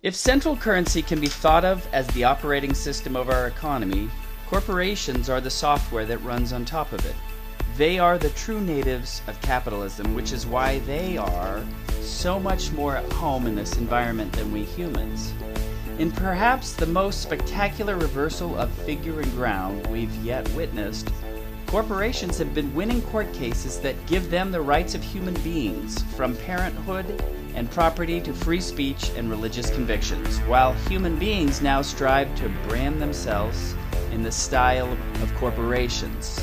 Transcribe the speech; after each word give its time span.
If 0.00 0.14
central 0.14 0.56
currency 0.56 1.02
can 1.02 1.20
be 1.20 1.26
thought 1.26 1.64
of 1.64 1.84
as 1.92 2.06
the 2.08 2.22
operating 2.22 2.72
system 2.72 3.16
of 3.16 3.28
our 3.28 3.48
economy, 3.48 4.08
corporations 4.46 5.28
are 5.28 5.40
the 5.40 5.50
software 5.50 6.06
that 6.06 6.18
runs 6.18 6.52
on 6.52 6.64
top 6.64 6.92
of 6.92 7.04
it. 7.04 7.16
They 7.76 7.98
are 7.98 8.16
the 8.16 8.30
true 8.30 8.60
natives 8.60 9.22
of 9.26 9.40
capitalism, 9.40 10.14
which 10.14 10.30
is 10.30 10.46
why 10.46 10.78
they 10.80 11.16
are 11.16 11.66
so 12.00 12.38
much 12.38 12.70
more 12.70 12.96
at 12.96 13.12
home 13.14 13.48
in 13.48 13.56
this 13.56 13.76
environment 13.76 14.32
than 14.34 14.52
we 14.52 14.62
humans. 14.62 15.32
In 15.98 16.12
perhaps 16.12 16.74
the 16.74 16.86
most 16.86 17.20
spectacular 17.20 17.96
reversal 17.96 18.56
of 18.56 18.70
figure 18.70 19.20
and 19.20 19.32
ground 19.32 19.84
we've 19.88 20.14
yet 20.24 20.48
witnessed, 20.50 21.10
corporations 21.66 22.38
have 22.38 22.54
been 22.54 22.72
winning 22.72 23.02
court 23.02 23.32
cases 23.32 23.80
that 23.80 24.06
give 24.06 24.30
them 24.30 24.52
the 24.52 24.60
rights 24.60 24.94
of 24.94 25.02
human 25.02 25.34
beings, 25.42 26.00
from 26.14 26.36
personhood 26.36 27.20
and 27.54 27.70
property 27.70 28.20
to 28.20 28.32
free 28.32 28.60
speech 28.60 29.10
and 29.16 29.30
religious 29.30 29.70
convictions, 29.70 30.38
while 30.40 30.72
human 30.88 31.18
beings 31.18 31.60
now 31.60 31.82
strive 31.82 32.34
to 32.36 32.48
brand 32.68 33.00
themselves 33.00 33.74
in 34.12 34.22
the 34.22 34.32
style 34.32 34.90
of 35.22 35.34
corporations. 35.34 36.40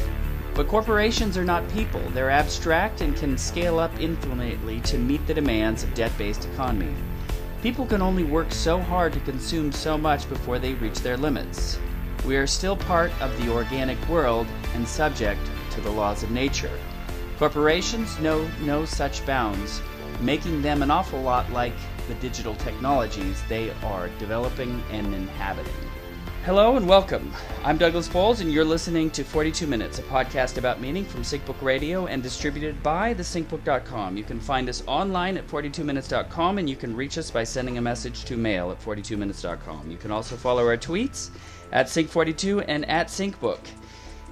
But 0.53 0.67
corporations 0.67 1.37
are 1.37 1.43
not 1.43 1.67
people. 1.69 2.01
They're 2.11 2.29
abstract 2.29 3.01
and 3.01 3.15
can 3.15 3.37
scale 3.37 3.77
up 3.77 3.91
infinitely 3.99 4.79
to 4.81 4.97
meet 4.97 5.25
the 5.27 5.33
demands 5.33 5.83
of 5.83 5.93
debt-based 5.93 6.45
economy. 6.45 6.95
People 7.61 7.85
can 7.85 8.01
only 8.01 8.23
work 8.23 8.51
so 8.51 8.79
hard 8.79 9.11
to 9.13 9.19
consume 9.21 9.71
so 9.71 9.97
much 9.97 10.29
before 10.29 10.59
they 10.59 10.75
reach 10.75 10.99
their 10.99 11.17
limits. 11.17 11.77
We 12.25 12.37
are 12.37 12.47
still 12.47 12.77
part 12.77 13.11
of 13.21 13.35
the 13.37 13.51
organic 13.51 13.97
world 14.07 14.47
and 14.73 14.87
subject 14.87 15.41
to 15.71 15.81
the 15.81 15.91
laws 15.91 16.23
of 16.23 16.31
nature. 16.31 16.71
Corporations 17.37 18.17
know 18.19 18.49
no 18.61 18.85
such 18.85 19.25
bounds, 19.25 19.81
making 20.21 20.61
them 20.61 20.81
an 20.81 20.91
awful 20.91 21.21
lot 21.21 21.51
like 21.51 21.73
the 22.07 22.13
digital 22.15 22.55
technologies 22.55 23.41
they 23.49 23.71
are 23.83 24.09
developing 24.19 24.81
and 24.91 25.13
inhabiting. 25.13 25.73
Hello 26.45 26.77
and 26.77 26.87
welcome. 26.87 27.33
I'm 27.63 27.79
Douglas 27.79 28.07
Bowles, 28.07 28.39
and 28.39 28.53
you're 28.53 28.63
listening 28.63 29.09
to 29.09 29.23
42 29.23 29.65
Minutes, 29.65 29.97
a 29.97 30.03
podcast 30.03 30.59
about 30.59 30.79
meaning 30.79 31.03
from 31.03 31.23
SyncBook 31.23 31.59
Radio 31.63 32.05
and 32.05 32.21
distributed 32.21 32.83
by 32.83 33.15
thesyncbook.com. 33.15 34.15
You 34.15 34.23
can 34.23 34.39
find 34.39 34.69
us 34.69 34.83
online 34.85 35.37
at 35.37 35.47
42minutes.com, 35.47 36.59
and 36.59 36.69
you 36.69 36.75
can 36.75 36.95
reach 36.95 37.17
us 37.17 37.31
by 37.31 37.43
sending 37.43 37.79
a 37.79 37.81
message 37.81 38.25
to 38.25 38.37
mail 38.37 38.69
at 38.69 38.79
42minutes.com. 38.79 39.89
You 39.89 39.97
can 39.97 40.11
also 40.11 40.35
follow 40.35 40.67
our 40.67 40.77
tweets 40.77 41.31
at 41.71 41.87
Sync42 41.87 42.65
and 42.67 42.87
at 42.87 43.07
SyncBook. 43.07 43.57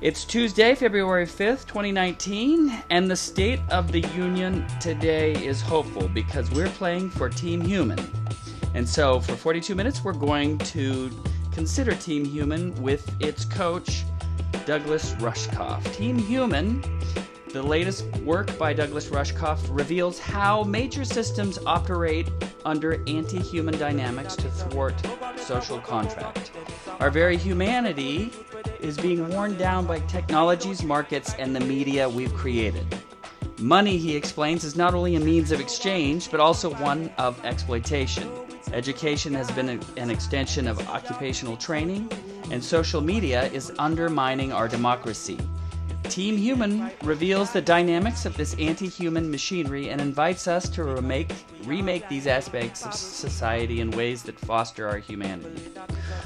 It's 0.04 0.26
Tuesday, 0.26 0.76
February 0.76 1.26
5th, 1.26 1.66
2019, 1.66 2.84
and 2.90 3.10
the 3.10 3.16
state 3.16 3.62
of 3.70 3.90
the 3.94 4.02
union 4.14 4.68
today 4.82 5.32
is 5.32 5.62
hopeful 5.62 6.10
because 6.10 6.52
we're 6.52 6.68
playing 6.72 7.10
for 7.10 7.30
Team 7.30 7.62
Human. 7.62 7.98
And 8.74 8.86
so, 8.86 9.22
for 9.22 9.38
42 9.38 9.76
minutes, 9.76 10.04
we're 10.04 10.12
going 10.12 10.58
to 10.58 11.10
consider 11.54 11.96
Team 11.96 12.26
Human 12.26 12.76
with 12.84 13.10
its 13.22 13.46
coach, 13.46 14.04
Douglas 14.66 15.14
Rushkoff. 15.20 15.82
Team 15.96 16.18
Human, 16.18 16.84
the 17.54 17.64
latest 17.64 18.06
work 18.26 18.58
by 18.58 18.74
Douglas 18.74 19.08
Rushkoff, 19.08 19.60
reveals 19.70 20.20
how 20.20 20.66
major 20.66 21.06
systems 21.06 21.60
operate 21.66 22.30
under 22.66 23.02
anti 23.08 23.40
human 23.40 23.78
dynamics 23.78 24.36
to 24.36 24.50
thwart 24.50 25.02
social 25.38 25.80
contract. 25.80 26.52
Our 27.00 27.10
very 27.10 27.38
humanity 27.38 28.34
is 28.84 28.98
being 28.98 29.28
worn 29.30 29.58
down 29.58 29.88
by 29.88 30.00
technologies, 30.00 30.84
markets, 30.84 31.34
and 31.40 31.56
the 31.56 31.60
media 31.62 32.08
we've 32.08 32.34
created. 32.34 32.86
Money, 33.60 33.98
he 33.98 34.16
explains, 34.16 34.64
is 34.64 34.76
not 34.76 34.94
only 34.94 35.16
a 35.16 35.20
means 35.20 35.52
of 35.52 35.62
exchange, 35.62 36.30
but 36.30 36.40
also 36.40 36.74
one 36.76 37.10
of 37.18 37.44
exploitation. 37.46 38.30
Education 38.74 39.34
has 39.34 39.50
been 39.52 39.82
an 39.98 40.10
extension 40.10 40.68
of 40.68 40.80
occupational 40.90 41.56
training, 41.56 42.12
and 42.52 42.64
social 42.64 43.00
media 43.00 43.46
is 43.52 43.72
undermining 43.80 44.52
our 44.52 44.68
democracy. 44.68 45.38
Team 46.04 46.38
Human 46.38 46.92
reveals 47.04 47.52
the 47.52 47.62
dynamics 47.62 48.26
of 48.26 48.38
this 48.38 48.56
anti 48.60 48.88
human 48.88 49.32
machinery 49.32 49.90
and 49.90 50.00
invites 50.00 50.48
us 50.48 50.70
to 50.70 50.84
remake, 50.84 51.34
remake 51.66 52.08
these 52.08 52.28
aspects 52.28 52.86
of 52.86 52.94
society 52.94 53.80
in 53.80 53.90
ways 53.92 54.22
that 54.24 54.40
foster 54.40 54.88
our 54.88 54.98
humanity. 54.98 55.72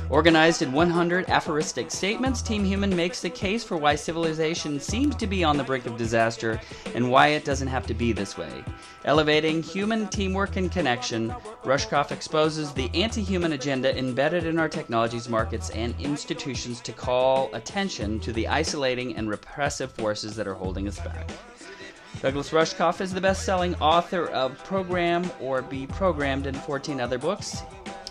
Organized 0.10 0.62
in 0.62 0.72
100 0.72 1.30
aphoristic 1.30 1.92
statements, 1.92 2.42
Team 2.42 2.64
Human 2.64 2.96
makes 2.96 3.22
the 3.22 3.30
case 3.30 3.64
for 3.64 3.78
why 3.78 3.96
civilization 3.96 4.80
seems 4.80 5.16
to 5.16 5.28
be 5.28 5.44
on 5.44 5.58
the 5.58 5.64
brink 5.64 5.86
of 5.86 5.98
disaster 5.98 6.60
and 6.96 7.10
why 7.10 7.28
it 7.30 7.46
doesn't 7.46 7.68
have 7.68 7.86
to 7.88 7.94
be 7.94 8.12
this 8.12 8.38
way. 8.38 8.64
Elevating 9.08 9.64
human 9.64 10.06
teamwork 10.10 10.58
and 10.58 10.70
connection, 10.70 11.30
Rushkoff 11.64 12.12
exposes 12.12 12.74
the 12.74 12.92
anti 12.94 13.24
human 13.24 13.54
agenda 13.54 13.98
embedded 13.98 14.46
in 14.46 14.60
our 14.60 14.68
technologies, 14.68 15.30
markets, 15.30 15.70
and 15.70 15.96
institutions 15.98 16.82
to 16.82 16.92
call 16.92 17.50
attention 17.54 18.20
to 18.20 18.34
the 18.34 18.50
isolating 18.50 19.16
and 19.16 19.30
repressive 19.30 19.94
forces 19.94 20.36
that 20.36 20.46
are 20.46 20.54
holding 20.54 20.90
us 20.90 21.00
back. 21.00 21.32
Douglas 22.22 22.50
Rushkoff 22.50 23.00
is 23.00 23.14
the 23.14 23.22
best 23.22 23.46
selling 23.46 23.76
author 23.76 24.28
of 24.28 24.62
Program 24.66 25.32
or 25.40 25.62
Be 25.62 25.88
Programmed 25.88 26.46
and 26.46 26.58
14 26.58 27.00
other 27.00 27.18
books. 27.18 27.62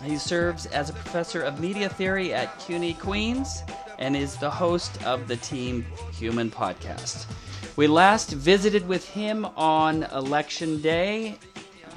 He 0.03 0.17
serves 0.17 0.65
as 0.65 0.89
a 0.89 0.95
professor 0.95 1.43
of 1.43 1.61
media 1.61 1.91
theory 1.91 2.33
at 2.33 2.59
CUNY 2.61 2.95
Queens 2.95 3.63
and 3.99 4.17
is 4.17 4.39
the 4.39 4.51
host 4.51 5.05
of 5.05 5.29
the 5.29 5.37
Team 5.37 5.85
Human 6.13 6.51
podcast. 6.51 7.27
We 7.77 7.89
last 7.89 8.31
visited 8.31 8.89
with 8.89 9.07
him 9.07 9.45
on 9.55 10.05
election 10.05 10.81
day. 10.81 11.37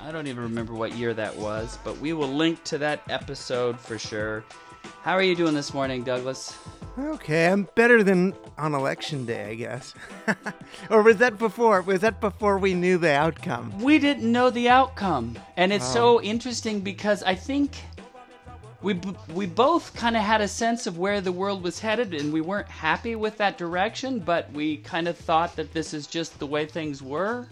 I 0.03 0.11
don't 0.11 0.27
even 0.27 0.43
remember 0.43 0.73
what 0.73 0.93
year 0.93 1.13
that 1.13 1.33
was, 1.37 1.79
but 1.85 1.97
we 1.99 2.11
will 2.11 2.27
link 2.27 2.61
to 2.65 2.77
that 2.79 3.01
episode 3.07 3.79
for 3.79 3.97
sure. 3.97 4.43
How 5.03 5.13
are 5.13 5.23
you 5.23 5.37
doing 5.37 5.53
this 5.53 5.73
morning, 5.73 6.03
Douglas? 6.03 6.57
Okay, 6.97 7.47
I'm 7.47 7.69
better 7.75 8.03
than 8.03 8.35
on 8.57 8.73
election 8.73 9.25
day, 9.25 9.51
I 9.51 9.55
guess. 9.55 9.93
or 10.89 11.01
was 11.01 11.15
that 11.17 11.37
before? 11.37 11.81
Was 11.81 12.01
that 12.01 12.19
before 12.19 12.57
we 12.57 12.73
knew 12.73 12.97
the 12.97 13.13
outcome? 13.13 13.79
We 13.79 13.99
didn't 13.99 14.29
know 14.29 14.49
the 14.49 14.67
outcome, 14.67 15.37
and 15.55 15.71
it's 15.71 15.87
so 15.87 16.17
oh. 16.17 16.21
interesting 16.21 16.81
because 16.81 17.23
I 17.23 17.35
think 17.35 17.71
we 18.81 18.99
we 19.33 19.45
both 19.45 19.93
kind 19.93 20.15
of 20.15 20.23
had 20.23 20.41
a 20.41 20.47
sense 20.47 20.87
of 20.87 20.97
where 20.97 21.21
the 21.21 21.31
world 21.31 21.63
was 21.63 21.79
headed, 21.79 22.13
and 22.13 22.31
we 22.31 22.41
weren't 22.41 22.69
happy 22.69 23.15
with 23.15 23.37
that 23.37 23.57
direction, 23.57 24.19
but 24.19 24.51
we 24.53 24.77
kind 24.77 25.07
of 25.07 25.17
thought 25.17 25.55
that 25.57 25.73
this 25.73 25.93
is 25.93 26.07
just 26.07 26.39
the 26.39 26.47
way 26.47 26.65
things 26.65 27.03
were. 27.03 27.47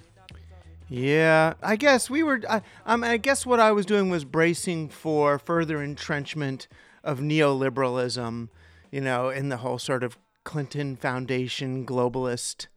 Yeah, 0.89 1.55
I 1.61 1.75
guess 1.75 2.09
we 2.09 2.23
were. 2.23 2.41
I, 2.49 2.61
um, 2.85 3.03
I 3.03 3.17
guess 3.17 3.45
what 3.45 3.59
I 3.59 3.71
was 3.73 3.85
doing 3.85 4.09
was 4.09 4.23
bracing 4.23 4.87
for 4.89 5.37
further 5.37 5.83
entrenchment 5.83 6.67
of 7.03 7.19
neoliberalism, 7.19 8.47
you 8.89 9.01
know, 9.01 9.29
in 9.29 9.49
the 9.49 9.57
whole 9.57 9.79
sort 9.79 10.03
of 10.03 10.17
Clinton 10.45 10.95
Foundation 10.95 11.85
globalist 11.85 12.67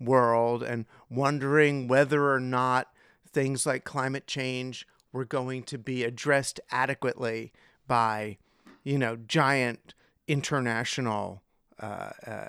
world, 0.00 0.64
and 0.64 0.86
wondering 1.08 1.86
whether 1.86 2.32
or 2.32 2.40
not 2.40 2.88
things 3.32 3.64
like 3.64 3.84
climate 3.84 4.26
change 4.26 4.88
were 5.12 5.24
going 5.24 5.62
to 5.62 5.78
be 5.78 6.02
addressed 6.02 6.58
adequately 6.72 7.52
by, 7.92 8.38
you 8.84 8.96
know, 8.96 9.16
giant 9.16 9.92
international, 10.26 11.42
uh, 11.78 12.08
uh, 12.26 12.48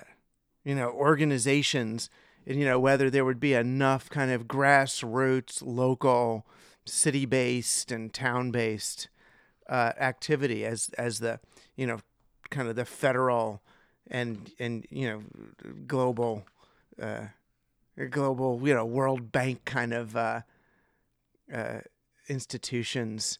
you 0.64 0.74
know, 0.74 0.88
organizations, 0.88 2.08
and 2.46 2.58
you 2.58 2.64
know 2.64 2.80
whether 2.80 3.10
there 3.10 3.26
would 3.26 3.40
be 3.40 3.52
enough 3.52 4.08
kind 4.08 4.30
of 4.30 4.48
grassroots, 4.48 5.62
local, 5.62 6.46
city-based 6.86 7.92
and 7.92 8.14
town-based 8.14 9.10
uh, 9.68 9.92
activity 10.00 10.64
as 10.64 10.88
as 10.96 11.18
the 11.18 11.40
you 11.76 11.86
know 11.86 11.98
kind 12.48 12.66
of 12.66 12.74
the 12.74 12.86
federal 12.86 13.60
and 14.10 14.50
and 14.58 14.86
you 14.88 15.06
know 15.06 15.22
global 15.86 16.46
uh, 17.02 17.26
global 18.08 18.66
you 18.66 18.72
know 18.72 18.86
World 18.86 19.30
Bank 19.30 19.66
kind 19.66 19.92
of 19.92 20.16
uh, 20.16 20.40
uh, 21.52 21.80
institutions 22.30 23.38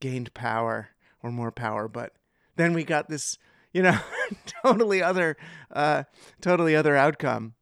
gained 0.00 0.34
power 0.34 0.88
or 1.24 1.32
more 1.32 1.50
power, 1.50 1.88
but 1.88 2.12
then 2.56 2.74
we 2.74 2.84
got 2.84 3.08
this 3.08 3.38
you 3.72 3.82
know 3.82 3.98
totally 4.62 5.02
other 5.02 5.36
uh, 5.72 6.04
totally 6.40 6.76
other 6.76 6.94
outcome. 6.94 7.54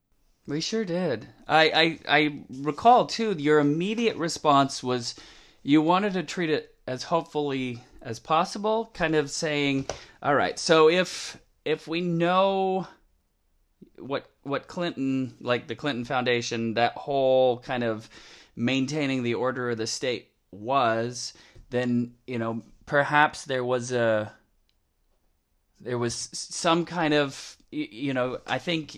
We 0.47 0.61
sure 0.61 0.85
did. 0.85 1.29
I, 1.47 1.99
I 2.09 2.19
I 2.21 2.45
recall 2.51 3.07
too. 3.07 3.33
Your 3.39 3.61
immediate 3.61 4.17
response 4.17 4.83
was 4.83 5.15
you 5.63 5.81
wanted 5.81 6.13
to 6.15 6.25
treat 6.25 6.51
it 6.51 6.75
as 6.87 7.05
hopefully 7.05 7.81
as 8.03 8.19
possible, 8.19 8.91
kind 8.93 9.15
of 9.15 9.31
saying, 9.31 9.87
"All 10.23 10.35
right, 10.35 10.59
so 10.59 10.91
if 10.91 11.39
if 11.65 11.87
we 11.87 12.01
know 12.01 12.89
what 13.99 14.29
what 14.43 14.67
Clinton, 14.67 15.35
like 15.41 15.69
the 15.69 15.77
Clinton 15.77 16.05
Foundation, 16.05 16.75
that 16.75 16.95
whole 16.95 17.59
kind 17.59 17.85
of 17.85 18.11
maintaining 18.57 19.23
the 19.23 19.35
order 19.35 19.71
of 19.71 19.79
the 19.79 19.87
state 19.87 20.29
was, 20.51 21.33
then 21.71 22.15
you 22.27 22.41
know 22.41 22.63
perhaps 22.93 23.47
there 23.47 23.65
was 23.65 23.91
a 23.91 24.31
there 25.81 25.97
was 25.97 26.29
some 26.33 26.85
kind 26.85 27.15
of 27.15 27.57
you 27.71 28.13
know 28.13 28.39
I 28.47 28.59
think 28.59 28.95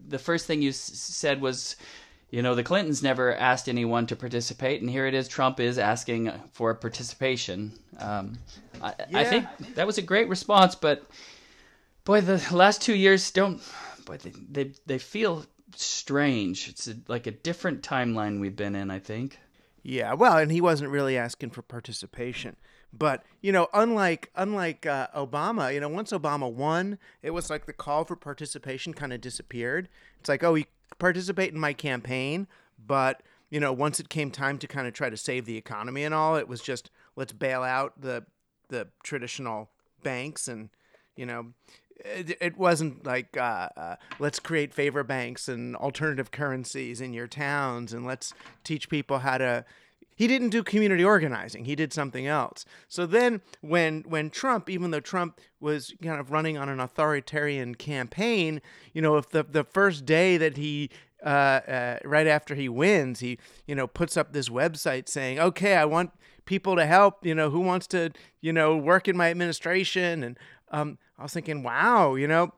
the 0.00 0.18
first 0.18 0.46
thing 0.46 0.62
you 0.62 0.70
s- 0.70 0.76
said 0.76 1.42
was 1.42 1.76
you 2.30 2.42
know, 2.42 2.56
the 2.56 2.64
Clintons 2.64 3.00
never 3.00 3.32
asked 3.36 3.68
anyone 3.68 4.06
to 4.06 4.16
participate, 4.16 4.80
and 4.80 4.90
here 4.90 5.06
it 5.06 5.14
is. 5.14 5.28
Trump 5.28 5.60
is 5.60 5.78
asking 5.78 6.32
for 6.50 6.74
participation. 6.74 7.78
Um, 7.98 8.38
I, 8.82 8.94
I 9.14 9.24
think 9.24 9.46
that 9.76 9.86
was 9.86 9.98
a 9.98 10.02
great 10.02 10.28
response, 10.28 10.74
but 10.74 11.04
boy, 12.04 12.22
the 12.22 12.42
last 12.50 12.82
two 12.82 12.96
years 12.96 13.30
don't. 13.30 13.60
Boy, 14.04 14.16
they 14.16 14.32
they, 14.50 14.72
they 14.86 14.98
feel 14.98 15.44
strange. 15.76 16.68
It's 16.70 16.88
a, 16.88 16.96
like 17.06 17.28
a 17.28 17.30
different 17.30 17.82
timeline 17.82 18.40
we've 18.40 18.56
been 18.56 18.74
in. 18.74 18.90
I 18.90 18.98
think. 18.98 19.38
Yeah, 19.84 20.14
well, 20.14 20.38
and 20.38 20.50
he 20.50 20.60
wasn't 20.60 20.90
really 20.90 21.16
asking 21.16 21.50
for 21.50 21.62
participation. 21.62 22.56
But 22.96 23.24
you 23.40 23.52
know, 23.52 23.68
unlike 23.72 24.30
unlike 24.36 24.86
uh, 24.86 25.08
Obama, 25.14 25.72
you 25.72 25.80
know, 25.80 25.88
once 25.88 26.12
Obama 26.12 26.50
won, 26.50 26.98
it 27.22 27.30
was 27.30 27.50
like 27.50 27.66
the 27.66 27.72
call 27.72 28.04
for 28.04 28.16
participation 28.16 28.94
kind 28.94 29.12
of 29.12 29.20
disappeared. 29.20 29.88
It's 30.20 30.28
like, 30.28 30.44
oh, 30.44 30.54
you 30.54 30.64
participate 30.98 31.52
in 31.52 31.58
my 31.58 31.72
campaign, 31.72 32.46
but 32.84 33.22
you 33.50 33.60
know, 33.60 33.72
once 33.72 34.00
it 34.00 34.08
came 34.08 34.30
time 34.30 34.58
to 34.58 34.66
kind 34.66 34.86
of 34.86 34.94
try 34.94 35.10
to 35.10 35.16
save 35.16 35.44
the 35.44 35.56
economy 35.56 36.04
and 36.04 36.14
all, 36.14 36.36
it 36.36 36.48
was 36.48 36.60
just 36.60 36.90
let's 37.16 37.32
bail 37.32 37.62
out 37.62 38.00
the 38.00 38.24
the 38.68 38.88
traditional 39.02 39.70
banks 40.02 40.48
and 40.48 40.70
you 41.16 41.26
know. 41.26 41.52
It, 41.96 42.36
it 42.40 42.58
wasn't 42.58 43.06
like 43.06 43.36
uh, 43.36 43.68
uh, 43.76 43.96
let's 44.18 44.40
create 44.40 44.74
favor 44.74 45.04
banks 45.04 45.48
and 45.48 45.76
alternative 45.76 46.32
currencies 46.32 47.00
in 47.00 47.14
your 47.14 47.28
towns 47.28 47.92
and 47.92 48.04
let's 48.04 48.34
teach 48.64 48.90
people 48.90 49.20
how 49.20 49.38
to 49.38 49.64
he 50.14 50.26
didn't 50.26 50.50
do 50.50 50.62
community 50.62 51.04
organizing 51.04 51.64
he 51.64 51.74
did 51.74 51.92
something 51.92 52.26
else. 52.26 52.64
So 52.88 53.06
then 53.06 53.40
when 53.60 54.02
when 54.06 54.30
trump 54.30 54.70
even 54.70 54.90
though 54.90 55.00
trump 55.00 55.40
was 55.60 55.94
kind 56.02 56.20
of 56.20 56.30
running 56.30 56.56
on 56.56 56.68
an 56.68 56.80
authoritarian 56.80 57.74
campaign 57.74 58.60
you 58.92 59.02
know 59.02 59.16
if 59.16 59.28
the 59.30 59.42
the 59.42 59.64
first 59.64 60.04
day 60.04 60.36
that 60.36 60.56
he 60.56 60.90
uh, 61.24 61.28
uh, 61.28 61.98
right 62.04 62.26
after 62.26 62.54
he 62.54 62.68
wins 62.68 63.20
he 63.20 63.38
you 63.66 63.74
know 63.74 63.86
puts 63.86 64.16
up 64.16 64.32
this 64.32 64.48
website 64.48 65.08
saying 65.08 65.38
okay 65.38 65.76
i 65.76 65.84
want 65.84 66.10
people 66.44 66.76
to 66.76 66.84
help 66.84 67.24
you 67.24 67.34
know 67.34 67.50
who 67.50 67.60
wants 67.60 67.86
to 67.86 68.10
you 68.40 68.52
know 68.52 68.76
work 68.76 69.08
in 69.08 69.16
my 69.16 69.30
administration. 69.30 70.22
And 70.22 70.38
um, 70.70 70.98
i 71.18 71.22
was 71.22 71.32
thinking 71.32 71.62
wow 71.62 72.14
you 72.14 72.26
know 72.26 72.52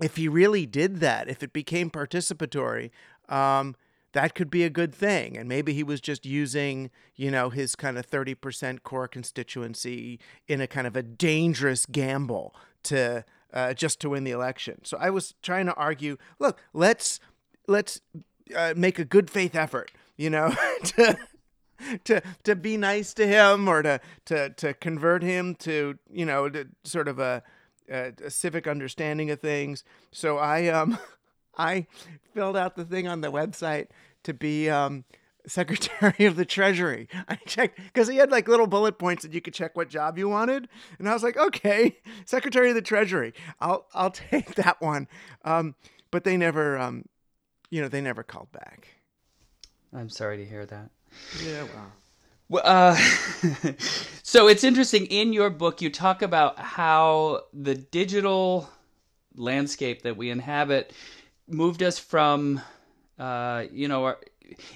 if 0.00 0.16
he 0.16 0.28
really 0.28 0.66
did 0.66 1.00
that, 1.00 1.28
if 1.28 1.42
it 1.42 1.52
became 1.52 1.90
participatory, 1.90 2.90
um, 3.28 3.76
that 4.14 4.34
could 4.34 4.50
be 4.50 4.64
a 4.64 4.70
good 4.70 4.94
thing. 4.94 5.36
And 5.36 5.48
maybe 5.48 5.74
he 5.74 5.82
was 5.82 6.00
just 6.00 6.24
using, 6.24 6.90
you 7.14 7.30
know, 7.30 7.50
his 7.50 7.76
kind 7.76 7.98
of 7.98 8.08
30% 8.08 8.82
core 8.82 9.08
constituency 9.08 10.18
in 10.48 10.60
a 10.60 10.66
kind 10.66 10.86
of 10.86 10.96
a 10.96 11.02
dangerous 11.02 11.84
gamble 11.84 12.54
to 12.84 13.24
uh, 13.52 13.74
just 13.74 14.00
to 14.00 14.10
win 14.10 14.24
the 14.24 14.30
election. 14.30 14.80
So 14.84 14.96
I 14.98 15.10
was 15.10 15.34
trying 15.42 15.66
to 15.66 15.74
argue, 15.74 16.16
look, 16.38 16.58
let's 16.72 17.20
let's 17.68 18.00
uh, 18.54 18.74
make 18.76 18.98
a 18.98 19.04
good 19.04 19.30
faith 19.30 19.54
effort, 19.54 19.90
you 20.16 20.30
know, 20.30 20.54
to 20.84 21.16
to 22.04 22.22
to 22.42 22.56
be 22.56 22.76
nice 22.76 23.14
to 23.14 23.26
him 23.26 23.68
or 23.68 23.82
to 23.82 24.00
to 24.26 24.50
to 24.50 24.74
convert 24.74 25.22
him 25.22 25.54
to 25.56 25.98
you 26.10 26.26
know 26.26 26.48
to 26.48 26.66
sort 26.84 27.08
of 27.08 27.18
a, 27.18 27.42
a, 27.88 28.12
a 28.24 28.30
civic 28.30 28.66
understanding 28.66 29.30
of 29.30 29.40
things. 29.40 29.84
So 30.12 30.38
I 30.38 30.68
um 30.68 30.98
I 31.56 31.86
filled 32.32 32.56
out 32.56 32.76
the 32.76 32.84
thing 32.84 33.06
on 33.08 33.20
the 33.20 33.30
website 33.30 33.88
to 34.24 34.34
be 34.34 34.68
um 34.68 35.04
Secretary 35.46 36.24
of 36.24 36.36
the 36.36 36.44
Treasury. 36.44 37.08
I 37.28 37.36
checked 37.46 37.78
because 37.78 38.08
he 38.08 38.16
had 38.16 38.30
like 38.30 38.48
little 38.48 38.66
bullet 38.66 38.98
points 38.98 39.22
that 39.22 39.34
you 39.34 39.40
could 39.40 39.54
check 39.54 39.76
what 39.76 39.88
job 39.88 40.18
you 40.18 40.28
wanted, 40.28 40.68
and 40.98 41.08
I 41.08 41.12
was 41.12 41.22
like, 41.22 41.36
okay, 41.36 41.98
Secretary 42.24 42.70
of 42.70 42.74
the 42.74 42.82
Treasury. 42.82 43.34
I'll 43.60 43.86
I'll 43.94 44.10
take 44.30 44.54
that 44.56 44.80
one. 44.80 45.08
Um, 45.44 45.74
but 46.10 46.24
they 46.24 46.36
never 46.36 46.78
um, 46.78 47.04
you 47.70 47.82
know, 47.82 47.88
they 47.88 48.00
never 48.00 48.22
called 48.22 48.52
back. 48.52 48.88
I'm 49.92 50.08
sorry 50.08 50.36
to 50.38 50.44
hear 50.44 50.66
that. 50.66 50.90
Yeah, 51.44 51.64
well. 51.64 51.92
Well, 52.48 52.62
uh, 52.64 52.94
so 54.22 54.48
it's 54.48 54.64
interesting. 54.64 55.06
In 55.06 55.32
your 55.32 55.50
book, 55.50 55.80
you 55.80 55.90
talk 55.90 56.20
about 56.22 56.58
how 56.58 57.42
the 57.52 57.74
digital 57.74 58.68
landscape 59.34 60.02
that 60.02 60.16
we 60.16 60.30
inhabit 60.30 60.92
moved 61.48 61.82
us 61.82 61.98
from, 61.98 62.60
uh, 63.18 63.64
you 63.72 63.88
know, 63.88 64.16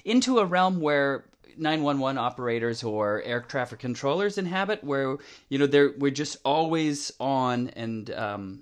into 0.05 0.39
a 0.39 0.45
realm 0.45 0.79
where 0.79 1.25
911 1.57 2.17
operators 2.17 2.83
or 2.83 3.21
air 3.23 3.41
traffic 3.41 3.79
controllers 3.79 4.37
inhabit, 4.37 4.83
where 4.83 5.17
you 5.49 5.57
know 5.57 5.67
they're 5.67 5.93
we're 5.97 6.11
just 6.11 6.37
always 6.45 7.11
on, 7.19 7.69
and 7.69 8.11
um, 8.11 8.61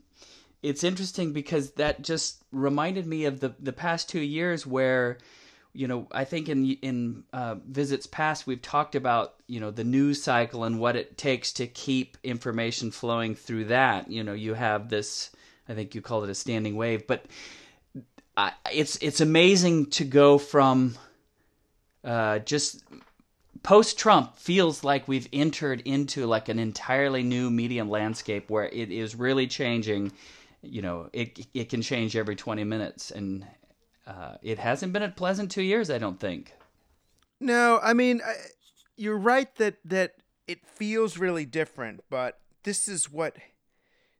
it's 0.63 0.83
interesting 0.83 1.33
because 1.33 1.71
that 1.71 2.01
just 2.01 2.43
reminded 2.51 3.05
me 3.05 3.25
of 3.25 3.39
the 3.39 3.53
the 3.59 3.73
past 3.73 4.09
two 4.09 4.19
years 4.19 4.65
where 4.65 5.17
you 5.73 5.87
know 5.87 6.07
i 6.11 6.23
think 6.23 6.49
in 6.49 6.71
in 6.81 7.23
uh, 7.33 7.55
visits 7.67 8.07
past 8.07 8.47
we've 8.47 8.61
talked 8.61 8.95
about 8.95 9.35
you 9.47 9.59
know 9.59 9.69
the 9.69 9.83
news 9.83 10.21
cycle 10.21 10.63
and 10.63 10.79
what 10.79 10.95
it 10.95 11.17
takes 11.17 11.53
to 11.53 11.67
keep 11.67 12.17
information 12.23 12.91
flowing 12.91 13.35
through 13.35 13.65
that. 13.65 14.09
You 14.09 14.23
know 14.23 14.33
you 14.33 14.55
have 14.55 14.89
this 14.89 15.29
i 15.69 15.73
think 15.73 15.93
you 15.93 16.01
called 16.01 16.23
it 16.23 16.29
a 16.29 16.35
standing 16.35 16.75
wave 16.75 17.05
but 17.07 17.25
I, 18.37 18.53
it's 18.71 18.97
it's 18.97 19.19
amazing 19.19 19.87
to 19.91 20.05
go 20.05 20.37
from 20.37 20.95
uh, 22.03 22.39
just 22.39 22.83
post 23.63 23.97
Trump 23.97 24.37
feels 24.37 24.83
like 24.83 25.07
we've 25.07 25.27
entered 25.33 25.81
into 25.81 26.25
like 26.27 26.47
an 26.47 26.59
entirely 26.59 27.23
new 27.23 27.49
media 27.49 27.83
landscape 27.83 28.49
where 28.49 28.69
it 28.69 28.91
is 28.91 29.15
really 29.15 29.47
changing. 29.47 30.11
You 30.61 30.81
know, 30.83 31.09
it 31.13 31.47
it 31.53 31.69
can 31.69 31.81
change 31.81 32.15
every 32.15 32.35
twenty 32.35 32.63
minutes, 32.63 33.11
and 33.11 33.45
uh, 34.05 34.35
it 34.41 34.59
hasn't 34.59 34.93
been 34.93 35.03
a 35.03 35.09
pleasant 35.09 35.51
two 35.51 35.63
years. 35.63 35.89
I 35.89 35.97
don't 35.97 36.19
think. 36.19 36.53
No, 37.39 37.79
I 37.81 37.93
mean, 37.93 38.21
I, 38.25 38.33
you're 38.95 39.17
right 39.17 39.53
that 39.55 39.77
that 39.85 40.13
it 40.47 40.65
feels 40.65 41.17
really 41.17 41.45
different, 41.45 42.01
but 42.09 42.39
this 42.63 42.87
is 42.87 43.11
what 43.11 43.35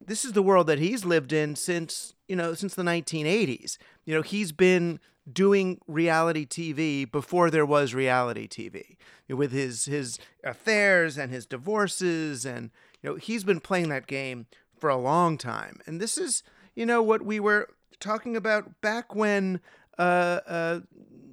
this 0.04 0.26
is 0.26 0.34
the 0.34 0.44
world 0.44 0.68
that 0.68 0.80
he's 0.80 1.06
lived 1.06 1.34
in 1.34 1.56
since, 1.56 2.14
you 2.28 2.36
know, 2.36 2.54
since 2.54 2.76
the 2.76 2.84
1980s. 2.84 3.78
You 4.06 4.16
know, 4.16 4.22
he's 4.22 4.52
been 4.52 5.00
doing 5.32 5.80
reality 5.88 6.46
TV 6.46 7.10
before 7.10 7.50
there 7.50 7.66
was 7.66 7.94
reality 7.94 8.48
TV 8.48 8.96
with 9.30 9.52
his 9.52 9.86
his 9.86 10.20
affairs 10.44 11.18
and 11.18 11.32
his 11.32 11.46
divorces 11.46 12.46
and 12.46 12.72
you 13.02 13.10
know, 13.10 13.16
he's 13.16 13.44
been 13.44 13.60
playing 13.60 13.90
that 13.90 14.08
game 14.08 14.48
for 14.80 14.90
a 14.90 14.98
long 14.98 15.38
time. 15.38 15.80
And 15.86 16.00
this 16.00 16.18
is, 16.18 16.44
you 16.76 16.86
know, 16.86 17.02
what 17.02 17.24
we 17.24 17.40
were 17.40 17.70
talking 18.00 18.36
about 18.36 18.82
back 18.82 19.14
when 19.16 19.60
uh, 19.98 20.40
uh, 20.48 20.80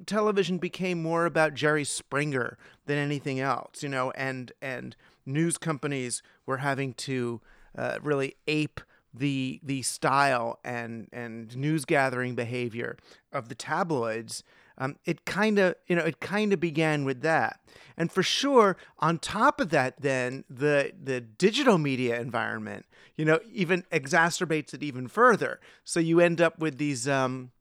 television 0.07 0.59
became 0.59 1.03
more 1.03 1.27
about 1.27 1.55
Jerry 1.55 1.85
Springer 1.85 2.59
than 2.87 2.99
anything 2.99 3.41
else, 3.41 3.83
you 3.83 3.89
know, 3.89 4.11
and 4.13 4.53
and 4.61 4.97
news 5.27 5.57
companies 5.57 6.23
were 6.47 6.59
having 6.59 6.93
to 6.95 7.41
uh, 7.77 7.99
really 8.03 8.37
ape 8.47 8.81
the 9.15 9.61
the 9.63 9.83
style 9.83 10.59
and 10.65 11.09
and 11.13 11.57
news 11.57 11.85
gathering 11.85 12.35
behavior 12.35 12.97
of 13.33 13.49
the 13.49 13.55
tabloids. 13.55 14.43
Um, 14.77 14.97
it 15.05 15.25
kind 15.25 15.59
of 15.61 15.77
you 15.87 15.95
know 15.95 16.05
it 16.05 16.19
kind 16.21 16.53
of 16.53 16.59
began 16.59 17.05
with 17.05 17.21
that, 17.23 17.61
and 17.97 18.11
for 18.11 18.25
sure 18.25 18.77
on 18.99 19.19
top 19.19 19.61
of 19.61 19.71
that, 19.71 20.01
then 20.01 20.45
the 20.51 20.93
the 21.01 21.21
digital 21.21 21.79
media 21.79 22.21
environment, 22.21 22.87
you 23.17 23.25
know, 23.25 23.39
even 23.53 23.85
exacerbates 23.93 24.75
it 24.75 24.83
even 24.83 25.07
further. 25.07 25.61
So 25.85 26.01
you 26.01 26.21
end 26.21 26.41
up 26.41 26.59
with 26.59 26.79
these. 26.79 27.09
Um, 27.09 27.53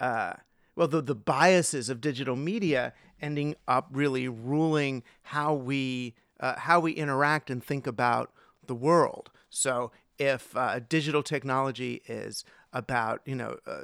uh, 0.00 0.34
well, 0.76 0.88
the, 0.88 1.00
the 1.00 1.14
biases 1.14 1.88
of 1.88 2.00
digital 2.00 2.34
media 2.34 2.92
ending 3.20 3.54
up 3.68 3.88
really 3.92 4.28
ruling 4.28 5.02
how 5.22 5.54
we 5.54 6.14
uh, 6.40 6.58
how 6.58 6.80
we 6.80 6.92
interact 6.92 7.48
and 7.48 7.62
think 7.62 7.86
about 7.86 8.32
the 8.66 8.74
world. 8.74 9.30
So 9.50 9.92
if 10.18 10.56
uh, 10.56 10.80
digital 10.88 11.22
technology 11.22 12.02
is 12.06 12.44
about 12.72 13.20
you 13.24 13.34
know 13.34 13.56
uh, 13.66 13.82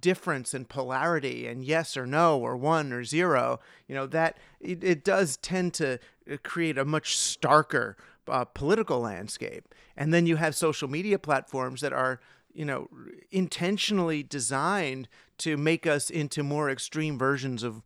difference 0.00 0.54
and 0.54 0.68
polarity 0.68 1.46
and 1.46 1.64
yes 1.64 1.96
or 1.96 2.06
no 2.06 2.38
or 2.38 2.56
one 2.56 2.92
or 2.92 3.04
zero, 3.04 3.60
you 3.86 3.94
know 3.94 4.06
that 4.06 4.36
it, 4.60 4.82
it 4.82 5.04
does 5.04 5.36
tend 5.36 5.74
to 5.74 5.98
uh, 6.30 6.36
create 6.42 6.78
a 6.78 6.84
much 6.84 7.16
starker 7.16 7.94
uh, 8.28 8.44
political 8.44 9.00
landscape. 9.00 9.74
And 9.96 10.12
then 10.12 10.26
you 10.26 10.36
have 10.36 10.54
social 10.54 10.88
media 10.88 11.18
platforms 11.18 11.80
that 11.80 11.92
are 11.92 12.20
you 12.52 12.64
know 12.64 12.88
intentionally 13.30 14.22
designed 14.22 15.08
to 15.38 15.56
make 15.56 15.86
us 15.86 16.10
into 16.10 16.42
more 16.42 16.70
extreme 16.70 17.18
versions 17.18 17.62
of 17.62 17.82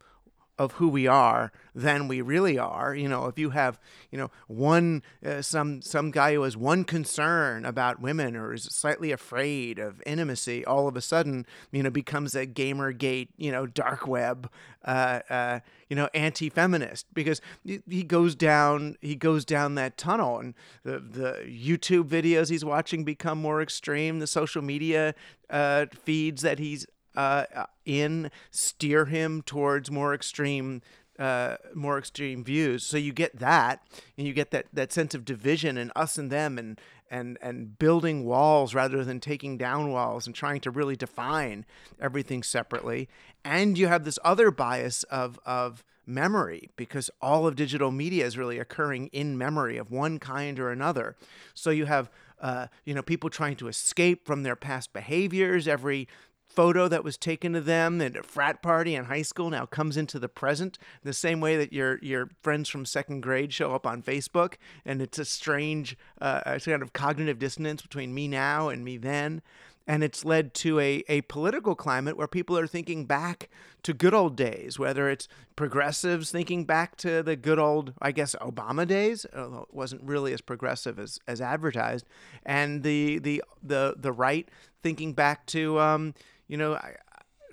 of 0.58 0.72
who 0.72 0.88
we 0.88 1.06
are 1.06 1.52
than 1.74 2.08
we 2.08 2.20
really 2.20 2.58
are. 2.58 2.94
You 2.94 3.08
know, 3.08 3.26
if 3.26 3.38
you 3.38 3.50
have, 3.50 3.78
you 4.10 4.18
know, 4.18 4.30
one 4.46 5.02
uh, 5.24 5.42
some 5.42 5.82
some 5.82 6.10
guy 6.10 6.34
who 6.34 6.42
has 6.42 6.56
one 6.56 6.84
concern 6.84 7.64
about 7.64 8.00
women 8.00 8.36
or 8.36 8.54
is 8.54 8.64
slightly 8.64 9.12
afraid 9.12 9.78
of 9.78 10.02
intimacy, 10.06 10.64
all 10.64 10.88
of 10.88 10.96
a 10.96 11.00
sudden, 11.02 11.46
you 11.72 11.82
know, 11.82 11.90
becomes 11.90 12.34
a 12.34 12.46
gamergate, 12.46 13.28
you 13.36 13.52
know, 13.52 13.66
dark 13.66 14.06
web, 14.06 14.50
uh, 14.84 15.20
uh, 15.28 15.60
you 15.88 15.96
know, 15.96 16.08
anti-feminist 16.14 17.06
because 17.12 17.40
he 17.64 18.02
goes 18.02 18.34
down 18.34 18.96
he 19.00 19.14
goes 19.14 19.44
down 19.44 19.74
that 19.74 19.98
tunnel, 19.98 20.38
and 20.38 20.54
the 20.84 20.98
the 20.98 21.42
YouTube 21.46 22.08
videos 22.08 22.48
he's 22.48 22.64
watching 22.64 23.04
become 23.04 23.40
more 23.40 23.60
extreme. 23.60 24.20
The 24.20 24.26
social 24.26 24.62
media 24.62 25.14
uh, 25.50 25.86
feeds 25.92 26.42
that 26.42 26.58
he's 26.58 26.86
uh, 27.16 27.66
in 27.84 28.30
steer 28.50 29.06
him 29.06 29.42
towards 29.42 29.90
more 29.90 30.14
extreme 30.14 30.82
uh, 31.18 31.56
more 31.74 31.96
extreme 31.96 32.44
views. 32.44 32.84
So 32.84 32.98
you 32.98 33.12
get 33.12 33.38
that, 33.38 33.80
and 34.18 34.26
you 34.26 34.34
get 34.34 34.50
that 34.50 34.66
that 34.72 34.92
sense 34.92 35.14
of 35.14 35.24
division 35.24 35.78
and 35.78 35.90
us 35.96 36.18
and 36.18 36.30
them, 36.30 36.58
and 36.58 36.78
and 37.10 37.38
and 37.40 37.78
building 37.78 38.24
walls 38.24 38.74
rather 38.74 39.04
than 39.04 39.20
taking 39.20 39.56
down 39.56 39.90
walls 39.90 40.26
and 40.26 40.34
trying 40.34 40.60
to 40.60 40.70
really 40.70 40.96
define 40.96 41.64
everything 42.00 42.42
separately. 42.42 43.08
And 43.44 43.78
you 43.78 43.86
have 43.86 44.04
this 44.04 44.18
other 44.24 44.50
bias 44.50 45.04
of 45.04 45.38
of 45.46 45.84
memory 46.06 46.70
because 46.76 47.10
all 47.20 47.46
of 47.46 47.56
digital 47.56 47.90
media 47.90 48.24
is 48.24 48.38
really 48.38 48.58
occurring 48.58 49.08
in 49.08 49.36
memory 49.36 49.76
of 49.76 49.90
one 49.90 50.18
kind 50.18 50.58
or 50.60 50.70
another. 50.70 51.16
So 51.52 51.70
you 51.70 51.86
have 51.86 52.10
uh, 52.40 52.66
you 52.84 52.94
know 52.94 53.02
people 53.02 53.30
trying 53.30 53.56
to 53.56 53.68
escape 53.68 54.26
from 54.26 54.42
their 54.42 54.56
past 54.56 54.92
behaviors. 54.92 55.66
Every 55.66 56.08
photo 56.56 56.88
that 56.88 57.04
was 57.04 57.18
taken 57.18 57.54
of 57.54 57.66
them 57.66 58.00
at 58.00 58.16
a 58.16 58.22
frat 58.22 58.62
party 58.62 58.94
in 58.94 59.04
high 59.04 59.22
school 59.22 59.50
now 59.50 59.66
comes 59.66 59.96
into 59.96 60.18
the 60.18 60.28
present 60.28 60.78
the 61.04 61.12
same 61.12 61.40
way 61.40 61.56
that 61.56 61.72
your 61.72 61.98
your 62.02 62.30
friends 62.42 62.68
from 62.68 62.86
second 62.86 63.20
grade 63.20 63.52
show 63.52 63.74
up 63.74 63.86
on 63.86 64.02
Facebook. 64.02 64.54
And 64.84 65.02
it's 65.02 65.18
a 65.18 65.24
strange 65.24 65.96
uh, 66.20 66.58
kind 66.58 66.82
of 66.82 66.94
cognitive 66.94 67.38
dissonance 67.38 67.82
between 67.82 68.14
me 68.14 68.26
now 68.26 68.70
and 68.70 68.84
me 68.84 68.96
then. 68.96 69.42
And 69.88 70.02
it's 70.02 70.24
led 70.24 70.52
to 70.54 70.80
a, 70.80 71.04
a 71.08 71.20
political 71.22 71.76
climate 71.76 72.16
where 72.16 72.26
people 72.26 72.58
are 72.58 72.66
thinking 72.66 73.04
back 73.04 73.48
to 73.84 73.94
good 73.94 74.14
old 74.14 74.34
days, 74.34 74.80
whether 74.80 75.08
it's 75.08 75.28
progressives 75.54 76.32
thinking 76.32 76.64
back 76.64 76.96
to 76.96 77.22
the 77.22 77.36
good 77.36 77.60
old, 77.60 77.92
I 78.02 78.10
guess, 78.10 78.34
Obama 78.40 78.84
days, 78.84 79.26
although 79.32 79.66
it 79.68 79.74
wasn't 79.74 80.02
really 80.02 80.32
as 80.32 80.40
progressive 80.40 80.98
as, 80.98 81.20
as 81.28 81.40
advertised, 81.40 82.04
and 82.44 82.82
the 82.82 83.20
the 83.20 83.44
the 83.62 83.94
the 83.96 84.10
right 84.10 84.48
thinking 84.82 85.12
back 85.12 85.46
to 85.46 85.78
um, 85.78 86.14
you 86.48 86.56
know, 86.56 86.78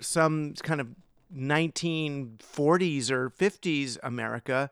some 0.00 0.54
kind 0.62 0.80
of 0.80 0.88
1940s 1.36 3.10
or 3.10 3.30
50s 3.30 3.98
America, 4.02 4.70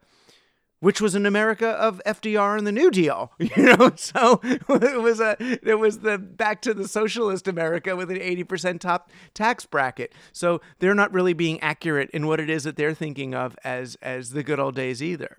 which 0.80 1.00
was 1.00 1.14
an 1.14 1.26
America 1.26 1.68
of 1.68 2.00
FDR 2.06 2.58
and 2.58 2.66
the 2.66 2.72
New 2.72 2.90
Deal, 2.90 3.32
you 3.38 3.50
know. 3.56 3.92
So 3.96 4.40
it 4.44 5.00
was 5.00 5.20
a 5.20 5.36
it 5.38 5.78
was 5.78 6.00
the 6.00 6.18
back 6.18 6.60
to 6.62 6.74
the 6.74 6.88
socialist 6.88 7.48
America 7.48 7.96
with 7.96 8.10
an 8.10 8.18
80% 8.18 8.80
top 8.80 9.10
tax 9.34 9.66
bracket. 9.66 10.12
So 10.32 10.60
they're 10.78 10.94
not 10.94 11.12
really 11.12 11.32
being 11.32 11.60
accurate 11.60 12.10
in 12.10 12.26
what 12.26 12.40
it 12.40 12.50
is 12.50 12.64
that 12.64 12.76
they're 12.76 12.94
thinking 12.94 13.34
of 13.34 13.56
as 13.64 13.96
as 14.02 14.30
the 14.30 14.42
good 14.42 14.60
old 14.60 14.74
days 14.74 15.02
either. 15.02 15.38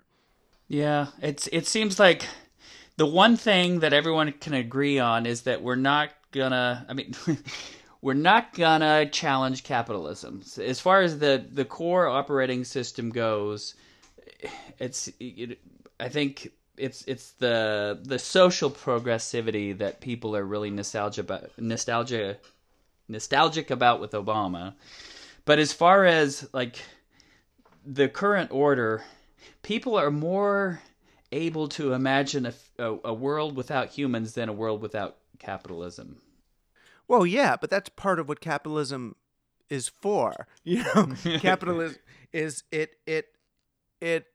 Yeah, 0.68 1.08
it's 1.22 1.48
it 1.52 1.68
seems 1.68 2.00
like 2.00 2.26
the 2.98 3.06
one 3.06 3.38
thing 3.38 3.80
that 3.80 3.94
everyone 3.94 4.32
can 4.34 4.54
agree 4.54 5.00
on 5.00 5.26
is 5.26 5.44
that 5.44 5.62
we're 5.62 5.76
not 5.76 6.10
gonna 6.32 6.86
I 6.90 6.94
mean 6.94 7.16
we're 8.04 8.14
not 8.14 8.54
gonna 8.54 9.06
challenge 9.06 9.64
capitalism. 9.64 10.44
As 10.62 10.82
far 10.82 11.02
as 11.02 11.20
the 11.20 11.44
the 11.50 11.64
core 11.64 12.10
operating 12.10 12.66
system 12.66 13.10
goes, 13.12 13.76
it's 14.78 15.10
it, 15.22 15.58
I 16.02 16.10
think 16.10 16.52
it's 16.76 17.06
it's 17.08 17.32
the 17.32 17.98
the 18.04 18.20
social 18.20 18.70
progressivity 18.70 19.78
that 19.78 20.02
people 20.02 20.36
are 20.36 20.44
really 20.44 20.70
nostalgia 20.70 21.22
about, 21.22 21.50
nostalgia 21.58 22.36
nostalgic 23.08 23.72
about 23.72 24.02
with 24.02 24.12
Obama. 24.12 24.74
But 25.46 25.60
as 25.60 25.72
far 25.72 26.06
as 26.06 26.50
like 26.52 26.84
the 27.86 28.10
current 28.10 28.52
order, 28.52 29.06
people 29.62 29.96
are 29.96 30.12
more 30.12 30.82
able 31.32 31.70
to 31.70 31.94
imagine 31.94 32.48
a, 32.48 32.54
a, 32.78 32.98
a 33.06 33.14
world 33.14 33.56
without 33.56 33.92
humans 33.92 34.34
than 34.34 34.50
a 34.50 34.54
world 34.54 34.82
without 34.82 35.16
capitalism. 35.40 36.18
Well, 37.14 37.28
yeah, 37.28 37.58
but 37.62 37.70
that's 37.70 37.90
part 37.90 38.20
of 38.20 38.28
what 38.28 38.40
capitalism 38.40 39.16
is 39.70 39.88
for. 39.88 40.48
You 40.64 40.84
know, 40.96 41.14
capitalism 41.40 42.00
is 42.32 42.64
it 42.72 42.96
it 43.06 43.28
it 44.02 44.26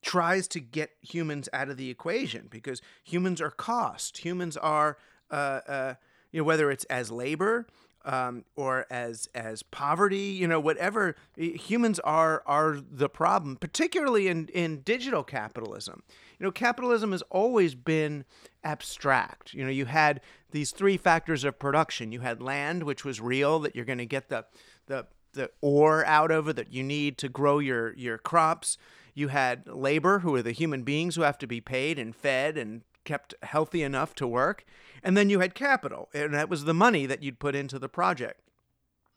tries 0.00 0.46
to 0.48 0.60
get 0.60 0.92
humans 1.02 1.48
out 1.52 1.68
of 1.68 1.76
the 1.76 1.90
equation 1.90 2.46
because 2.48 2.80
humans 3.04 3.40
are 3.40 3.50
cost. 3.50 4.18
Humans 4.18 4.56
are 4.56 4.96
uh, 5.30 5.60
uh, 5.68 5.94
you 6.30 6.40
know 6.40 6.44
whether 6.44 6.70
it's 6.70 6.84
as 6.84 7.10
labor 7.10 7.66
um, 8.06 8.44
or 8.54 8.86
as 8.88 9.28
as 9.34 9.62
poverty, 9.62 10.16
you 10.16 10.46
know, 10.46 10.60
whatever. 10.60 11.16
Humans 11.36 11.98
are 12.00 12.42
are 12.46 12.78
the 12.90 13.08
problem, 13.08 13.56
particularly 13.56 14.28
in 14.28 14.48
in 14.48 14.80
digital 14.80 15.24
capitalism. 15.24 16.02
You 16.38 16.44
know, 16.44 16.52
capitalism 16.52 17.12
has 17.12 17.22
always 17.22 17.74
been 17.74 18.24
abstract. 18.62 19.52
You 19.52 19.64
know, 19.64 19.70
you 19.70 19.86
had 19.86 20.20
these 20.52 20.70
three 20.70 20.96
factors 20.96 21.44
of 21.44 21.58
production. 21.58 22.12
You 22.12 22.20
had 22.20 22.40
land, 22.40 22.84
which 22.84 23.04
was 23.04 23.20
real, 23.20 23.58
that 23.60 23.74
you're 23.74 23.84
going 23.84 23.98
to 23.98 24.06
get 24.06 24.28
the 24.28 24.46
the 24.86 25.06
the 25.32 25.50
ore 25.60 26.04
out 26.06 26.30
of 26.30 26.48
it 26.48 26.56
that 26.56 26.72
you 26.72 26.82
need 26.82 27.18
to 27.18 27.28
grow 27.28 27.58
your 27.58 27.92
your 27.94 28.18
crops. 28.18 28.78
You 29.14 29.28
had 29.28 29.66
labor, 29.66 30.20
who 30.20 30.34
are 30.34 30.42
the 30.42 30.52
human 30.52 30.82
beings 30.82 31.16
who 31.16 31.22
have 31.22 31.38
to 31.38 31.46
be 31.46 31.60
paid 31.60 31.98
and 31.98 32.14
fed 32.14 32.56
and 32.56 32.82
kept 33.06 33.34
healthy 33.42 33.82
enough 33.82 34.14
to 34.16 34.26
work. 34.26 34.66
And 35.02 35.16
then 35.16 35.30
you 35.30 35.40
had 35.40 35.54
capital, 35.54 36.10
and 36.12 36.34
that 36.34 36.50
was 36.50 36.64
the 36.64 36.74
money 36.74 37.06
that 37.06 37.22
you'd 37.22 37.38
put 37.38 37.54
into 37.54 37.78
the 37.78 37.88
project. 37.88 38.40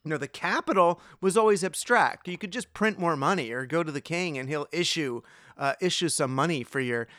You 0.05 0.11
know, 0.11 0.17
the 0.17 0.29
capital 0.29 1.01
was 1.19 1.35
always 1.35 1.63
abstract. 1.63 2.29
You 2.29 2.37
could 2.37 2.53
just 2.53 2.73
print 2.73 2.97
more 2.97 3.17
money 3.17 3.51
or 3.51 3.65
go 3.65 3.83
to 3.83 3.91
the 3.91 3.99
king 3.99 4.37
and 4.37 4.47
he'll 4.47 4.67
issue 4.71 5.21
uh, 5.57 5.73
issue 5.81 6.07
some 6.07 6.33
money 6.33 6.63
for 6.63 6.79
your 6.79 7.09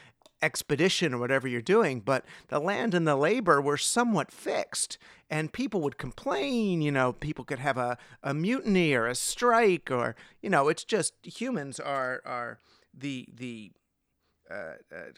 expedition 0.43 1.13
or 1.13 1.19
whatever 1.19 1.47
you're 1.47 1.61
doing, 1.61 2.01
but 2.01 2.25
the 2.49 2.59
land 2.59 2.95
and 2.95 3.07
the 3.07 3.17
labor 3.17 3.61
were 3.61 3.77
somewhat 3.77 4.33
fixed. 4.33 4.97
And 5.29 5.53
people 5.53 5.81
would 5.83 5.99
complain, 5.99 6.81
you 6.81 6.91
know, 6.91 7.13
people 7.13 7.45
could 7.45 7.59
have 7.59 7.77
a, 7.77 7.99
a 8.23 8.33
mutiny 8.33 8.95
or 8.95 9.07
a 9.07 9.15
strike, 9.15 9.91
or, 9.91 10.17
you 10.41 10.51
know, 10.51 10.69
it's 10.69 10.85
just 10.85 11.15
humans 11.23 11.79
are, 11.79 12.23
are 12.25 12.59
the, 12.93 13.29
the 13.33 13.73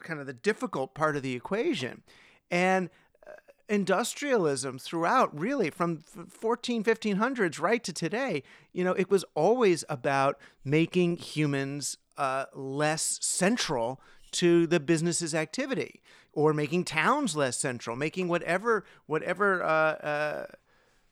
kind 0.03 0.19
of 0.19 0.25
the 0.25 0.33
difficult 0.33 0.93
part 0.93 1.15
of 1.15 1.23
the 1.23 1.33
equation. 1.33 2.03
And 2.51 2.89
uh, 3.25 3.31
industrialism 3.69 4.77
throughout 4.77 5.37
really 5.37 5.69
from 5.69 5.97
14 5.97 6.83
1500s 6.83 7.59
right 7.61 7.81
to 7.81 7.93
today 7.93 8.43
you 8.73 8.83
know 8.83 8.91
it 8.91 9.09
was 9.09 9.23
always 9.35 9.85
about 9.87 10.37
making 10.65 11.15
humans 11.15 11.97
uh, 12.17 12.45
less 12.53 13.17
central 13.21 14.01
to 14.31 14.67
the 14.67 14.81
business's 14.81 15.33
activity 15.33 16.01
or 16.33 16.53
making 16.53 16.83
towns 16.83 17.37
less 17.37 17.57
central 17.57 17.95
making 17.95 18.27
whatever 18.27 18.83
whatever 19.05 19.63
uh, 19.63 19.67
uh, 19.67 20.45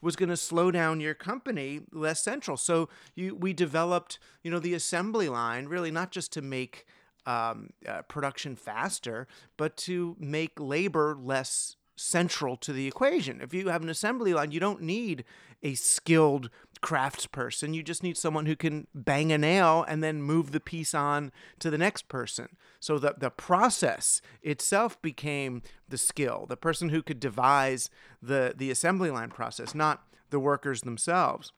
was 0.02 0.18
going 0.18 0.30
to 0.30 0.38
slow 0.38 0.72
down 0.72 1.00
your 1.00 1.14
company 1.14 1.80
less 1.94 2.22
central 2.22 2.58
so 2.58 2.90
you 3.16 3.34
we 3.34 3.54
developed 3.54 4.20
you 4.44 4.52
know 4.52 4.60
the 4.60 4.74
assembly 4.74 5.30
line 5.30 5.68
really 5.68 5.90
not 5.90 6.12
just 6.12 6.34
to 6.34 6.42
make 6.42 6.86
um, 7.26 7.72
uh, 7.88 8.02
production 8.04 8.56
faster, 8.56 9.28
but 9.58 9.78
to 9.78 10.16
make 10.20 10.60
labor 10.60 11.16
less 11.20 11.76
central 11.96 12.58
to 12.58 12.74
the 12.74 12.88
equation. 12.88 13.42
If 13.42 13.54
you 13.54 13.70
have 13.70 13.84
an 13.84 13.90
assembly 13.90 14.34
line, 14.34 14.52
you 14.52 14.60
don't 14.60 14.82
need 14.82 15.24
a 15.62 15.76
skilled 15.76 16.50
craftsperson. 16.82 17.76
You 17.76 17.84
just 17.84 18.02
need 18.02 18.18
someone 18.18 18.48
who 18.48 18.56
can 18.56 18.88
bang 18.96 19.32
a 19.32 19.38
nail 19.38 19.86
and 19.88 20.04
then 20.04 20.24
move 20.24 20.52
the 20.52 20.60
piece 20.60 20.96
on 20.96 21.32
to 21.60 21.70
the 21.70 21.78
next 21.78 22.08
person. 22.08 22.58
So 22.80 22.98
the, 22.98 23.16
the 23.18 23.30
process 23.30 24.22
itself 24.42 25.00
became 25.02 25.62
the 25.88 26.00
skill, 26.00 26.48
the 26.50 26.58
person 26.58 26.90
who 26.90 27.04
could 27.04 27.20
devise 27.20 27.92
the, 28.22 28.54
the 28.58 28.72
assembly 28.72 29.12
line 29.12 29.30
process, 29.30 29.76
not 29.76 30.04
the 30.32 30.40
workers 30.40 30.82
themselves. 30.82 31.54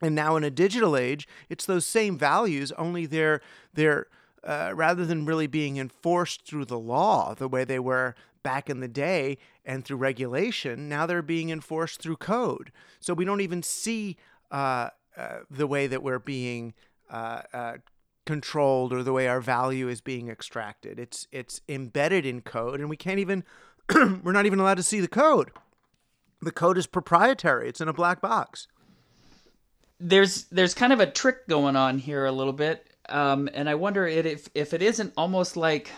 And 0.00 0.14
now 0.14 0.36
in 0.36 0.44
a 0.44 0.50
digital 0.50 0.96
age, 0.96 1.26
it's 1.48 1.66
those 1.66 1.86
same 1.86 2.18
values, 2.18 2.72
only 2.72 3.06
they're 3.06 3.40
they're 3.72 4.06
uh, 4.44 4.72
rather 4.74 5.06
than 5.06 5.24
really 5.24 5.46
being 5.46 5.78
enforced 5.78 6.46
through 6.46 6.66
the 6.66 6.78
law 6.78 7.34
the 7.34 7.48
way 7.48 7.64
they 7.64 7.78
were 7.78 8.14
back 8.42 8.68
in 8.68 8.80
the 8.80 8.88
day 8.88 9.38
and 9.64 9.84
through 9.84 9.96
regulation, 9.96 10.88
now 10.88 11.06
they're 11.06 11.22
being 11.22 11.50
enforced 11.50 12.00
through 12.00 12.16
code. 12.16 12.70
So 13.00 13.14
we 13.14 13.24
don't 13.24 13.40
even 13.40 13.62
see 13.62 14.16
uh, 14.50 14.90
uh, 15.16 15.38
the 15.50 15.66
way 15.66 15.86
that 15.86 16.02
we're 16.02 16.18
being 16.18 16.74
uh, 17.10 17.42
uh, 17.52 17.76
controlled 18.26 18.92
or 18.92 19.02
the 19.02 19.12
way 19.12 19.28
our 19.28 19.40
value 19.40 19.88
is 19.88 20.00
being 20.00 20.28
extracted. 20.28 20.98
It's 20.98 21.26
it's 21.32 21.60
embedded 21.68 22.26
in 22.26 22.42
code, 22.42 22.80
and 22.80 22.90
we 22.90 22.96
can't 22.96 23.18
even 23.18 23.44
we're 23.94 24.32
not 24.32 24.46
even 24.46 24.60
allowed 24.60 24.76
to 24.76 24.82
see 24.82 25.00
the 25.00 25.08
code. 25.08 25.50
The 26.42 26.52
code 26.52 26.76
is 26.76 26.86
proprietary. 26.86 27.68
It's 27.68 27.80
in 27.80 27.88
a 27.88 27.92
black 27.92 28.20
box. 28.20 28.68
There's 29.98 30.44
there's 30.44 30.74
kind 30.74 30.92
of 30.92 31.00
a 31.00 31.10
trick 31.10 31.48
going 31.48 31.76
on 31.76 31.98
here 31.98 32.26
a 32.26 32.32
little 32.32 32.52
bit 32.52 32.93
um, 33.08 33.48
and 33.52 33.68
I 33.68 33.74
wonder 33.74 34.06
if 34.06 34.48
if 34.54 34.74
it 34.74 34.82
isn't 34.82 35.12
almost 35.16 35.56
like 35.56 35.90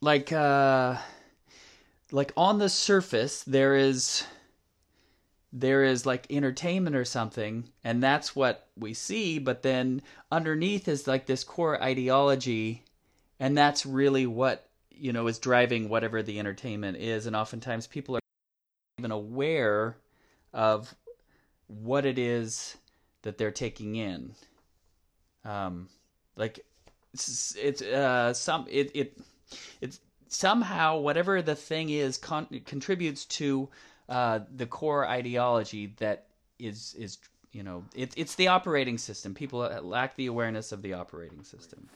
like 0.00 0.32
uh, 0.32 0.96
like 2.10 2.32
on 2.36 2.58
the 2.58 2.68
surface 2.68 3.42
there 3.44 3.74
is 3.76 4.24
there 5.52 5.84
is 5.84 6.04
like 6.04 6.26
entertainment 6.30 6.96
or 6.96 7.04
something 7.04 7.64
and 7.82 8.02
that's 8.02 8.36
what 8.36 8.68
we 8.76 8.92
see 8.92 9.38
but 9.38 9.62
then 9.62 10.02
underneath 10.30 10.86
is 10.88 11.06
like 11.06 11.26
this 11.26 11.44
core 11.44 11.82
ideology 11.82 12.84
and 13.40 13.56
that's 13.56 13.86
really 13.86 14.26
what 14.26 14.68
you 14.90 15.12
know 15.12 15.26
is 15.28 15.38
driving 15.38 15.88
whatever 15.88 16.22
the 16.22 16.38
entertainment 16.38 16.96
is 16.98 17.26
and 17.26 17.34
oftentimes 17.34 17.86
people 17.86 18.16
are 18.16 18.20
even 18.98 19.12
aware 19.12 19.96
of 20.52 20.94
what 21.68 22.06
it 22.06 22.18
is 22.18 22.76
that 23.22 23.38
they're 23.38 23.50
taking 23.50 23.96
in. 23.96 24.34
Um, 25.46 25.88
like 26.36 26.60
it's, 27.12 27.56
it's 27.56 27.82
uh 27.82 28.34
some 28.34 28.66
it 28.68 28.90
it 28.94 29.18
it's 29.80 30.00
somehow 30.28 30.98
whatever 30.98 31.40
the 31.40 31.54
thing 31.54 31.90
is 31.90 32.18
con- 32.18 32.60
contributes 32.66 33.24
to 33.24 33.68
uh, 34.08 34.40
the 34.54 34.66
core 34.66 35.06
ideology 35.06 35.94
that 35.98 36.26
is 36.58 36.94
is 36.98 37.18
you 37.52 37.62
know 37.62 37.84
it's 37.94 38.14
it's 38.16 38.34
the 38.34 38.48
operating 38.48 38.98
system. 38.98 39.34
People 39.34 39.60
lack 39.82 40.16
the 40.16 40.26
awareness 40.26 40.72
of 40.72 40.82
the 40.82 40.94
operating 40.94 41.42
system. 41.42 41.88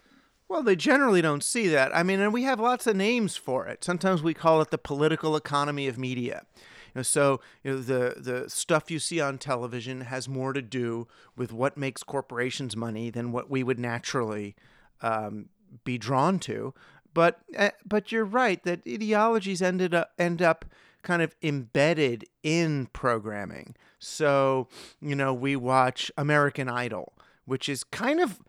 Well, 0.50 0.64
they 0.64 0.75
generally 0.75 1.23
don't 1.23 1.45
see 1.45 1.69
that. 1.69 1.95
I 1.95 2.02
mean, 2.02 2.19
and 2.19 2.33
we 2.33 2.42
have 2.42 2.59
lots 2.59 2.88
of 2.88 2.97
names 2.97 3.37
for 3.37 3.69
it. 3.69 3.85
Sometimes 3.85 4.21
we 4.21 4.35
call 4.35 4.61
it 4.61 4.73
the 4.73 4.78
political 4.78 5.37
economy 5.37 5.87
of 5.87 5.97
media. 5.97 6.42
You 6.57 6.62
know, 6.97 7.02
so 7.02 7.40
you 7.62 7.71
know, 7.71 7.78
the 7.78 8.16
the 8.19 8.50
stuff 8.50 8.90
you 8.90 8.99
see 8.99 9.21
on 9.21 9.38
television 9.38 10.00
has 10.00 10.28
more 10.28 10.52
to 10.52 10.61
do 10.61 11.07
with 11.37 11.52
what 11.52 11.76
makes 11.76 12.02
corporations 12.02 12.75
money 12.75 13.11
than 13.11 13.30
what 13.30 13.49
we 13.49 13.62
would 13.62 13.78
naturally 13.78 14.57
um, 15.02 15.50
be 15.85 15.99
drawn 15.99 16.40
to. 16.40 16.75
But 17.14 17.38
uh, 17.57 17.71
but 17.87 18.11
you're 18.11 18.25
right 18.25 18.61
that 18.64 18.80
ideologies 18.88 19.62
ended 19.62 19.95
up 19.95 20.11
end 20.19 20.42
up 20.42 20.64
kind 21.04 21.23
of 21.23 21.37
embedded 21.45 22.25
in 22.42 22.88
programming. 22.92 23.76
So 24.00 24.66
you 25.00 25.14
know, 25.14 25.33
we 25.33 25.54
watch 25.54 26.11
American 26.19 26.69
Idol, 26.69 27.12
which 27.45 27.69
is 27.69 27.85
kind 27.85 28.19
of 28.19 28.40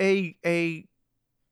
a 0.00 0.36
a 0.46 0.84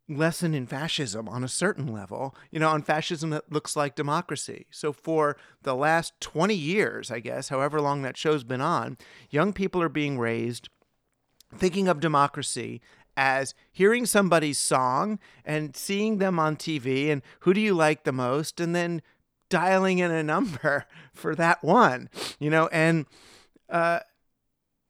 lesson 0.08 0.54
in 0.54 0.66
fascism 0.66 1.28
on 1.28 1.42
a 1.42 1.48
certain 1.48 1.92
level, 1.92 2.34
you 2.50 2.60
know, 2.60 2.68
on 2.68 2.82
fascism 2.82 3.30
that 3.30 3.50
looks 3.52 3.74
like 3.74 3.94
democracy. 3.94 4.66
So 4.70 4.92
for 4.92 5.36
the 5.62 5.74
last 5.74 6.12
20 6.20 6.54
years, 6.54 7.10
I 7.10 7.20
guess, 7.20 7.48
however 7.48 7.80
long 7.80 8.02
that 8.02 8.16
show's 8.16 8.44
been 8.44 8.60
on, 8.60 8.98
young 9.30 9.52
people 9.52 9.82
are 9.82 9.88
being 9.88 10.18
raised 10.18 10.68
thinking 11.54 11.88
of 11.88 12.00
democracy 12.00 12.80
as 13.16 13.54
hearing 13.72 14.06
somebody's 14.06 14.58
song 14.58 15.18
and 15.44 15.76
seeing 15.76 16.18
them 16.18 16.38
on 16.38 16.56
TV 16.56 17.10
and 17.10 17.22
who 17.40 17.54
do 17.54 17.60
you 17.60 17.74
like 17.74 18.04
the 18.04 18.12
most 18.12 18.60
and 18.60 18.74
then 18.74 19.00
dialing 19.48 19.98
in 19.98 20.10
a 20.10 20.22
number 20.22 20.86
for 21.12 21.34
that 21.34 21.62
one, 21.64 22.08
you 22.38 22.50
know, 22.50 22.68
and 22.68 23.06
uh, 23.70 24.00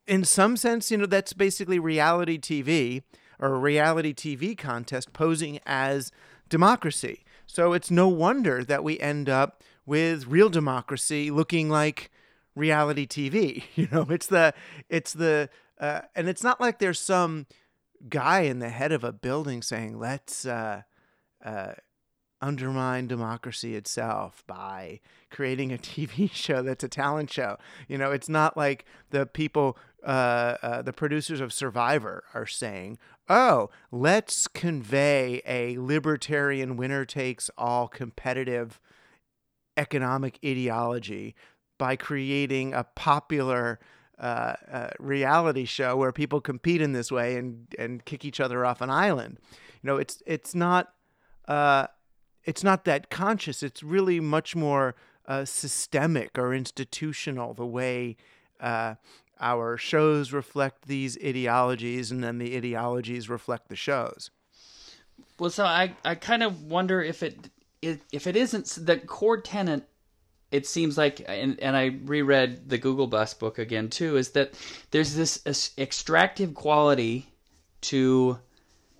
in 0.07 0.25
some 0.25 0.57
sense, 0.57 0.91
you 0.91 0.97
know, 0.97 1.07
that's 1.07 1.33
basically 1.33 1.79
reality 1.79 2.39
TV 2.39 3.03
or 3.39 3.55
a 3.55 3.59
reality 3.59 4.15
TV 4.15 4.57
contest 4.57 5.13
posing 5.13 5.59
as 5.67 6.13
democracy. 6.49 7.25
So 7.47 7.73
it's 7.73 7.91
no 7.91 8.09
wonder 8.09 8.65
that 8.65 8.85
we 8.85 8.99
end 8.99 9.29
up 9.29 9.63
with 9.85 10.27
real 10.27 10.49
democracy 10.49 11.31
looking 11.31 11.69
like 11.69 12.11
reality 12.55 13.07
TV. 13.07 13.65
You 13.75 13.89
know, 13.93 14.07
it's 14.11 14.27
the 14.27 14.55
it's 14.89 15.13
the 15.13 15.49
uh, 15.79 16.03
and 16.15 16.29
it's 16.29 16.43
not 16.43 16.61
like 16.61 16.79
there's 16.79 16.99
some 16.99 17.47
guy 18.09 18.41
in 18.41 18.59
the 18.59 18.69
head 18.69 18.93
of 18.93 19.05
a 19.05 19.13
building 19.13 19.63
saying 19.63 19.99
let's 19.99 20.47
uh, 20.47 20.83
uh, 21.45 21.73
undermine 22.41 23.07
democracy 23.07 23.75
itself 23.75 24.43
by 24.47 25.01
creating 25.31 25.73
a 25.73 25.79
TV 25.79 26.31
show 26.33 26.63
that's 26.63 26.85
a 26.85 26.89
talent 26.89 27.33
show. 27.33 27.57
You 27.89 27.99
know, 27.99 28.13
it's 28.13 28.29
not 28.29 28.57
like 28.57 28.85
the 29.11 29.27
people, 29.27 29.77
uh, 30.07 30.57
uh, 30.63 30.83
the 30.83 30.93
producers 30.93 31.41
of 31.41 31.53
Survivor 31.53 32.23
are 32.33 32.47
saying, 32.47 32.97
oh, 33.29 33.71
let's 33.91 34.47
convey 34.47 35.43
a 35.45 35.77
libertarian 35.79 36.77
winner 36.77 37.05
takes 37.05 37.51
all 37.59 37.89
competitive 37.89 38.81
economic 39.77 40.39
ideology 40.45 41.35
by 41.77 41.97
creating 41.97 42.73
a 42.73 42.85
popular 42.85 43.81
uh, 44.21 44.55
uh, 44.71 44.91
reality 45.01 45.65
show 45.65 45.97
where 45.97 46.13
people 46.13 46.41
compete 46.41 46.81
in 46.81 46.93
this 46.93 47.11
way 47.11 47.37
and, 47.37 47.67
and 47.77 48.05
kick 48.05 48.25
each 48.25 48.39
other 48.39 48.65
off 48.65 48.81
an 48.81 48.91
island. 48.91 49.39
You 49.83 49.89
know, 49.89 49.97
it's 49.97 50.23
it's 50.25 50.55
not 50.55 50.95
uh, 51.49 51.89
it's 52.45 52.63
not 52.63 52.85
that 52.85 53.11
conscious. 53.11 53.61
It's 53.61 53.83
really 53.83 54.21
much 54.21 54.55
more 54.55 54.95
systemic 55.45 56.39
or 56.39 56.55
institutional. 56.55 57.53
The 57.53 57.67
way 57.67 58.17
uh, 58.61 58.95
our 59.41 59.77
shows 59.77 60.33
reflect 60.33 60.87
these 60.87 61.19
ideologies, 61.25 62.11
and 62.11 62.23
then 62.25 62.39
the 62.39 62.57
ideologies 62.57 63.29
reflect 63.29 63.69
the 63.69 63.77
shows. 63.77 64.31
Well, 65.39 65.51
so 65.51 65.65
I, 65.65 65.95
I 66.05 66.15
kind 66.15 66.43
of 66.43 66.63
wonder 66.65 67.03
if 67.03 67.23
it 67.23 67.51
if 67.83 68.27
it 68.27 68.37
isn't 68.37 68.67
the 68.87 68.99
core 68.99 69.41
tenant 69.41 69.85
It 70.51 70.67
seems 70.67 70.97
like, 70.97 71.23
and, 71.27 71.59
and 71.61 71.77
I 71.77 71.99
reread 72.05 72.69
the 72.69 72.79
Google 72.79 73.07
Bus 73.07 73.35
book 73.35 73.59
again 73.59 73.91
too, 73.91 74.17
is 74.17 74.31
that 74.31 74.55
there's 74.91 75.15
this 75.15 75.43
extractive 75.77 76.55
quality 76.55 77.27
to 77.83 78.39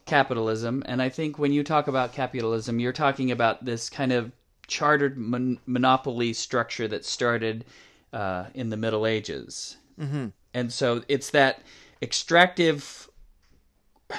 capitalism, 0.05 0.83
and 0.87 1.01
I 1.01 1.09
think 1.09 1.39
when 1.39 1.53
you 1.53 1.63
talk 1.65 1.89
about 1.89 2.13
capitalism, 2.13 2.81
you're 2.81 2.93
talking 2.93 3.31
about 3.31 3.65
this 3.65 3.89
kind 3.89 4.13
of 4.13 4.33
chartered 4.67 5.17
mon- 5.17 5.59
monopoly 5.67 6.33
structure 6.33 6.89
that 6.89 7.05
started 7.05 7.65
uh, 8.13 8.47
in 8.55 8.69
the 8.71 8.77
Middle 8.77 9.07
Ages, 9.07 9.77
mm-hmm. 9.99 10.27
and 10.55 10.73
so 10.73 11.03
it's 11.09 11.31
that 11.31 11.63
extractive. 12.03 13.09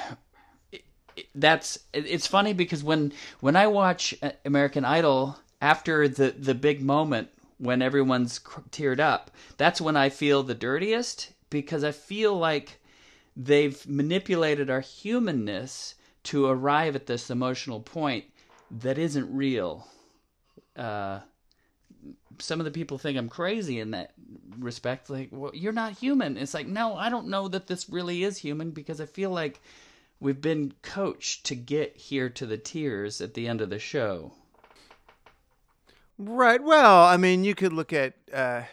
That's 1.33 1.79
it's 1.93 2.27
funny 2.27 2.53
because 2.53 2.83
when 2.83 3.11
when 3.39 3.55
I 3.55 3.65
watch 3.65 4.13
American 4.45 4.85
Idol 4.85 5.39
after 5.59 6.07
the 6.07 6.29
the 6.29 6.53
big 6.53 6.81
moment 6.83 7.29
when 7.57 7.81
everyone's 7.81 8.39
teared 8.69 8.99
up, 8.99 9.31
that's 9.57 9.81
when 9.81 9.97
I 9.97 10.09
feel 10.09 10.43
the 10.43 10.53
dirtiest 10.53 11.31
because 11.49 11.83
I 11.83 11.91
feel 11.91 12.37
like 12.37 12.79
they've 13.35 13.87
manipulated 13.87 14.69
our 14.69 14.81
humanness 14.81 15.95
to 16.23 16.45
arrive 16.45 16.95
at 16.95 17.05
this 17.05 17.29
emotional 17.29 17.79
point 17.79 18.25
that 18.69 18.97
isn't 18.97 19.33
real. 19.33 19.87
Uh, 20.75 21.19
some 22.39 22.59
of 22.59 22.65
the 22.65 22.71
people 22.71 22.97
think 22.97 23.17
I'm 23.17 23.29
crazy 23.29 23.79
in 23.79 23.91
that 23.91 24.13
respect. 24.59 25.09
Like, 25.09 25.29
well, 25.31 25.51
you're 25.53 25.73
not 25.73 25.93
human. 25.93 26.37
It's 26.37 26.53
like, 26.53 26.67
no, 26.67 26.95
I 26.95 27.09
don't 27.09 27.27
know 27.27 27.47
that 27.47 27.67
this 27.67 27.89
really 27.89 28.23
is 28.23 28.37
human 28.37 28.71
because 28.71 29.01
I 29.01 29.05
feel 29.05 29.29
like 29.29 29.61
we've 30.19 30.41
been 30.41 30.73
coached 30.81 31.45
to 31.45 31.55
get 31.55 31.95
here 31.95 32.29
to 32.29 32.45
the 32.45 32.57
tears 32.57 33.21
at 33.21 33.33
the 33.33 33.47
end 33.47 33.61
of 33.61 33.69
the 33.69 33.79
show. 33.79 34.33
Right. 36.17 36.63
Well, 36.63 37.03
I 37.03 37.17
mean, 37.17 37.43
you 37.43 37.53
could 37.53 37.73
look 37.73 37.93
at 37.93 38.13
uh, 38.33 38.63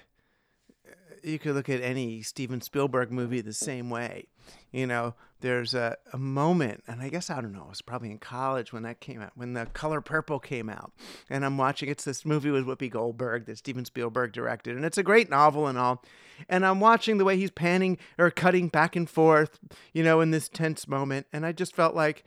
you 1.25 1.39
could 1.39 1.55
look 1.55 1.69
at 1.69 1.81
any 1.81 2.23
Steven 2.23 2.61
Spielberg 2.61 3.11
movie 3.11 3.41
the 3.41 3.53
same 3.53 3.91
way. 3.91 4.27
You 4.73 4.87
know, 4.87 5.15
there's 5.41 5.75
a, 5.75 5.97
a 6.13 6.19
moment, 6.19 6.85
and 6.87 7.01
I 7.01 7.09
guess 7.09 7.31
I 7.31 7.41
don't 7.41 7.53
know, 7.53 7.65
it 7.65 7.71
was 7.71 7.83
probably 7.83 8.11
in 8.11 8.19
college 8.19 8.73
when 8.73 8.83
that 8.83 9.01
came 9.01 9.23
out, 9.23 9.33
when 9.35 9.55
the 9.55 9.67
Color 9.67 10.01
Purple 10.01 10.39
came 10.39 10.69
out. 10.69 10.93
And 11.31 11.45
I'm 11.45 11.57
watching 11.57 11.89
it's 11.89 12.05
this 12.05 12.25
movie 12.25 12.51
with 12.51 12.67
Whoopi 12.67 12.91
Goldberg 12.91 13.47
that 13.47 13.59
Steven 13.59 13.85
Spielberg 13.85 14.33
directed, 14.33 14.77
and 14.77 14.85
it's 14.85 14.99
a 14.99 15.03
great 15.03 15.31
novel 15.31 15.67
and 15.67 15.79
all. 15.79 16.03
And 16.49 16.67
I'm 16.67 16.81
watching 16.81 17.19
the 17.19 17.25
way 17.25 17.37
he's 17.37 17.51
panning 17.51 17.99
or 18.19 18.31
cutting 18.31 18.69
back 18.69 18.97
and 18.97 19.09
forth, 19.09 19.59
you 19.93 20.03
know, 20.03 20.21
in 20.21 20.31
this 20.31 20.49
tense 20.49 20.87
moment, 20.87 21.27
and 21.33 21.47
I 21.47 21.53
just 21.53 21.75
felt 21.75 21.95
like 21.95 22.25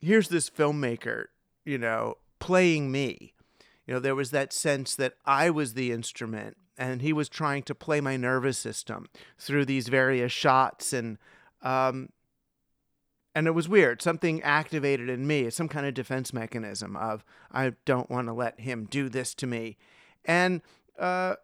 here's 0.00 0.28
this 0.28 0.50
filmmaker, 0.50 1.26
you 1.64 1.78
know, 1.78 2.16
playing 2.38 2.90
me. 2.90 3.34
You 3.86 3.94
know, 3.94 4.00
there 4.00 4.14
was 4.14 4.30
that 4.32 4.52
sense 4.52 4.94
that 4.96 5.14
I 5.24 5.48
was 5.48 5.72
the 5.72 5.92
instrument 5.92 6.58
and 6.78 7.02
he 7.02 7.12
was 7.12 7.28
trying 7.28 7.62
to 7.64 7.74
play 7.74 8.00
my 8.00 8.16
nervous 8.16 8.56
system 8.56 9.08
through 9.38 9.64
these 9.64 9.88
various 9.88 10.32
shots 10.32 10.92
and 10.92 11.18
um, 11.62 12.10
and 13.34 13.46
it 13.46 13.52
was 13.52 13.68
weird. 13.68 14.00
Something 14.00 14.42
activated 14.42 15.08
in 15.08 15.26
me 15.26 15.50
some 15.50 15.68
kind 15.68 15.86
of 15.86 15.94
defense 15.94 16.32
mechanism 16.32 16.96
of 16.96 17.24
i 17.50 17.72
don't 17.84 18.10
want 18.10 18.28
to 18.28 18.32
let 18.32 18.60
him 18.60 18.86
do 18.88 19.08
this 19.08 19.34
to 19.34 19.46
me. 19.46 19.76
And 20.24 20.62
uh, 20.98 21.34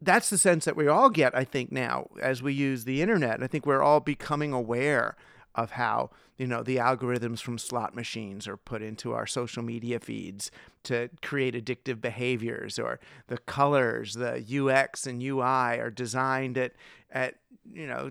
that's 0.00 0.30
the 0.30 0.38
sense 0.38 0.64
that 0.64 0.76
we 0.76 0.86
all 0.86 1.10
get 1.10 1.34
i 1.36 1.44
think 1.44 1.72
now 1.72 2.08
as 2.20 2.42
we 2.42 2.52
use 2.52 2.84
the 2.84 3.00
internet. 3.00 3.42
I 3.42 3.46
think 3.46 3.64
we're 3.64 3.82
all 3.82 4.00
becoming 4.00 4.52
aware 4.52 5.16
of 5.54 5.72
how 5.72 6.10
you 6.36 6.46
know 6.46 6.62
the 6.62 6.76
algorithms 6.76 7.40
from 7.40 7.58
slot 7.58 7.94
machines 7.94 8.48
are 8.48 8.56
put 8.56 8.82
into 8.82 9.12
our 9.12 9.26
social 9.26 9.62
media 9.62 10.00
feeds 10.00 10.50
to 10.82 11.08
create 11.22 11.54
addictive 11.54 12.00
behaviors 12.00 12.78
or 12.78 12.98
the 13.28 13.38
colors 13.38 14.14
the 14.14 14.42
ux 14.60 15.06
and 15.06 15.22
ui 15.22 15.42
are 15.42 15.90
designed 15.90 16.58
at 16.58 16.72
at 17.10 17.36
you 17.72 17.86
know 17.86 18.10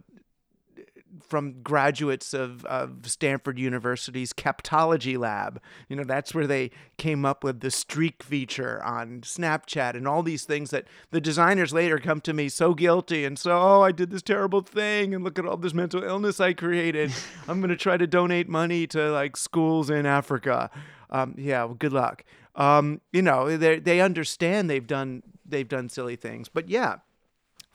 from 1.21 1.62
graduates 1.62 2.34
of, 2.34 2.65
of 2.65 3.10
Stanford 3.10 3.60
University's 3.60 4.34
Captology 4.34 5.17
Lab. 5.17 5.62
You 5.89 5.95
know, 5.95 6.04
that's 6.04 6.34
where 6.34 6.47
they 6.47 6.71
came 6.97 7.26
up 7.26 7.43
with 7.43 7.60
the 7.60 7.71
streak 7.71 8.23
feature 8.23 8.82
on 8.84 9.21
Snapchat 9.21 9.95
and 9.95 10.08
all 10.08 10.23
these 10.23 10.45
things 10.45 10.71
that 10.71 10.88
the 11.12 11.21
designers 11.21 11.73
later 11.73 11.99
come 11.99 12.21
to 12.21 12.34
me 12.34 12.49
so 12.49 12.73
guilty 12.73 13.26
and 13.26 13.38
so, 13.38 13.58
oh, 13.58 13.82
I 13.82 13.91
did 13.91 14.10
this 14.10 14.21
terrible 14.21 14.62
thing 14.62 15.13
and 15.13 15.23
look 15.23 15.38
at 15.38 15.45
all 15.45 15.58
this 15.58 15.73
mental 15.73 16.04
illness 16.04 16.39
I 16.39 16.54
created. 16.54 17.12
I'm 17.47 17.60
going 17.60 17.69
to 17.69 17.76
try 17.76 17.97
to 17.97 18.08
donate 18.08 18.49
money 18.49 18.88
to 18.88 19.12
like 19.12 19.38
schools 19.38 19.89
in 19.89 20.06
Africa. 20.06 20.69
Um, 21.10 21.36
yeah, 21.38 21.63
well, 21.65 21.76
good 21.76 21.93
luck. 21.93 22.23
Um, 22.56 23.02
you 23.12 23.21
know, 23.21 23.58
they 23.58 23.80
they 23.80 23.99
understand 23.99 24.69
they've 24.69 24.86
done 24.86 25.23
they've 25.45 25.67
done 25.67 25.89
silly 25.89 26.15
things, 26.15 26.49
but 26.49 26.69
yeah, 26.69 26.97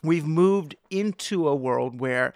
we've 0.03 0.25
moved 0.25 0.75
into 0.89 1.47
a 1.47 1.55
world 1.55 1.99
where 1.99 2.33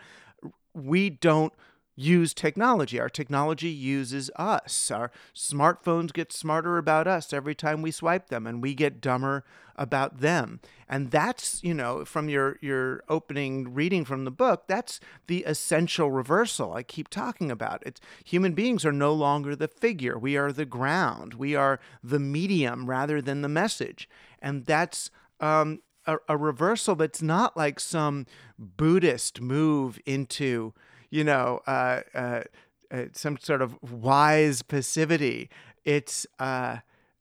we 0.74 1.10
don't 1.10 1.54
use 1.96 2.34
technology. 2.34 3.00
Our 3.00 3.10
technology 3.10 3.70
uses 3.70 4.32
us. 4.36 4.90
Our 4.90 5.12
smartphones 5.36 6.12
get 6.12 6.34
smarter 6.34 6.78
about 6.78 7.08
us 7.08 7.32
every 7.32 7.56
time 7.56 7.82
we 7.82 7.92
swipe 7.92 8.30
them, 8.30 8.48
and 8.48 8.62
we 8.62 8.74
get 8.74 9.02
dumber 9.02 9.44
about 9.76 10.20
them. 10.20 10.60
And 10.88 11.12
that's, 11.12 11.64
you 11.64 11.74
know, 11.74 12.06
from 12.06 12.30
your 12.30 12.58
your 12.62 13.04
opening 13.10 13.74
reading 13.74 14.06
from 14.06 14.26
the 14.26 14.32
book, 14.32 14.64
that's 14.68 15.00
the 15.28 15.44
essential 15.46 16.12
reversal 16.12 16.74
I 16.74 16.84
keep 16.84 17.10
talking 17.10 17.52
about. 17.52 17.84
It's 17.86 18.02
human 18.24 18.54
beings 18.54 18.86
are 18.86 18.92
no 18.92 19.14
longer 19.14 19.56
the 19.56 19.68
figure. 19.68 20.18
We 20.18 20.38
are 20.38 20.52
the 20.52 20.66
ground. 20.66 21.36
We 21.36 21.56
are 21.56 21.80
the 22.04 22.20
medium 22.20 22.90
rather 22.90 23.22
than 23.22 23.42
the 23.42 23.50
message. 23.50 24.10
And 24.42 24.66
that's 24.66 25.10
um, 25.40 25.80
a, 26.06 26.18
a 26.30 26.38
reversal 26.38 26.96
that's 26.96 27.22
not 27.22 27.56
like 27.58 27.80
some 27.80 28.26
Buddhist 28.58 29.42
move 29.42 30.00
into 30.06 30.74
you 31.14 31.24
know, 31.24 31.62
uh, 31.68 32.02
uh, 32.16 32.42
uh, 32.90 33.04
some 33.12 33.38
sort 33.38 33.62
of 33.62 33.78
wise 33.84 34.64
passivity. 34.64 35.48
It's 35.86 36.26
uh, 36.40 36.78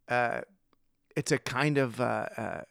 uh, 0.08 0.40
it's 1.14 1.30
a 1.30 1.36
kind 1.36 1.76
of 1.76 2.00
uh, 2.00 2.62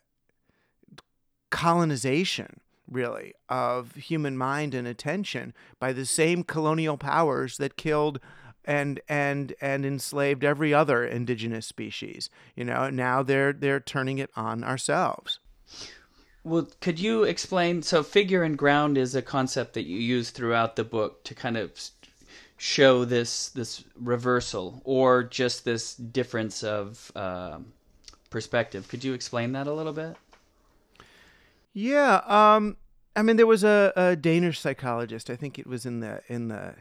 colonization, 1.52 2.60
really, 2.90 3.36
of 3.50 3.94
human 3.94 4.36
mind 4.36 4.74
and 4.74 4.88
attention 4.88 5.54
by 5.78 5.94
the 5.94 6.08
same 6.08 6.44
colonial 6.44 6.98
powers 6.98 7.58
that 7.58 7.78
killed 7.78 8.20
and 8.66 9.00
and 9.08 9.54
and 9.62 9.86
enslaved 9.86 10.44
every 10.44 10.74
other 10.74 11.06
indigenous 11.06 11.68
species. 11.68 12.32
You 12.56 12.66
know, 12.66 12.90
now 12.90 13.22
they're 13.22 13.54
they're 13.54 13.80
turning 13.80 14.18
it 14.18 14.32
on 14.36 14.64
ourselves. 14.64 15.40
Well, 16.44 16.70
could 16.80 17.00
you 17.00 17.24
explain? 17.24 17.84
So, 17.84 18.02
figure 18.02 18.44
and 18.44 18.58
ground 18.58 18.98
is 18.98 19.16
a 19.16 19.22
concept 19.22 19.74
that 19.74 19.84
you 19.84 19.98
use 19.98 20.32
throughout 20.32 20.76
the 20.76 20.84
book 20.84 21.24
to 21.26 21.36
kind 21.36 21.56
of 21.56 21.72
show 22.58 23.06
this 23.06 23.50
this 23.50 23.84
reversal 24.00 24.82
or 24.84 25.24
just 25.24 25.66
this 25.66 25.96
difference 25.96 26.64
of 26.64 27.12
uh, 27.16 27.60
perspective. 28.30 28.88
Could 28.88 29.04
you 29.04 29.14
explain 29.14 29.52
that 29.52 29.68
a 29.68 29.74
little 29.74 29.94
bit? 29.94 30.16
Yeah, 31.74 32.22
um, 32.26 32.78
I 33.16 33.22
mean, 33.22 33.38
there 33.38 33.48
was 33.48 33.64
a, 33.64 33.94
a 33.96 34.16
Danish 34.16 34.60
psychologist. 34.60 35.30
I 35.30 35.36
think 35.36 35.60
it 35.60 35.68
was 35.68 35.86
in 35.86 36.00
the 36.00 36.22
in 36.28 36.48
the 36.48 36.76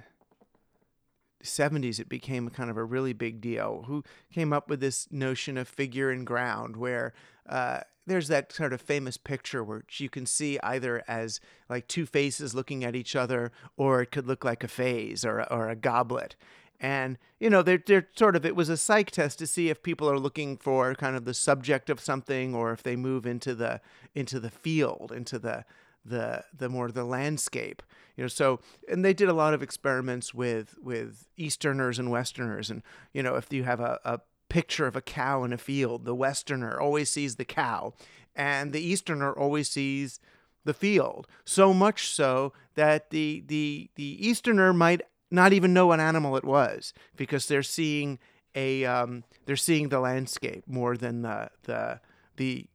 70s. 1.42 1.98
It 1.98 2.08
became 2.08 2.48
kind 2.50 2.70
of 2.70 2.76
a 2.76 2.84
really 2.84 3.12
big 3.12 3.40
deal. 3.40 3.84
Who 3.86 4.04
came 4.32 4.52
up 4.52 4.68
with 4.68 4.80
this 4.80 5.08
notion 5.10 5.56
of 5.56 5.68
figure 5.68 6.10
and 6.10 6.26
ground, 6.26 6.76
where 6.76 7.12
uh, 7.48 7.80
there's 8.06 8.28
that 8.28 8.52
sort 8.52 8.72
of 8.72 8.80
famous 8.80 9.16
picture 9.16 9.62
where 9.62 9.84
you 9.96 10.08
can 10.08 10.26
see 10.26 10.58
either 10.62 11.02
as 11.06 11.40
like 11.68 11.86
two 11.86 12.06
faces 12.06 12.54
looking 12.54 12.84
at 12.84 12.96
each 12.96 13.14
other, 13.14 13.52
or 13.76 14.02
it 14.02 14.10
could 14.10 14.26
look 14.26 14.44
like 14.44 14.64
a 14.64 14.68
phase 14.68 15.24
or 15.24 15.42
or 15.52 15.68
a 15.68 15.76
goblet. 15.76 16.36
And 16.80 17.18
you 17.38 17.50
know, 17.50 17.62
they're 17.62 17.82
they're 17.84 18.08
sort 18.16 18.36
of 18.36 18.46
it 18.46 18.56
was 18.56 18.68
a 18.68 18.76
psych 18.76 19.10
test 19.10 19.38
to 19.38 19.46
see 19.46 19.68
if 19.68 19.82
people 19.82 20.10
are 20.10 20.18
looking 20.18 20.56
for 20.56 20.94
kind 20.94 21.16
of 21.16 21.24
the 21.24 21.34
subject 21.34 21.90
of 21.90 22.00
something, 22.00 22.54
or 22.54 22.72
if 22.72 22.82
they 22.82 22.96
move 22.96 23.26
into 23.26 23.54
the 23.54 23.80
into 24.14 24.40
the 24.40 24.50
field, 24.50 25.12
into 25.12 25.38
the 25.38 25.64
the 26.04 26.44
the 26.56 26.68
more 26.68 26.90
the 26.90 27.04
landscape 27.04 27.82
you 28.20 28.24
know 28.24 28.28
so 28.28 28.60
and 28.86 29.02
they 29.02 29.14
did 29.14 29.30
a 29.30 29.32
lot 29.32 29.54
of 29.54 29.62
experiments 29.62 30.34
with 30.34 30.76
with 30.82 31.26
easterners 31.38 31.98
and 31.98 32.10
westerners 32.10 32.68
and 32.70 32.82
you 33.14 33.22
know 33.22 33.36
if 33.36 33.50
you 33.50 33.64
have 33.64 33.80
a, 33.80 33.98
a 34.04 34.20
picture 34.50 34.86
of 34.86 34.96
a 34.96 35.00
cow 35.00 35.42
in 35.44 35.54
a 35.54 35.58
field. 35.58 36.04
The 36.04 36.14
Westerner 36.14 36.78
always 36.78 37.08
sees 37.08 37.36
the 37.36 37.46
cow, 37.46 37.94
and 38.36 38.74
the 38.74 38.82
Easterner 38.82 39.32
always 39.32 39.70
sees 39.70 40.20
the 40.64 40.74
field. 40.74 41.26
So 41.46 41.72
much 41.72 42.08
so 42.08 42.52
that 42.74 43.08
the 43.08 43.42
the 43.46 43.88
the 43.94 44.28
Easterner 44.28 44.74
might 44.74 45.00
not 45.30 45.54
even 45.54 45.72
know 45.72 45.86
what 45.86 46.00
animal 46.00 46.36
it 46.36 46.44
was 46.44 46.92
because 47.16 47.46
they're 47.46 47.62
seeing 47.62 48.18
a 48.54 48.84
um, 48.84 49.24
they're 49.46 49.56
seeing 49.56 49.88
the 49.88 50.00
landscape 50.00 50.64
more 50.66 50.98
than 50.98 51.22
the 51.22 51.50
the 51.62 52.00
the 52.36 52.66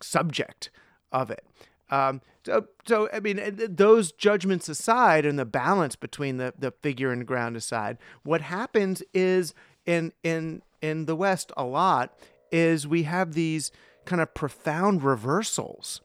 subject 0.00 0.70
of 1.12 1.30
it. 1.30 1.44
Um, 1.90 2.20
so, 2.44 2.66
so 2.86 3.08
I 3.12 3.20
mean, 3.20 3.40
those 3.56 4.12
judgments 4.12 4.68
aside, 4.68 5.26
and 5.26 5.38
the 5.38 5.44
balance 5.44 5.96
between 5.96 6.36
the 6.36 6.54
the 6.58 6.70
figure 6.70 7.10
and 7.10 7.26
ground 7.26 7.56
aside, 7.56 7.98
what 8.22 8.40
happens 8.40 9.02
is 9.12 9.54
in 9.86 10.12
in 10.22 10.62
in 10.80 11.06
the 11.06 11.16
West 11.16 11.52
a 11.56 11.64
lot 11.64 12.18
is 12.50 12.86
we 12.86 13.02
have 13.02 13.34
these 13.34 13.70
kind 14.04 14.22
of 14.22 14.32
profound 14.32 15.02
reversals 15.02 16.00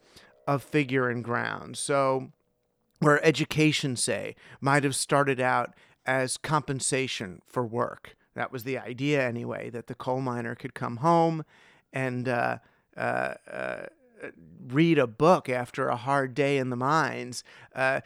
of 0.46 0.62
figure 0.62 1.08
and 1.08 1.24
ground. 1.24 1.76
So, 1.76 2.30
where 3.00 3.24
education, 3.24 3.96
say, 3.96 4.36
might 4.60 4.84
have 4.84 4.94
started 4.94 5.40
out 5.40 5.74
as 6.06 6.36
compensation 6.36 7.40
for 7.46 7.64
work. 7.64 8.16
That 8.34 8.52
was 8.52 8.64
the 8.64 8.78
idea, 8.78 9.26
anyway, 9.26 9.70
that 9.70 9.86
the 9.86 9.94
coal 9.94 10.20
miner 10.20 10.54
could 10.54 10.74
come 10.74 10.98
home 10.98 11.44
and 11.92 12.28
uh, 12.28 12.58
uh, 12.96 13.34
uh, 13.50 13.86
read 14.66 14.98
a 14.98 15.06
book 15.06 15.48
after 15.48 15.88
a 15.88 15.96
hard 15.96 16.34
day 16.34 16.58
in 16.58 16.70
the 16.70 16.76
mines. 16.76 17.44
Uh, 17.74 18.00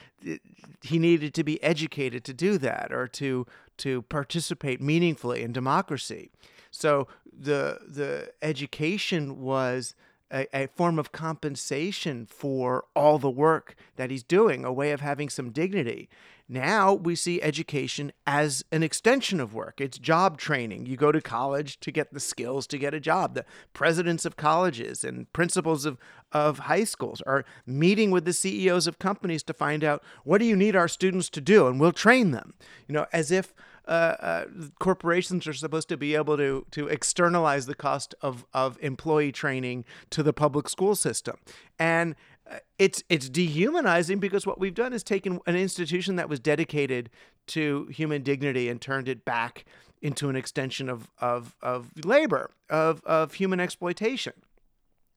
he 0.82 0.98
needed 0.98 1.34
to 1.34 1.44
be 1.44 1.62
educated 1.62 2.24
to 2.24 2.34
do 2.34 2.58
that 2.58 2.92
or 2.92 3.06
to 3.08 3.46
to 3.78 4.02
participate 4.02 4.80
meaningfully 4.80 5.42
in 5.42 5.52
democracy. 5.52 6.30
So 6.70 7.06
the 7.32 7.78
the 7.86 8.32
education 8.42 9.40
was 9.40 9.94
a, 10.30 10.46
a, 10.52 10.66
form 10.68 10.98
of 10.98 11.12
compensation 11.12 12.26
for 12.26 12.84
all 12.94 13.18
the 13.18 13.30
work 13.30 13.74
that 13.96 14.10
he's 14.10 14.22
doing, 14.22 14.64
a 14.64 14.72
way 14.72 14.90
of 14.90 15.00
having 15.00 15.28
some 15.28 15.50
dignity. 15.50 16.08
Now 16.50 16.94
we 16.94 17.14
see 17.14 17.42
education 17.42 18.10
as 18.26 18.64
an 18.72 18.82
extension 18.82 19.38
of 19.38 19.52
work. 19.52 19.82
It's 19.82 19.98
job 19.98 20.38
training. 20.38 20.86
You 20.86 20.96
go 20.96 21.12
to 21.12 21.20
college 21.20 21.78
to 21.80 21.90
get 21.90 22.14
the 22.14 22.20
skills 22.20 22.66
to 22.68 22.78
get 22.78 22.94
a 22.94 23.00
job. 23.00 23.34
The 23.34 23.44
presidents 23.74 24.24
of 24.24 24.36
colleges 24.36 25.04
and 25.04 25.30
principals 25.34 25.84
of, 25.84 25.98
of 26.32 26.60
high 26.60 26.84
schools 26.84 27.20
are 27.26 27.44
meeting 27.66 28.10
with 28.10 28.24
the 28.24 28.32
CEOs 28.32 28.86
of 28.86 28.98
companies 28.98 29.42
to 29.42 29.52
find 29.52 29.84
out 29.84 30.02
what 30.24 30.38
do 30.38 30.46
you 30.46 30.56
need 30.56 30.74
our 30.74 30.88
students 30.88 31.28
to 31.30 31.42
do, 31.42 31.66
and 31.66 31.78
we'll 31.78 31.92
train 31.92 32.30
them. 32.30 32.54
You 32.86 32.94
know, 32.94 33.06
as 33.12 33.30
if 33.30 33.52
uh, 33.88 34.16
uh, 34.20 34.44
corporations 34.78 35.46
are 35.46 35.52
supposed 35.54 35.88
to 35.88 35.96
be 35.96 36.14
able 36.14 36.36
to 36.36 36.66
to 36.72 36.88
externalize 36.88 37.66
the 37.66 37.74
cost 37.74 38.14
of 38.20 38.44
of 38.52 38.78
employee 38.80 39.32
training 39.32 39.84
to 40.10 40.22
the 40.22 40.32
public 40.32 40.68
school 40.68 40.94
system, 40.94 41.36
and 41.78 42.14
uh, 42.50 42.58
it's 42.78 43.02
it's 43.08 43.28
dehumanizing 43.28 44.18
because 44.18 44.46
what 44.46 44.60
we've 44.60 44.74
done 44.74 44.92
is 44.92 45.02
taken 45.02 45.40
an 45.46 45.56
institution 45.56 46.16
that 46.16 46.28
was 46.28 46.38
dedicated 46.38 47.08
to 47.46 47.86
human 47.86 48.22
dignity 48.22 48.68
and 48.68 48.80
turned 48.80 49.08
it 49.08 49.24
back 49.24 49.64
into 50.02 50.28
an 50.28 50.36
extension 50.36 50.88
of 50.88 51.10
of 51.18 51.56
of 51.62 51.90
labor 52.04 52.50
of 52.68 53.02
of 53.04 53.34
human 53.34 53.58
exploitation. 53.58 54.34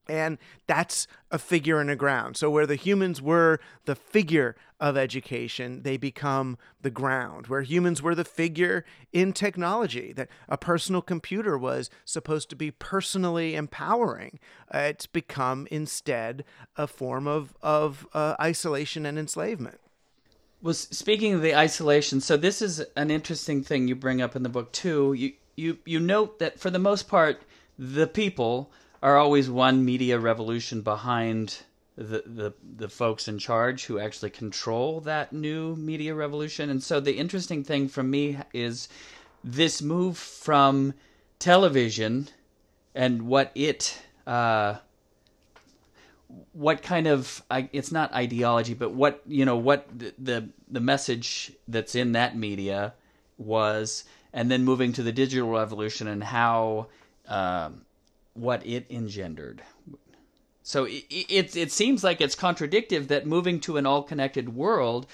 And 0.08 0.38
that's 0.66 1.06
a 1.30 1.38
figure 1.38 1.80
in 1.80 1.86
the 1.86 1.96
ground. 1.96 2.36
So, 2.36 2.50
where 2.50 2.66
the 2.66 2.74
humans 2.74 3.22
were 3.22 3.60
the 3.84 3.94
figure 3.94 4.56
of 4.80 4.96
education, 4.96 5.82
they 5.82 5.96
become 5.96 6.58
the 6.80 6.90
ground. 6.90 7.46
Where 7.46 7.62
humans 7.62 8.02
were 8.02 8.16
the 8.16 8.24
figure 8.24 8.84
in 9.12 9.32
technology, 9.32 10.12
that 10.14 10.28
a 10.48 10.58
personal 10.58 11.02
computer 11.02 11.56
was 11.56 11.88
supposed 12.04 12.50
to 12.50 12.56
be 12.56 12.72
personally 12.72 13.54
empowering, 13.54 14.40
uh, 14.74 14.78
it's 14.78 15.06
become 15.06 15.68
instead 15.70 16.44
a 16.76 16.88
form 16.88 17.28
of, 17.28 17.54
of 17.62 18.06
uh, 18.12 18.34
isolation 18.40 19.06
and 19.06 19.18
enslavement. 19.18 19.78
Well, 20.62 20.74
speaking 20.74 21.34
of 21.34 21.42
the 21.42 21.56
isolation, 21.56 22.20
so 22.20 22.36
this 22.36 22.60
is 22.60 22.84
an 22.96 23.10
interesting 23.10 23.62
thing 23.62 23.86
you 23.86 23.94
bring 23.94 24.20
up 24.20 24.34
in 24.34 24.42
the 24.42 24.48
book, 24.48 24.72
too. 24.72 25.12
You, 25.12 25.32
you, 25.56 25.78
you 25.84 26.00
note 26.00 26.40
that 26.40 26.58
for 26.58 26.70
the 26.70 26.78
most 26.78 27.08
part, 27.08 27.42
the 27.78 28.06
people 28.06 28.72
are 29.02 29.16
always 29.16 29.50
one 29.50 29.84
media 29.84 30.18
revolution 30.18 30.80
behind 30.82 31.58
the, 31.96 32.22
the 32.24 32.54
the 32.76 32.88
folks 32.88 33.28
in 33.28 33.38
charge 33.38 33.84
who 33.84 33.98
actually 33.98 34.30
control 34.30 35.00
that 35.00 35.32
new 35.32 35.76
media 35.76 36.14
revolution. 36.14 36.70
And 36.70 36.82
so 36.82 37.00
the 37.00 37.18
interesting 37.18 37.64
thing 37.64 37.88
for 37.88 38.02
me 38.02 38.38
is 38.54 38.88
this 39.44 39.82
move 39.82 40.16
from 40.16 40.94
television 41.38 42.28
and 42.94 43.22
what 43.22 43.50
it 43.54 44.00
uh, 44.26 44.76
what 46.52 46.82
kind 46.82 47.06
of 47.06 47.42
it's 47.50 47.92
not 47.92 48.12
ideology, 48.14 48.74
but 48.74 48.92
what 48.92 49.20
you 49.26 49.44
know 49.44 49.56
what 49.56 49.86
the, 49.98 50.48
the 50.70 50.80
message 50.80 51.52
that's 51.68 51.94
in 51.94 52.12
that 52.12 52.36
media 52.36 52.94
was, 53.36 54.04
and 54.32 54.50
then 54.50 54.64
moving 54.64 54.92
to 54.94 55.02
the 55.02 55.12
digital 55.12 55.50
revolution 55.50 56.06
and 56.06 56.22
how. 56.22 56.86
Um, 57.28 57.82
what 58.34 58.64
it 58.66 58.86
engendered. 58.90 59.62
So 60.62 60.84
it, 60.84 61.04
it, 61.10 61.56
it 61.56 61.72
seems 61.72 62.04
like 62.04 62.20
it's 62.20 62.34
contradictive 62.34 63.08
that 63.08 63.26
moving 63.26 63.60
to 63.60 63.76
an 63.76 63.86
all 63.86 64.02
connected 64.02 64.54
world, 64.54 65.06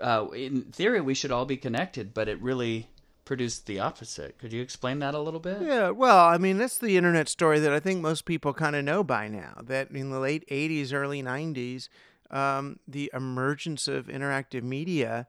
uh, 0.00 0.26
in 0.34 0.62
theory, 0.72 1.00
we 1.00 1.14
should 1.14 1.32
all 1.32 1.44
be 1.44 1.56
connected, 1.56 2.14
but 2.14 2.28
it 2.28 2.40
really 2.40 2.88
produced 3.24 3.66
the 3.66 3.80
opposite. 3.80 4.38
Could 4.38 4.52
you 4.52 4.62
explain 4.62 4.98
that 5.00 5.14
a 5.14 5.18
little 5.18 5.40
bit? 5.40 5.62
Yeah, 5.62 5.90
well, 5.90 6.26
I 6.26 6.38
mean, 6.38 6.58
that's 6.58 6.78
the 6.78 6.96
internet 6.96 7.28
story 7.28 7.60
that 7.60 7.72
I 7.72 7.80
think 7.80 8.00
most 8.00 8.24
people 8.24 8.52
kind 8.52 8.76
of 8.76 8.84
know 8.84 9.02
by 9.04 9.28
now. 9.28 9.60
That 9.62 9.90
in 9.90 10.10
the 10.10 10.18
late 10.18 10.48
80s, 10.48 10.92
early 10.92 11.22
90s, 11.22 11.88
um, 12.30 12.78
the 12.86 13.10
emergence 13.14 13.88
of 13.88 14.06
interactive 14.06 14.62
media 14.62 15.26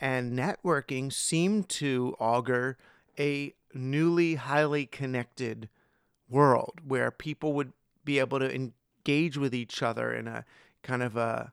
and 0.00 0.36
networking 0.36 1.12
seemed 1.12 1.68
to 1.68 2.16
augur 2.18 2.76
a 3.18 3.54
newly 3.74 4.34
highly 4.34 4.86
connected 4.86 5.68
world 6.32 6.80
where 6.86 7.10
people 7.10 7.52
would 7.52 7.72
be 8.04 8.18
able 8.18 8.38
to 8.38 8.52
engage 8.52 9.36
with 9.36 9.54
each 9.54 9.82
other 9.82 10.12
in 10.12 10.26
a 10.26 10.44
kind 10.82 11.02
of 11.02 11.16
a 11.16 11.52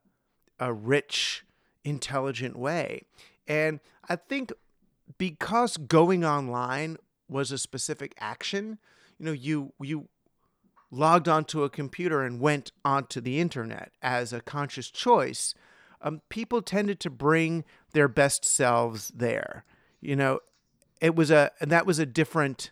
a 0.59 0.73
rich, 0.73 1.45
intelligent 1.83 2.57
way. 2.57 3.03
And 3.47 3.79
I 4.07 4.15
think 4.15 4.51
because 5.17 5.77
going 5.77 6.25
online 6.25 6.97
was 7.29 7.51
a 7.51 7.57
specific 7.57 8.13
action, 8.19 8.77
you 9.17 9.25
know, 9.25 9.31
you 9.31 9.73
you 9.79 10.07
logged 10.91 11.27
onto 11.27 11.63
a 11.63 11.69
computer 11.69 12.23
and 12.23 12.39
went 12.39 12.71
onto 12.83 13.21
the 13.21 13.39
internet 13.39 13.91
as 14.01 14.33
a 14.33 14.41
conscious 14.41 14.89
choice, 14.89 15.53
um, 16.01 16.21
people 16.29 16.61
tended 16.61 16.99
to 16.99 17.09
bring 17.09 17.63
their 17.93 18.07
best 18.07 18.43
selves 18.43 19.11
there. 19.15 19.63
You 20.01 20.15
know, 20.15 20.39
it 21.01 21.15
was 21.15 21.31
a 21.31 21.51
that 21.61 21.85
was 21.85 21.99
a 21.99 22.05
different 22.05 22.71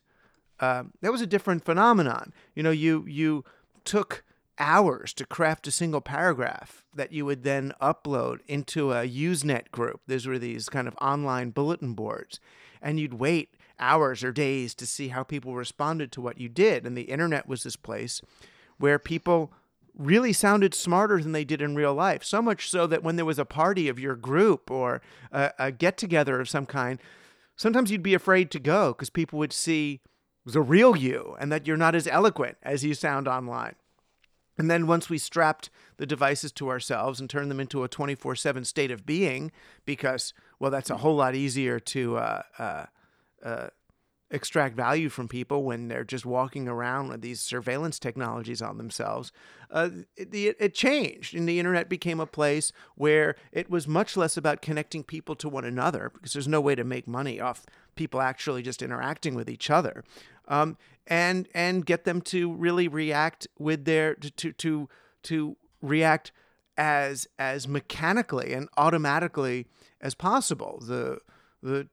uh, 0.59 0.83
that 1.01 1.11
was 1.11 1.21
a 1.21 1.27
different 1.27 1.65
phenomenon. 1.65 2.33
You 2.55 2.63
know, 2.63 2.71
you 2.71 3.05
you 3.07 3.43
took 3.83 4.23
hours 4.59 5.13
to 5.13 5.25
craft 5.25 5.67
a 5.67 5.71
single 5.71 6.01
paragraph 6.01 6.83
that 6.93 7.11
you 7.11 7.25
would 7.25 7.43
then 7.43 7.73
upload 7.81 8.39
into 8.47 8.91
a 8.91 9.07
Usenet 9.07 9.71
group. 9.71 10.01
These 10.07 10.25
were 10.25 10.39
these 10.39 10.67
kind 10.69 10.87
of 10.87 10.95
online 10.99 11.51
bulletin 11.51 11.93
boards, 11.93 12.39
and 12.81 12.99
you'd 12.99 13.15
wait 13.15 13.53
hours 13.79 14.23
or 14.23 14.31
days 14.31 14.73
to 14.75 14.87
see 14.87 15.09
how 15.09 15.23
people 15.23 15.53
responded 15.55 16.11
to 16.11 16.21
what 16.21 16.39
you 16.39 16.49
did. 16.49 16.85
And 16.85 16.97
the 16.97 17.03
internet 17.03 17.47
was 17.47 17.63
this 17.63 17.75
place 17.75 18.21
where 18.77 18.99
people 18.99 19.51
really 19.97 20.33
sounded 20.33 20.73
smarter 20.73 21.21
than 21.21 21.31
they 21.31 21.43
did 21.43 21.61
in 21.61 21.75
real 21.75 21.93
life. 21.93 22.23
So 22.23 22.41
much 22.41 22.69
so 22.69 22.85
that 22.87 23.03
when 23.03 23.15
there 23.15 23.25
was 23.25 23.39
a 23.39 23.45
party 23.45 23.87
of 23.87 23.99
your 23.99 24.15
group 24.15 24.69
or 24.69 25.01
a, 25.31 25.51
a 25.57 25.71
get 25.71 25.97
together 25.97 26.39
of 26.39 26.49
some 26.49 26.65
kind, 26.65 26.99
sometimes 27.55 27.91
you'd 27.91 28.03
be 28.03 28.13
afraid 28.13 28.51
to 28.51 28.59
go 28.59 28.93
because 28.93 29.09
people 29.09 29.39
would 29.39 29.53
see 29.53 30.01
the 30.53 30.61
real 30.61 30.95
you 30.95 31.35
and 31.39 31.51
that 31.51 31.67
you're 31.67 31.77
not 31.77 31.95
as 31.95 32.07
eloquent 32.07 32.57
as 32.63 32.83
you 32.83 32.93
sound 32.93 33.27
online. 33.27 33.75
And 34.57 34.71
then 34.71 34.87
once 34.87 35.09
we 35.09 35.17
strapped 35.17 35.69
the 35.97 36.05
devices 36.05 36.51
to 36.53 36.69
ourselves 36.69 37.19
and 37.19 37.29
turned 37.29 37.51
them 37.51 37.59
into 37.59 37.83
a 37.83 37.87
24 37.87 38.35
7 38.35 38.63
state 38.63 38.91
of 38.91 39.05
being, 39.05 39.51
because, 39.85 40.33
well, 40.59 40.71
that's 40.71 40.89
a 40.89 40.97
whole 40.97 41.15
lot 41.15 41.35
easier 41.35 41.79
to 41.79 42.17
uh, 42.17 42.41
uh, 42.57 42.85
uh, 43.43 43.67
extract 44.31 44.75
value 44.75 45.09
from 45.09 45.27
people 45.27 45.63
when 45.63 45.87
they're 45.87 46.03
just 46.03 46.25
walking 46.25 46.67
around 46.67 47.09
with 47.09 47.21
these 47.21 47.39
surveillance 47.39 47.99
technologies 47.99 48.61
on 48.61 48.77
themselves. 48.77 49.31
Uh, 49.69 49.89
it, 50.15 50.55
it, 50.59 50.73
changed, 50.73 51.35
and 51.35 51.47
the 51.47 51.59
internet 51.59 51.87
became 51.87 52.19
a 52.19 52.25
place 52.25 52.71
where 52.95 53.35
it 53.51 53.69
was 53.69 53.87
much 53.87 54.17
less 54.17 54.37
about 54.37 54.61
connecting 54.61 55.03
people 55.03 55.35
to 55.35 55.47
one 55.47 55.65
another 55.65 56.09
because 56.13 56.33
there's 56.33 56.47
no 56.47 56.61
way 56.61 56.75
to 56.75 56.83
make 56.83 57.07
money 57.07 57.39
off 57.39 57.65
people 57.95 58.21
actually 58.21 58.61
just 58.61 58.81
interacting 58.81 59.35
with 59.35 59.49
each 59.49 59.69
other, 59.69 60.03
um, 60.47 60.77
and 61.05 61.47
and 61.53 61.85
get 61.85 62.03
them 62.03 62.21
to 62.21 62.51
really 62.53 62.87
react 62.87 63.47
with 63.57 63.85
their 63.85 64.15
to 64.15 64.51
to 64.51 64.89
to, 65.23 65.57
react 65.81 66.31
as 66.77 67.27
as 67.37 67.67
mechanically 67.67 68.53
and 68.53 68.67
automatically 68.77 69.67
as 70.01 70.15
possible. 70.15 70.81
The 70.81 71.19
the 71.61 71.87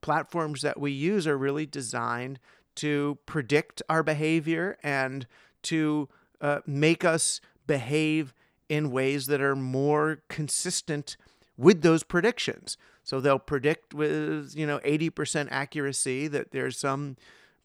platforms 0.00 0.62
that 0.62 0.80
we 0.80 0.92
use 0.92 1.26
are 1.26 1.36
really 1.36 1.66
designed 1.66 2.38
to 2.76 3.18
predict 3.26 3.82
our 3.88 4.02
behavior 4.02 4.78
and 4.82 5.26
to 5.62 6.08
uh, 6.40 6.60
make 6.66 7.04
us 7.04 7.40
behave 7.66 8.32
in 8.68 8.90
ways 8.90 9.26
that 9.26 9.40
are 9.40 9.56
more 9.56 10.22
consistent 10.28 11.16
with 11.56 11.82
those 11.82 12.02
predictions. 12.02 12.78
So 13.02 13.20
they'll 13.20 13.38
predict 13.38 13.92
with, 13.92 14.54
you 14.56 14.66
know, 14.66 14.78
80% 14.78 15.48
accuracy 15.50 16.28
that 16.28 16.52
there's 16.52 16.78
some 16.78 17.16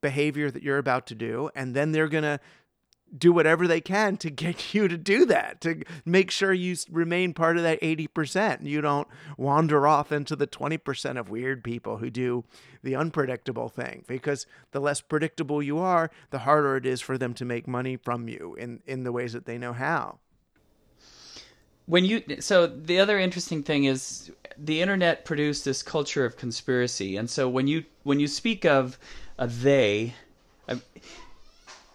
behavior 0.10 0.52
that 0.52 0.62
you're 0.62 0.78
about 0.78 1.08
to 1.08 1.16
do 1.16 1.50
and 1.56 1.74
then 1.76 1.92
they're 1.92 2.08
going 2.08 2.24
to 2.24 2.40
do 3.18 3.32
whatever 3.32 3.68
they 3.68 3.82
can 3.82 4.18
to 4.18 4.30
get 4.46 4.74
you 4.74 4.88
to 4.88 4.98
do 4.98 5.26
that, 5.26 5.62
to 5.62 5.82
make 6.04 6.32
sure 6.32 6.54
you 6.54 6.76
remain 6.92 7.34
part 7.34 7.58
of 7.58 7.64
that 7.64 7.82
80%. 7.82 8.60
and 8.60 8.68
You 8.68 8.82
don't 8.82 9.08
wander 9.38 9.88
off 9.88 10.12
into 10.12 10.36
the 10.36 10.48
20% 10.48 11.20
of 11.20 11.30
weird 11.30 11.64
people 11.64 11.98
who 11.98 12.10
do 12.10 12.44
the 12.84 12.96
unpredictable 12.96 13.70
thing. 13.70 14.04
Because 14.08 14.46
the 14.72 14.80
less 14.80 15.02
predictable 15.02 15.62
you 15.62 15.80
are, 15.80 16.12
the 16.30 16.40
harder 16.40 16.78
it 16.78 16.86
is 16.86 17.02
for 17.02 17.18
them 17.18 17.34
to 17.36 17.46
make 17.46 17.68
money 17.68 17.98
from 17.98 18.28
you 18.28 18.56
in, 18.56 18.82
in 18.86 19.04
the 19.04 19.12
ways 19.12 19.34
that 19.34 19.46
they 19.46 19.58
know 19.58 19.74
how. 19.74 20.20
When 21.88 22.04
you 22.04 22.24
so 22.40 22.66
the 22.66 23.00
other 23.00 23.20
interesting 23.20 23.62
thing 23.62 23.84
is 23.84 24.32
the 24.58 24.82
internet 24.82 25.24
produced 25.24 25.66
this 25.66 25.84
culture 25.84 26.26
of 26.26 26.36
conspiracy, 26.36 27.16
and 27.16 27.30
so 27.30 27.48
when 27.48 27.68
you 27.68 27.86
when 28.02 28.20
you 28.20 28.28
speak 28.28 28.66
of 28.66 28.98
a 29.38 29.48
they, 29.48 30.14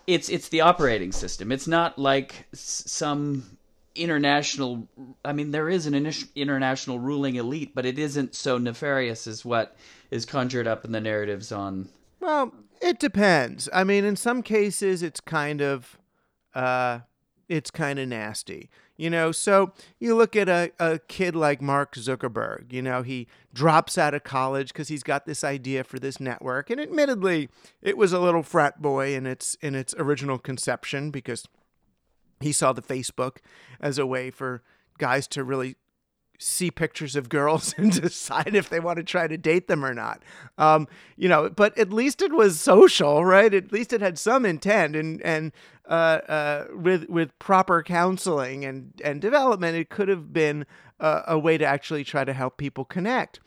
it's 0.07 0.29
it's 0.29 0.49
the 0.49 0.61
operating 0.61 1.13
system. 1.13 1.53
It's 1.53 1.67
not 1.67 1.99
like 1.99 2.47
some 2.53 3.59
international. 3.95 4.89
I 5.25 5.33
mean, 5.33 5.51
there 5.51 5.69
is 5.69 5.87
an 5.87 5.95
international 6.35 6.99
ruling 6.99 7.37
elite, 7.37 7.75
but 7.75 7.87
it 7.87 7.99
isn't 7.99 8.35
so 8.35 8.59
nefarious 8.59 9.27
as 9.27 9.45
what 9.45 9.77
is 10.11 10.25
conjured 10.25 10.67
up 10.67 10.85
in 10.85 10.93
the 10.93 11.01
narratives 11.01 11.53
on. 11.53 11.89
Well, 12.21 12.53
it 12.81 12.99
depends. 12.99 13.69
I 13.73 13.85
mean, 13.85 14.05
in 14.05 14.17
some 14.17 14.43
cases, 14.43 15.03
it's 15.03 15.21
kind 15.21 15.61
of, 15.61 15.99
uh, 16.55 17.01
it's 17.49 17.71
kind 17.71 17.99
of 17.99 18.09
nasty. 18.09 18.71
You 19.01 19.09
know, 19.09 19.33
so 19.33 19.73
you 19.99 20.15
look 20.15 20.37
at 20.37 20.51
a, 20.51 20.73
a 20.79 20.99
kid 20.99 21.35
like 21.35 21.63
Mark 21.63 21.95
Zuckerberg, 21.95 22.71
you 22.71 22.83
know, 22.83 23.01
he 23.01 23.29
drops 23.55 23.97
out 23.97 24.13
of 24.13 24.25
college 24.25 24.75
because 24.75 24.89
he's 24.89 25.03
got 25.03 25.25
this 25.25 25.43
idea 25.43 25.85
for 25.85 25.99
this 25.99 26.21
network. 26.21 26.69
And 26.69 26.79
admittedly, 26.79 27.49
it 27.81 27.97
was 27.97 28.13
a 28.13 28.21
little 28.21 28.43
frat 28.43 28.83
boy 28.83 29.15
in 29.15 29.25
its 29.25 29.55
in 29.63 29.75
its 29.75 29.95
original 29.97 30.37
conception 30.39 31.11
because 31.11 31.49
he 32.41 32.53
saw 32.53 32.75
the 32.75 32.83
Facebook 32.83 33.39
as 33.81 33.97
a 33.97 34.05
way 34.05 34.31
for 34.31 34.63
guys 34.99 35.27
to 35.29 35.45
really 35.45 35.77
see 36.41 36.71
pictures 36.71 37.17
of 37.17 37.29
girls 37.29 37.75
and 37.79 38.01
decide 38.01 38.55
if 38.55 38.69
they 38.69 38.81
want 38.81 38.97
to 38.97 39.05
try 39.05 39.29
to 39.29 39.37
date 39.37 39.69
them 39.69 39.85
or 39.85 39.95
not. 39.95 40.23
Um, 40.59 40.89
you 41.17 41.29
know, 41.29 41.51
but 41.51 41.77
at 41.79 41.93
least 41.93 42.23
it 42.23 42.33
was 42.33 42.59
social, 42.59 43.25
right? 43.25 43.53
At 43.53 43.73
least 43.73 43.93
it 43.93 44.01
had 44.01 44.19
some 44.19 44.45
intent, 44.45 44.97
and 44.97 45.21
and 45.23 45.53
uh, 45.89 46.21
uh, 46.29 46.65
with 46.75 47.09
with 47.09 47.39
proper 47.39 47.83
counseling 47.83 48.65
and 48.65 48.93
and 49.05 49.21
development, 49.21 49.77
it 49.77 49.91
could 49.91 50.09
have 50.09 50.33
been 50.33 50.67
a, 50.99 51.23
a 51.29 51.39
way 51.39 51.59
to 51.59 51.65
actually 51.65 52.05
try 52.05 52.25
to 52.25 52.33
help 52.33 52.57
people 52.57 52.85
connect. 52.85 53.41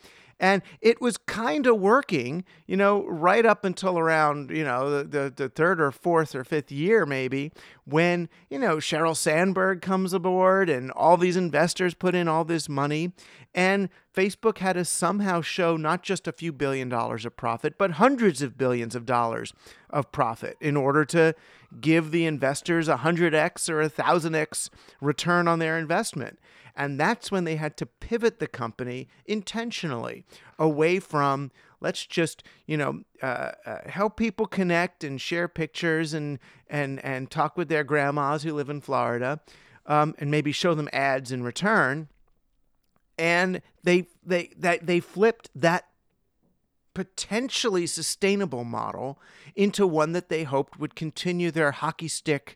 And 0.44 0.62
it 0.82 1.00
was 1.00 1.16
kind 1.16 1.66
of 1.68 1.80
working, 1.80 2.44
you 2.68 2.76
know, 2.76 3.06
right 3.08 3.46
up 3.46 3.64
until 3.64 3.98
around, 3.98 4.50
you 4.50 4.66
know, 4.66 4.90
the, 4.90 5.04
the, 5.06 5.34
the, 5.34 5.48
third 5.48 5.80
or 5.80 5.90
fourth 5.90 6.36
or 6.36 6.44
fifth 6.44 6.70
year, 6.70 7.06
maybe, 7.06 7.54
when, 7.86 8.28
you 8.50 8.60
know, 8.60 8.76
Sheryl 8.76 9.16
Sandberg 9.16 9.82
comes 9.82 10.12
aboard 10.12 10.70
and 10.70 10.92
all 10.92 11.16
these 11.16 11.38
investors 11.38 11.94
put 11.94 12.14
in 12.14 12.28
all 12.28 12.44
this 12.44 12.68
money. 12.68 13.14
And 13.56 13.88
Facebook 14.14 14.58
had 14.58 14.74
to 14.74 14.84
somehow 14.84 15.40
show 15.40 15.78
not 15.78 16.04
just 16.04 16.28
a 16.28 16.34
few 16.34 16.52
billion 16.52 16.90
dollars 16.90 17.26
of 17.26 17.38
profit, 17.38 17.78
but 17.78 17.92
hundreds 17.92 18.42
of 18.42 18.58
billions 18.58 18.96
of 18.96 19.06
dollars 19.06 19.54
of 19.90 20.12
profit 20.12 20.58
in 20.60 20.76
order 20.76 21.06
to 21.06 21.36
give 21.80 22.12
the 22.12 22.26
investors 22.26 22.90
a 22.90 22.98
100x 22.98 23.70
or 23.70 23.82
a 23.82 23.90
1000x 23.90 24.70
return 25.00 25.48
on 25.48 25.60
their 25.60 25.78
investment. 25.78 26.38
And 26.76 27.00
that's 27.00 27.32
when 27.32 27.44
they 27.44 27.56
had 27.56 27.78
to 27.78 27.86
pivot 27.86 28.40
the 28.40 28.48
company 28.48 29.08
intentionally 29.26 30.26
away 30.58 31.00
from 31.00 31.52
let's 31.84 32.06
just 32.06 32.42
you 32.66 32.78
know 32.78 33.04
uh, 33.22 33.52
uh, 33.66 33.90
help 33.90 34.18
people 34.18 34.48
connect 34.48 35.04
and 35.04 35.22
share 35.22 35.48
pictures 35.48 36.14
and 36.16 36.40
and 36.68 37.04
and 37.06 37.30
talk 37.30 37.56
with 37.56 37.68
their 37.68 37.84
grandmas 37.84 38.42
who 38.42 38.54
live 38.54 38.70
in 38.70 38.82
Florida, 38.82 39.40
um, 39.86 40.16
and 40.18 40.32
maybe 40.32 40.52
show 40.52 40.74
them 40.74 40.90
ads 40.92 41.32
in 41.32 41.44
return. 41.44 42.08
And 43.20 43.62
they 43.84 44.08
they 44.26 44.50
that 44.58 44.88
they 44.88 45.00
flipped 45.00 45.50
that 45.54 45.88
potentially 46.96 47.86
sustainable 47.86 48.64
model 48.64 49.20
into 49.56 49.86
one 49.86 50.14
that 50.14 50.30
they 50.30 50.44
hoped 50.44 50.80
would 50.80 50.96
continue 50.96 51.52
their 51.52 51.72
hockey 51.72 52.08
stick 52.08 52.56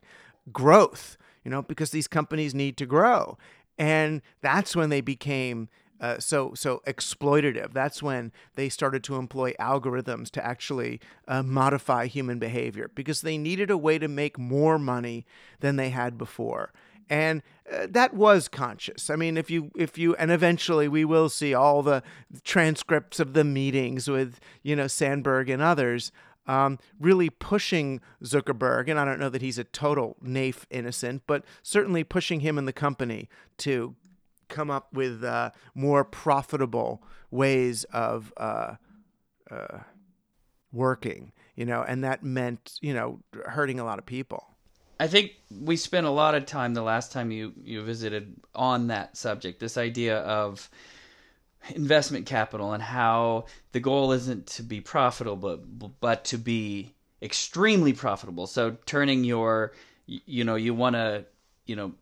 growth 0.52 1.18
you 1.44 1.50
know 1.50 1.64
because 1.64 1.90
these 1.90 2.08
companies 2.08 2.54
need 2.54 2.78
to 2.78 2.86
grow 2.86 3.38
and 3.78 4.22
that's 4.42 4.76
when 4.76 4.90
they 4.90 5.02
became 5.02 5.70
uh, 6.00 6.20
so 6.20 6.54
so 6.54 6.82
exploitative. 6.86 7.74
That's 7.74 8.04
when 8.04 8.32
they 8.56 8.70
started 8.70 9.04
to 9.06 9.16
employ 9.16 9.54
algorithms 9.60 10.30
to 10.32 10.46
actually 10.46 11.00
uh, 11.28 11.44
modify 11.44 12.08
human 12.08 12.40
behavior 12.40 12.92
because 12.94 13.22
they 13.22 13.38
needed 13.38 13.72
a 13.72 13.78
way 13.78 13.98
to 13.98 14.08
make 14.08 14.38
more 14.38 14.78
money 14.78 15.26
than 15.60 15.76
they 15.76 15.90
had 15.90 16.18
before. 16.18 16.72
And 17.10 17.42
uh, 17.72 17.88
that 17.90 18.14
was 18.14 18.48
conscious. 18.48 19.10
I 19.10 19.16
mean, 19.16 19.38
if 19.38 19.50
you 19.50 19.72
if 19.76 19.98
you 19.98 20.16
and 20.16 20.32
eventually 20.32 20.88
we 20.88 21.06
will 21.06 21.30
see 21.30 21.54
all 21.54 21.82
the 21.82 22.04
transcripts 22.44 23.20
of 23.20 23.34
the 23.34 23.44
meetings 23.44 24.08
with 24.08 24.40
you 24.62 24.76
know 24.76 24.88
Sandberg 24.88 25.50
and 25.50 25.62
others 25.62 26.12
um, 26.48 26.80
really 27.00 27.30
pushing 27.30 28.02
Zuckerberg, 28.24 28.90
and 28.90 29.00
I 29.00 29.06
don't 29.06 29.20
know 29.20 29.30
that 29.30 29.42
he's 29.42 29.58
a 29.58 29.64
total 29.64 30.16
naif 30.24 30.64
innocent, 30.70 31.24
but 31.28 31.44
certainly 31.62 32.04
pushing 32.04 32.40
him 32.40 32.58
and 32.58 32.68
the 32.68 32.74
company 32.74 33.30
to 33.60 33.96
come 34.48 34.72
up 34.72 34.94
with 34.94 35.24
uh, 35.24 35.52
more 35.76 36.04
profitable 36.04 37.04
ways 37.30 37.84
of 37.86 38.34
uh, 38.38 38.76
uh, 39.52 39.80
working, 40.72 41.34
you 41.56 41.66
know, 41.66 41.84
and 41.88 42.04
that 42.04 42.24
meant, 42.24 42.78
you 42.82 42.94
know, 42.94 43.20
hurting 43.46 43.80
a 43.80 43.84
lot 43.84 44.00
of 44.00 44.06
people. 44.06 44.46
I 45.00 45.08
think 45.08 45.34
we 45.62 45.78
spent 45.78 46.08
a 46.08 46.12
lot 46.12 46.34
of 46.34 46.46
time 46.46 46.74
the 46.74 46.82
last 46.82 47.12
time 47.12 47.30
you, 47.30 47.54
you 47.64 47.82
visited 47.84 48.36
on 48.56 48.88
that 48.88 49.16
subject, 49.16 49.60
this 49.60 49.78
idea 49.78 50.20
of 50.20 50.70
investment 51.76 52.26
capital 52.26 52.74
and 52.74 52.84
how 52.84 53.46
the 53.72 53.80
goal 53.80 54.12
isn't 54.12 54.48
to 54.48 54.64
be 54.64 54.80
profitable 54.82 55.36
but, 55.36 56.00
but 56.00 56.26
to 56.26 56.38
be 56.38 56.94
extremely 57.22 57.94
profitable. 57.94 58.48
So 58.48 58.78
turning 58.86 59.24
your 59.24 59.74
you 60.08 60.44
know, 60.44 60.56
you 60.56 60.74
want 60.74 60.96
to, 60.96 61.26
you 61.66 61.76
know, 61.76 61.94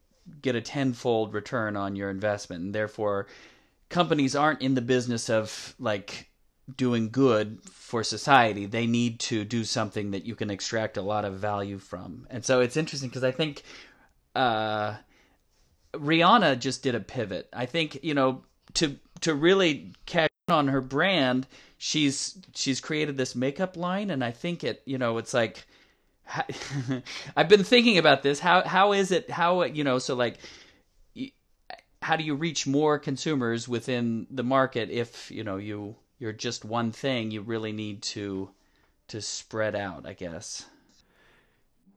get 0.42 0.56
a 0.56 0.62
tenfold 0.62 1.34
return 1.34 1.76
on 1.76 1.96
your 1.96 2.10
investment 2.10 2.64
and 2.64 2.76
therefore 2.76 3.28
companies 3.90 4.36
aren't 4.36 4.62
in 4.62 4.74
the 4.74 4.82
business 4.82 5.30
of 5.30 5.76
like 5.80 6.30
doing 6.78 7.10
good 7.10 7.60
for 7.64 8.04
society. 8.04 8.66
They 8.66 8.88
need 8.88 9.20
to 9.22 9.44
do 9.44 9.64
something 9.64 10.12
that 10.12 10.26
you 10.26 10.36
can 10.36 10.50
extract 10.50 10.98
a 10.98 11.02
lot 11.02 11.26
of 11.26 11.36
value 11.36 11.78
from. 11.78 12.26
And 12.30 12.44
so 12.44 12.62
it's 12.62 12.78
interesting 12.78 13.10
because 13.10 13.24
I 13.24 13.32
think 13.32 13.64
uh, 14.34 14.96
Rihanna 15.94 16.60
just 16.60 16.82
did 16.82 16.96
a 16.96 17.00
pivot. 17.00 17.48
I 17.54 17.68
think, 17.68 18.00
you 18.04 18.16
know, 18.16 18.44
to 18.76 18.98
to 19.22 19.34
really 19.34 19.94
cash 20.06 20.30
on 20.48 20.68
her 20.68 20.82
brand, 20.82 21.48
she's 21.78 22.38
she's 22.54 22.80
created 22.80 23.18
this 23.18 23.36
makeup 23.36 23.76
line 23.78 24.10
and 24.10 24.24
I 24.24 24.32
think 24.32 24.64
it, 24.64 24.82
you 24.86 24.98
know, 24.98 25.18
it's 25.18 25.34
like 25.34 25.66
I've 27.36 27.50
been 27.50 27.64
thinking 27.64 27.98
about 27.98 28.24
this. 28.24 28.40
How 28.40 28.62
how 28.62 28.94
is 28.94 29.12
it 29.12 29.30
how 29.30 29.64
you 29.64 29.84
know, 29.84 30.00
so 30.00 30.16
like 30.16 30.38
how 32.02 32.16
do 32.16 32.24
you 32.24 32.36
reach 32.36 32.68
more 32.68 33.00
consumers 33.00 33.68
within 33.68 34.28
the 34.30 34.44
market 34.44 34.92
if, 34.92 35.32
you 35.32 35.44
know, 35.44 35.58
you 35.58 35.96
you're 36.20 36.32
just 36.32 36.64
one 36.64 36.92
thing, 36.92 37.32
you 37.32 37.42
really 37.42 37.72
need 37.72 38.02
to 38.04 38.50
to 39.08 39.22
spread 39.22 39.76
out, 39.76 40.06
I 40.06 40.14
guess. 40.14 40.66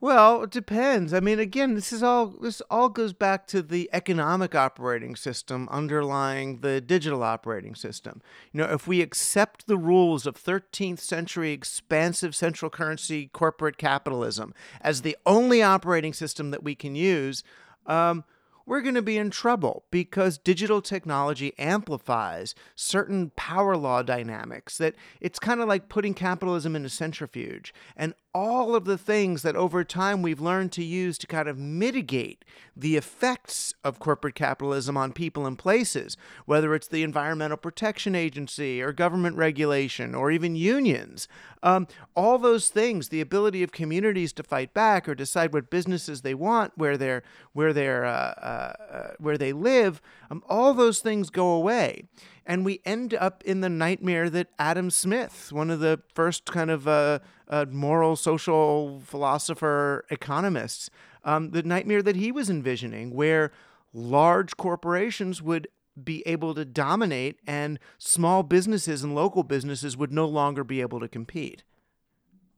Well, 0.01 0.45
it 0.45 0.51
depends. 0.51 1.13
I 1.13 1.19
mean, 1.19 1.41
again, 1.41 1.75
this 1.75 1.93
is 1.93 2.05
all 2.05 2.27
this 2.27 2.61
all 2.71 2.89
goes 2.89 3.13
back 3.13 3.49
to 3.49 3.63
the 3.63 3.91
economic 3.93 4.55
operating 4.55 5.17
system 5.17 5.69
underlying 5.73 6.61
the 6.61 6.81
digital 6.81 7.25
operating 7.25 7.75
system. 7.75 8.23
You 8.53 8.59
know, 8.59 8.73
if 8.73 8.87
we 8.87 9.03
accept 9.03 9.67
the 9.67 9.77
rules 9.77 10.25
of 10.25 10.37
13th 10.37 11.01
century 11.01 11.51
expansive 11.51 12.37
central 12.37 12.71
currency 12.71 13.27
corporate 13.33 13.77
capitalism 13.77 14.55
as 14.81 15.03
the 15.03 15.17
only 15.27 15.63
operating 15.63 16.13
system 16.13 16.53
that 16.53 16.63
we 16.63 16.77
can 16.77 16.95
use, 16.95 17.43
um, 17.87 18.23
we're 18.69 18.83
going 18.83 18.95
to 18.95 19.03
be 19.03 19.17
in 19.17 19.31
trouble 19.31 19.85
because 19.91 20.37
digital 20.37 20.83
technology 20.83 21.55
amplifies 21.59 22.55
certain 22.77 23.33
power 23.35 23.77
law 23.79 24.03
dynamics 24.03 24.77
that 24.77 24.95
it's 25.23 25.39
kind 25.39 25.61
of 25.61 25.69
like 25.69 25.89
putting 25.89 26.13
capitalism 26.13 26.77
in 26.77 26.85
a 26.85 26.91
centrifuge 26.91 27.73
and 27.97 28.13
all 28.35 28.75
of 28.75 28.85
the 28.85 28.99
things 28.99 29.43
that 29.43 29.57
over 29.57 29.83
time 29.83 30.23
we've 30.23 30.41
learned 30.41 30.71
to 30.73 30.85
use 30.85 31.17
to 31.19 31.27
kind 31.27 31.49
of 31.49 31.59
mitigate 31.59 32.45
the 32.77 32.97
effects 32.97 33.75
of 33.83 33.99
corporate 33.99 34.35
capitalism 34.35 34.97
on 34.97 35.13
people 35.13 35.47
and 35.47 35.59
places, 35.59 36.17
whether 36.45 36.75
it's 36.75 36.87
the 36.87 37.03
Environmental 37.03 37.57
Protection 37.57 38.15
Agency 38.15 38.81
or 38.83 38.93
government 38.93 39.37
regulation 39.37 40.15
or 40.15 40.31
even 40.31 40.55
unions. 40.55 41.27
Um, 41.63 41.89
all 42.15 42.39
those 42.39 42.69
things, 42.69 43.09
the 43.09 43.21
ability 43.21 43.63
of 43.63 43.73
communities 43.73 44.33
to 44.35 44.43
fight 44.43 44.75
back 44.75 45.09
or 45.09 45.15
decide 45.15 45.53
what 45.53 45.71
businesses 45.71 46.23
they 46.23 46.35
want, 46.35 46.73
where 46.77 46.97
they're 46.97 47.23
where 47.53 47.73
they're 47.73 48.05
uh, 48.05 48.09
uh, 48.11 48.73
uh, 48.93 49.11
where 49.19 49.39
they 49.39 49.53
live, 49.53 50.01
um, 50.31 50.45
all 50.49 50.75
those 50.75 51.01
things 51.01 51.31
go 51.31 51.51
away 51.51 52.05
and 52.49 52.65
we 52.65 52.81
end 52.87 53.13
up 53.13 53.45
in 53.45 53.61
the 53.61 53.69
nightmare 53.69 54.31
that 54.31 54.49
Adam 54.59 54.91
Smith, 54.91 55.53
one 55.53 55.71
of 55.71 55.81
the 55.81 56.01
first 56.15 56.47
kind 56.47 56.71
of 56.71 56.89
uh, 56.89 57.19
uh, 57.47 57.67
moral 57.71 58.17
social 58.17 59.03
philosopher 59.05 60.07
economists, 60.11 60.89
um, 61.25 61.51
the 61.51 61.63
nightmare 61.63 62.03
that 62.03 62.17
he 62.17 62.33
was 62.33 62.49
envisioning, 62.49 63.15
where 63.15 63.53
large 63.93 64.57
corporations 64.57 65.43
would 65.43 65.69
be 66.03 66.23
able 66.27 66.55
to 66.55 66.65
dominate 66.65 67.39
and 67.47 67.79
small 67.99 68.43
businesses 68.43 69.05
and 69.05 69.15
local 69.15 69.43
businesses 69.43 69.97
would 69.97 70.13
no 70.13 70.27
longer 70.27 70.65
be 70.65 70.81
able 70.81 71.01
to 71.01 71.09
compete. 71.09 71.65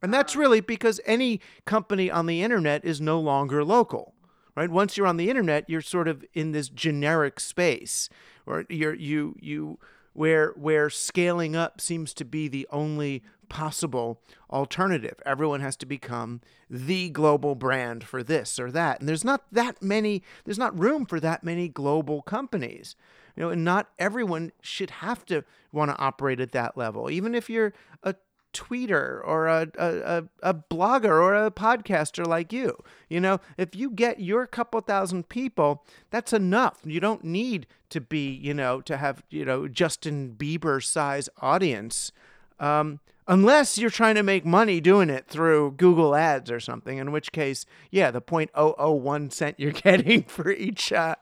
And 0.03 0.14
that's 0.14 0.37
really 0.37 0.61
because 0.61 1.00
any 1.05 1.40
company 1.66 2.11
on 2.11 2.26
the 2.26 2.42
internet 2.42 2.85
is 2.85 3.00
no 3.00 3.18
longer 3.18 3.64
local, 3.64 4.14
right? 4.55 4.70
Once 4.70 4.96
you're 4.96 5.07
on 5.07 5.16
the 5.16 5.31
internet, 5.31 5.68
you're 5.68 5.81
sort 5.81 6.07
of 6.07 6.24
in 6.33 6.53
this 6.53 6.68
generic 6.68 7.40
space 7.40 8.09
or 8.46 8.64
you're 8.68 8.94
you 8.94 9.37
you 9.40 9.79
where 10.12 10.53
where 10.57 10.90
scaling 10.90 11.55
up 11.55 11.81
seems 11.81 12.12
to 12.14 12.24
be 12.24 12.48
the 12.48 12.66
only 12.70 13.22
possible 13.48 14.20
alternative. 14.50 15.20
Everyone 15.26 15.61
has 15.61 15.76
to 15.76 15.87
become 15.87 16.40
the 16.70 17.11
global 17.11 17.55
brand 17.55 18.05
for 18.05 18.22
this 18.22 18.59
or 18.59 18.70
that. 18.70 19.00
And 19.00 19.09
there's 19.09 19.24
not 19.24 19.44
that 19.53 19.83
many 19.83 20.22
there's 20.44 20.59
not 20.59 20.79
room 20.79 21.05
for 21.05 21.20
that 21.20 21.44
many 21.44 21.68
global 21.68 22.22
companies. 22.22 22.96
You 23.37 23.44
know, 23.44 23.50
and 23.50 23.64
not 23.64 23.90
everyone 23.98 24.53
should 24.61 24.90
have 24.90 25.24
to 25.26 25.44
want 25.72 25.90
to 25.90 25.98
operate 25.98 26.40
at 26.40 26.53
that 26.53 26.76
level. 26.76 27.11
Even 27.11 27.35
if 27.35 27.48
you're 27.48 27.72
a 28.03 28.14
tweeter 28.53 29.21
or 29.25 29.47
a, 29.47 29.69
a, 29.79 30.25
a, 30.43 30.55
blogger 30.55 31.05
or 31.05 31.35
a 31.35 31.51
podcaster 31.51 32.27
like 32.27 32.53
you. 32.53 32.77
You 33.09 33.21
know, 33.21 33.41
if 33.57 33.75
you 33.75 33.91
get 33.91 34.21
your 34.21 34.47
couple 34.47 34.81
thousand 34.81 35.29
people, 35.29 35.85
that's 36.11 36.33
enough. 36.33 36.81
You 36.85 37.01
don't 37.01 37.25
need 37.25 37.67
to 37.91 38.01
be, 38.01 38.31
you 38.31 38.55
know, 38.55 38.81
to 38.83 38.97
have, 38.97 39.23
you 39.31 39.45
know, 39.45 39.69
Justin 39.69 40.35
Bieber 40.39 40.83
size 40.83 41.29
audience. 41.41 42.13
Um, 42.59 43.01
unless 43.27 43.79
you're 43.79 43.91
trying 43.91 44.17
to 44.17 44.23
make 44.23 44.45
money 44.45 44.81
doing 44.81 45.11
it 45.11 45.27
through 45.29 45.73
Google 45.73 46.15
Ads 46.15 46.51
or 46.51 46.61
something, 46.61 46.99
in 46.99 47.13
which 47.13 47.33
case, 47.33 47.67
yeah, 47.91 48.11
the 48.11 48.21
0.001 48.21 49.33
cent 49.33 49.59
you're 49.59 49.73
getting 49.73 50.25
for 50.25 50.51
each 50.51 50.93
uh, 50.93 51.15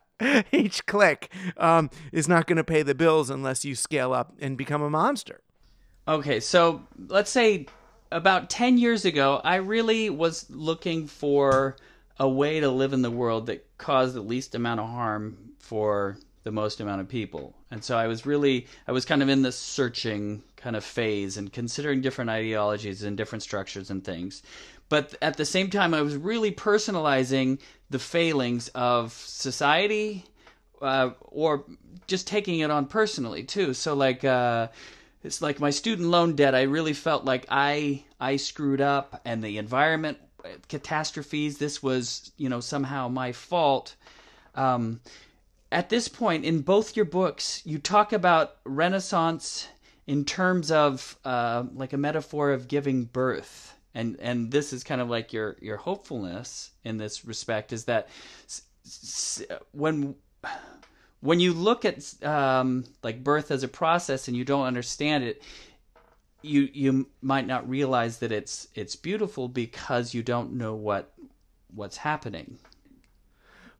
each 0.52 0.84
click 0.86 1.32
um, 1.56 1.90
is 2.12 2.28
not 2.28 2.46
going 2.46 2.56
to 2.56 2.64
pay 2.64 2.82
the 2.82 2.94
bills 2.94 3.30
unless 3.30 3.64
you 3.64 3.74
scale 3.74 4.12
up 4.12 4.34
and 4.40 4.56
become 4.56 4.82
a 4.82 4.90
monster. 4.90 5.40
Okay, 6.08 6.40
so 6.40 6.80
let's 7.08 7.30
say 7.30 7.66
about 8.10 8.48
10 8.48 8.78
years 8.78 9.04
ago, 9.04 9.42
I 9.44 9.56
really 9.56 10.08
was 10.08 10.48
looking 10.48 11.06
for 11.06 11.76
a 12.18 12.26
way 12.26 12.60
to 12.60 12.70
live 12.70 12.94
in 12.94 13.02
the 13.02 13.10
world 13.10 13.44
that 13.46 13.66
caused 13.76 14.14
the 14.14 14.22
least 14.22 14.54
amount 14.54 14.80
of 14.80 14.88
harm 14.88 15.36
for 15.58 16.16
the 16.44 16.50
most 16.50 16.80
amount 16.80 17.02
of 17.02 17.10
people. 17.10 17.54
And 17.70 17.84
so 17.84 17.98
I 17.98 18.06
was 18.06 18.24
really, 18.24 18.66
I 18.86 18.92
was 18.92 19.04
kind 19.04 19.22
of 19.22 19.28
in 19.28 19.42
this 19.42 19.58
searching 19.58 20.42
kind 20.56 20.76
of 20.76 20.82
phase 20.82 21.36
and 21.36 21.52
considering 21.52 22.00
different 22.00 22.30
ideologies 22.30 23.02
and 23.02 23.14
different 23.14 23.42
structures 23.42 23.90
and 23.90 24.02
things. 24.02 24.42
But 24.88 25.14
at 25.20 25.36
the 25.36 25.44
same 25.44 25.68
time, 25.68 25.92
I 25.92 26.00
was 26.00 26.16
really 26.16 26.52
personalizing 26.52 27.58
the 27.90 27.98
failings 27.98 28.68
of 28.68 29.12
society 29.12 30.24
uh, 30.80 31.10
or 31.20 31.66
just 32.06 32.26
taking 32.26 32.60
it 32.60 32.70
on 32.70 32.86
personally 32.86 33.42
too. 33.42 33.74
So, 33.74 33.92
like, 33.92 34.24
uh, 34.24 34.68
it's 35.22 35.42
like 35.42 35.60
my 35.60 35.70
student 35.70 36.08
loan 36.08 36.36
debt. 36.36 36.54
I 36.54 36.62
really 36.62 36.92
felt 36.92 37.24
like 37.24 37.46
I 37.48 38.04
I 38.20 38.36
screwed 38.36 38.80
up, 38.80 39.20
and 39.24 39.42
the 39.42 39.58
environment 39.58 40.18
catastrophes. 40.68 41.58
This 41.58 41.82
was 41.82 42.32
you 42.36 42.48
know 42.48 42.60
somehow 42.60 43.08
my 43.08 43.32
fault. 43.32 43.94
Um, 44.54 45.00
at 45.70 45.90
this 45.90 46.08
point 46.08 46.44
in 46.44 46.60
both 46.60 46.96
your 46.96 47.04
books, 47.04 47.62
you 47.64 47.78
talk 47.78 48.12
about 48.12 48.56
Renaissance 48.64 49.68
in 50.06 50.24
terms 50.24 50.70
of 50.70 51.18
uh, 51.24 51.64
like 51.74 51.92
a 51.92 51.98
metaphor 51.98 52.52
of 52.52 52.68
giving 52.68 53.04
birth, 53.04 53.74
and 53.94 54.16
and 54.20 54.50
this 54.50 54.72
is 54.72 54.84
kind 54.84 55.00
of 55.00 55.10
like 55.10 55.32
your 55.32 55.56
your 55.60 55.76
hopefulness 55.76 56.70
in 56.84 56.96
this 56.96 57.24
respect 57.24 57.72
is 57.72 57.84
that 57.84 58.08
when 59.72 60.14
when 61.20 61.40
you 61.40 61.52
look 61.52 61.84
at 61.84 62.22
um, 62.24 62.84
like 63.02 63.24
birth 63.24 63.50
as 63.50 63.62
a 63.62 63.68
process 63.68 64.28
and 64.28 64.36
you 64.36 64.44
don't 64.44 64.66
understand 64.66 65.24
it, 65.24 65.42
you 66.42 66.68
you 66.72 67.08
might 67.20 67.46
not 67.46 67.68
realize 67.68 68.18
that 68.18 68.30
it's 68.30 68.68
it's 68.74 68.94
beautiful 68.94 69.48
because 69.48 70.14
you 70.14 70.22
don't 70.22 70.52
know 70.52 70.74
what 70.74 71.12
what's 71.74 71.98
happening. 71.98 72.58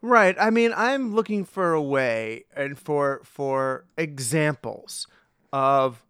Right. 0.00 0.36
I 0.38 0.50
mean, 0.50 0.72
I'm 0.76 1.14
looking 1.14 1.44
for 1.44 1.72
a 1.72 1.82
way 1.82 2.44
and 2.56 2.78
for 2.78 3.20
for 3.24 3.84
examples 3.96 5.06
of 5.52 6.04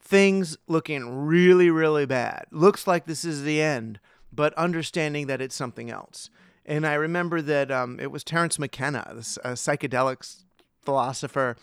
things 0.00 0.56
looking 0.68 1.26
really 1.26 1.70
really 1.70 2.06
bad. 2.06 2.46
Looks 2.52 2.86
like 2.86 3.06
this 3.06 3.24
is 3.24 3.42
the 3.42 3.60
end, 3.60 3.98
but 4.32 4.54
understanding 4.54 5.26
that 5.26 5.40
it's 5.40 5.56
something 5.56 5.90
else. 5.90 6.30
And 6.64 6.86
I 6.86 6.94
remember 6.94 7.40
that 7.42 7.70
um, 7.70 7.98
it 7.98 8.12
was 8.12 8.22
Terence 8.22 8.58
McKenna, 8.58 9.04
uh, 9.08 9.12
psychedelics 9.54 10.44
philosopher 10.88 11.54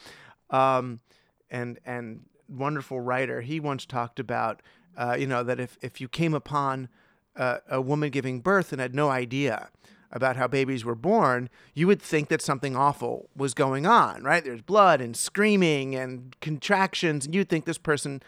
um, 0.51 0.99
and 1.49 1.79
and 1.83 2.21
wonderful 2.47 2.99
writer. 2.99 3.41
He 3.41 3.59
once 3.59 3.83
talked 3.83 4.19
about 4.19 4.61
uh, 4.95 5.15
you 5.17 5.25
know 5.25 5.41
that 5.41 5.59
if 5.59 5.79
if 5.81 5.99
you 5.99 6.07
came 6.07 6.35
upon 6.35 6.89
uh, 7.35 7.57
a 7.67 7.81
woman 7.81 8.11
giving 8.11 8.39
birth 8.39 8.71
and 8.71 8.79
had 8.79 8.93
no 8.93 9.09
idea 9.09 9.69
about 10.11 10.35
how 10.35 10.47
babies 10.47 10.85
were 10.85 10.93
born, 10.93 11.49
you 11.73 11.87
would 11.87 11.99
think 12.03 12.29
that 12.29 12.39
something 12.39 12.75
awful 12.75 13.27
was 13.35 13.55
going 13.55 13.87
on, 13.87 14.21
right? 14.21 14.43
There's 14.43 14.61
blood 14.61 15.01
and 15.01 15.17
screaming 15.17 15.95
and 15.95 16.39
contractions, 16.39 17.25
and 17.25 17.33
you'd 17.33 17.49
think 17.49 17.65
this 17.65 17.79
person 17.79 18.21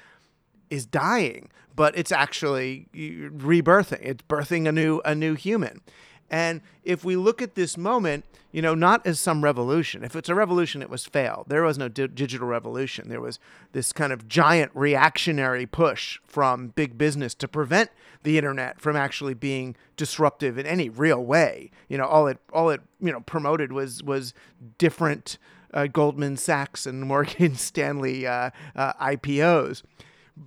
is 0.72 0.88
dying, 0.88 1.52
but 1.76 1.96
it's 1.96 2.12
actually 2.12 2.88
rebirthing. 2.96 4.00
It's 4.02 4.24
birthing 4.24 4.68
a 4.68 4.72
new 4.72 5.00
a 5.06 5.14
new 5.14 5.36
human. 5.36 5.82
And 6.30 6.62
if 6.84 7.06
we 7.06 7.16
look 7.16 7.42
at 7.42 7.56
this 7.56 7.78
moment, 7.78 8.26
you 8.52 8.62
know, 8.62 8.74
not 8.74 9.06
as 9.06 9.20
some 9.20 9.44
revolution. 9.44 10.04
If 10.04 10.16
it's 10.16 10.30
a 10.30 10.36
revolution, 10.36 10.82
it 10.82 10.90
was 10.90 11.06
failed. 11.06 11.46
There 11.48 11.64
was 11.64 11.78
no 11.78 11.88
di- 11.88 12.08
digital 12.08 12.48
revolution. 12.48 13.10
There 13.10 13.22
was 13.22 13.40
this 13.72 13.94
kind 13.94 14.12
of 14.12 14.28
giant 14.28 14.72
reactionary 14.74 15.66
push 15.66 16.20
from 16.26 16.70
big 16.70 16.98
business 16.98 17.34
to 17.36 17.48
prevent 17.48 17.92
the 18.24 18.38
internet 18.38 18.82
from 18.82 18.96
actually 18.96 19.36
being 19.36 19.76
disruptive 19.96 20.58
in 20.58 20.66
any 20.66 20.90
real 20.90 21.24
way. 21.24 21.72
You 21.88 21.98
know, 21.98 22.06
all 22.06 22.28
it 22.28 22.40
all 22.52 22.70
it 22.70 22.82
you 23.00 23.12
know 23.12 23.22
promoted 23.22 23.72
was 23.72 24.02
was 24.04 24.34
different 24.78 25.38
uh, 25.74 25.88
Goldman 25.88 26.38
Sachs 26.38 26.86
and 26.86 27.02
Morgan 27.08 27.56
Stanley 27.56 28.26
uh, 28.26 28.50
uh, 28.76 28.94
IPOs. 28.94 29.84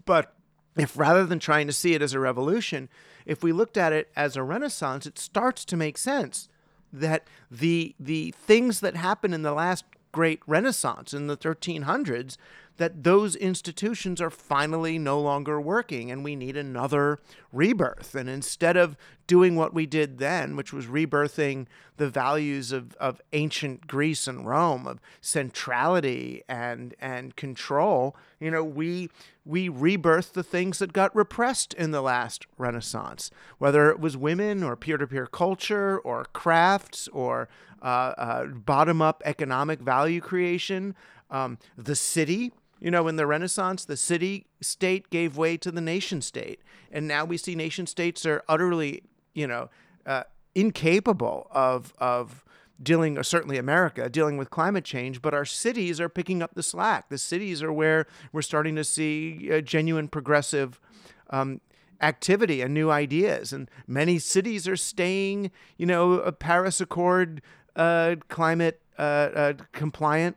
But 0.05 0.35
if 0.77 0.99
rather 0.99 1.27
than 1.27 1.39
trying 1.39 1.67
to 1.67 1.73
see 1.73 1.95
it 1.95 2.03
as 2.03 2.15
a 2.15 2.21
revolution, 2.21 2.89
if 3.31 3.45
we 3.45 3.53
looked 3.53 3.77
at 3.77 3.93
it 3.93 4.11
as 4.17 4.35
a 4.35 4.43
renaissance, 4.43 5.07
it 5.07 5.17
starts 5.17 5.65
to 5.67 5.77
make 5.77 5.97
sense 5.97 6.49
that 6.93 7.29
the 7.49 7.95
the 8.01 8.33
things 8.33 8.81
that 8.81 8.97
happened 8.97 9.33
in 9.33 9.43
the 9.43 9.53
last 9.53 9.85
great 10.11 10.41
renaissance 10.49 11.15
in 11.15 11.29
the 11.29 11.37
1300s 11.37 12.37
that 12.81 13.05
those 13.05 13.37
institutions 13.37 14.23
are 14.23 14.31
finally 14.31 14.99
no 14.99 15.21
longer 15.21 15.61
working 15.61 16.11
and 16.11 16.25
we 16.25 16.35
need 16.35 16.57
another 16.57 17.19
rebirth. 17.53 18.15
And 18.15 18.27
instead 18.27 18.75
of 18.75 18.97
doing 19.27 19.55
what 19.55 19.75
we 19.75 19.85
did 19.85 20.17
then, 20.17 20.57
which 20.57 20.73
was 20.73 20.87
rebirthing 20.87 21.67
the 21.99 22.09
values 22.09 22.73
of, 22.73 22.95
of 22.95 23.21
ancient 23.35 23.87
Greece 23.87 24.27
and 24.27 24.47
Rome, 24.47 24.87
of 24.87 24.99
centrality 25.21 26.43
and 26.49 26.95
and 26.99 27.37
control, 27.37 28.17
you 28.41 28.51
know, 28.51 28.65
we 28.65 29.11
we 29.45 29.69
rebirthed 29.69 30.33
the 30.33 30.43
things 30.43 30.79
that 30.79 30.95
got 30.95 31.15
repressed 31.15 31.75
in 31.75 31.91
the 31.91 32.01
last 32.01 32.47
Renaissance, 32.57 33.31
whether 33.59 33.91
it 33.91 34.01
was 34.01 34.17
women 34.17 34.63
or 34.63 34.75
peer-to-peer 34.75 35.27
culture 35.27 35.99
or 35.99 36.25
crafts 36.33 37.09
or 37.09 37.51
uh, 37.83 38.15
uh, 38.17 38.47
bottom-up 38.47 39.23
economic 39.27 39.81
value 39.81 40.23
creation. 40.23 40.95
Um, 41.31 41.59
the 41.77 41.95
city 41.95 42.53
you 42.81 42.91
know, 42.91 43.09
in 43.09 43.17
the 43.17 43.27
Renaissance, 43.27 43.85
the 43.85 43.97
city 43.97 44.47
state 44.61 45.11
gave 45.11 45.37
way 45.37 45.57
to 45.59 45.71
the 45.71 45.81
nation 45.81 46.23
state. 46.23 46.61
And 46.91 47.07
now 47.07 47.25
we 47.25 47.37
see 47.37 47.55
nation 47.55 47.87
states 47.87 48.25
are 48.25 48.43
utterly, 48.49 49.03
you 49.35 49.47
know, 49.47 49.69
uh, 50.07 50.25
incapable 50.55 51.47
of, 51.51 51.93
of 51.99 52.45
dealing, 52.83 53.19
or 53.19 53.23
certainly 53.23 53.59
America, 53.59 54.09
dealing 54.09 54.39
with 54.39 54.51
climate 54.51 54.85
change, 54.85 55.21
but 55.21 55.35
our 55.35 55.45
cities 55.45 56.01
are 56.01 56.09
picking 56.09 56.43
up 56.43 56.55
the 56.55 56.63
slack. 56.63 57.11
The 57.11 57.19
cities 57.19 57.63
are 57.63 57.73
where 57.73 58.07
we're 58.33 58.43
starting 58.43 58.77
to 58.77 58.85
see 58.85 59.51
uh, 59.53 59.61
genuine 59.61 60.09
progressive 60.09 60.81
um, 61.29 61.61
activity 62.01 62.63
and 62.63 62.73
new 62.73 62.91
ideas. 62.91 63.53
And 63.53 63.71
many 63.87 64.19
cities 64.19 64.67
are 64.67 64.77
staying, 64.77 65.51
you 65.77 65.87
know, 65.87 66.15
a 66.15 66.33
Paris 66.33 66.81
Accord 66.81 67.43
uh, 67.77 68.17
climate 68.29 68.81
uh, 68.99 69.03
uh, 69.03 69.53
compliant 69.73 70.37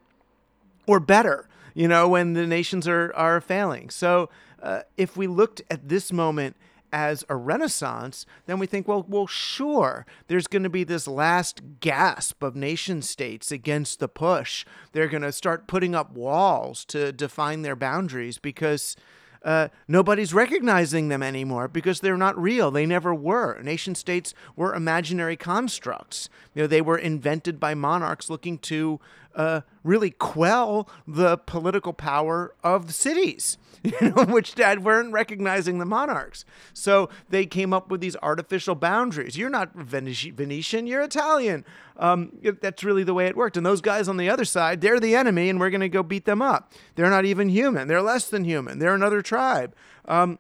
or 0.86 1.00
better 1.00 1.48
you 1.74 1.88
know, 1.88 2.08
when 2.08 2.34
the 2.34 2.48
nations 2.48 2.88
are, 2.88 3.14
are 3.16 3.42
failing. 3.42 3.90
So 3.90 4.30
uh, 4.62 4.82
if 4.98 5.18
we 5.18 5.28
looked 5.28 5.62
at 5.70 5.90
this 5.90 6.12
moment 6.12 6.56
as 6.94 7.26
a 7.28 7.36
renaissance, 7.36 8.26
then 8.46 8.60
we 8.60 8.68
think, 8.68 8.88
well, 8.88 9.04
well, 9.10 9.26
sure, 9.26 10.06
there's 10.28 10.46
going 10.46 10.64
to 10.64 10.70
be 10.70 10.84
this 10.84 11.08
last 11.08 11.62
gasp 11.80 12.44
of 12.44 12.56
nation 12.56 13.02
states 13.02 13.52
against 13.52 14.00
the 14.00 14.08
push. 14.08 14.64
They're 14.92 15.08
going 15.08 15.24
to 15.24 15.32
start 15.32 15.68
putting 15.68 15.96
up 15.96 16.14
walls 16.14 16.86
to 16.86 17.12
define 17.12 17.64
their 17.64 17.76
boundaries 17.76 18.38
because 18.38 18.96
uh, 19.44 19.68
nobody's 19.88 20.34
recognizing 20.34 21.10
them 21.10 21.22
anymore 21.22 21.68
because 21.68 22.00
they're 22.00 22.16
not 22.16 22.38
real. 22.38 22.72
They 22.72 22.86
never 22.86 23.14
were. 23.14 23.62
Nation 23.62 23.96
states 23.96 24.34
were 24.56 24.74
imaginary 24.74 25.36
constructs. 25.36 26.30
You 26.54 26.62
know, 26.64 26.68
they 26.68 26.82
were 26.82 26.98
invented 26.98 27.60
by 27.60 27.74
monarchs 27.74 28.30
looking 28.30 28.58
to 28.60 29.02
uh, 29.36 29.62
really 29.84 30.12
quell 30.12 30.90
the 31.08 31.38
political 31.38 31.94
power 31.94 32.54
of 32.64 32.88
the 32.88 32.94
cities, 32.94 33.58
you 33.84 33.94
know, 34.02 34.26
which 34.26 34.56
dad 34.56 34.84
weren't 34.84 35.12
recognizing 35.12 35.78
the 35.80 35.86
monarchs. 35.86 36.46
So 36.74 37.10
they 37.30 37.46
came 37.46 37.74
up 37.74 37.90
with 37.90 38.02
these 38.02 38.16
artificial 38.22 38.76
boundaries. 38.76 39.38
You're 39.38 39.50
not 39.50 39.74
Venetian, 39.76 40.88
you're 40.88 41.02
Italian. 41.02 41.66
Um, 41.98 42.38
that's 42.62 42.84
really 42.84 43.04
the 43.04 43.14
way 43.14 43.28
it 43.28 43.38
worked. 43.38 43.58
And 43.58 43.66
those 43.66 43.82
guys 43.82 44.08
on 44.08 44.18
the 44.18 44.30
other 44.30 44.46
side, 44.46 44.82
they're 44.82 45.00
the 45.00 45.16
enemy, 45.16 45.50
and 45.50 45.60
we're 45.60 45.70
going 45.70 45.82
to 45.82 45.90
go 45.90 46.04
beat 46.04 46.26
them 46.26 46.42
up. 46.42 46.74
They're 46.96 47.10
not 47.10 47.26
even 47.26 47.50
human. 47.50 47.88
They're 47.88 48.02
less 48.02 48.30
than 48.30 48.44
human. 48.44 48.80
They're 48.80 48.96
another 48.96 49.22
tribe. 49.22 49.76
Um, 50.06 50.40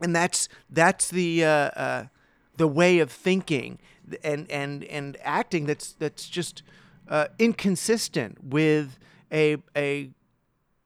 and 0.00 0.14
that's 0.14 0.48
that's 0.68 1.08
the 1.10 1.44
uh, 1.44 1.48
uh, 1.48 2.04
the 2.56 2.66
way 2.66 2.98
of 2.98 3.10
thinking 3.10 3.78
and 4.22 4.50
and 4.50 4.84
and 4.84 5.16
acting 5.22 5.66
that's 5.66 5.92
that's 5.92 6.28
just 6.28 6.62
uh, 7.08 7.26
inconsistent 7.38 8.42
with 8.42 8.98
a 9.32 9.56
a 9.76 10.10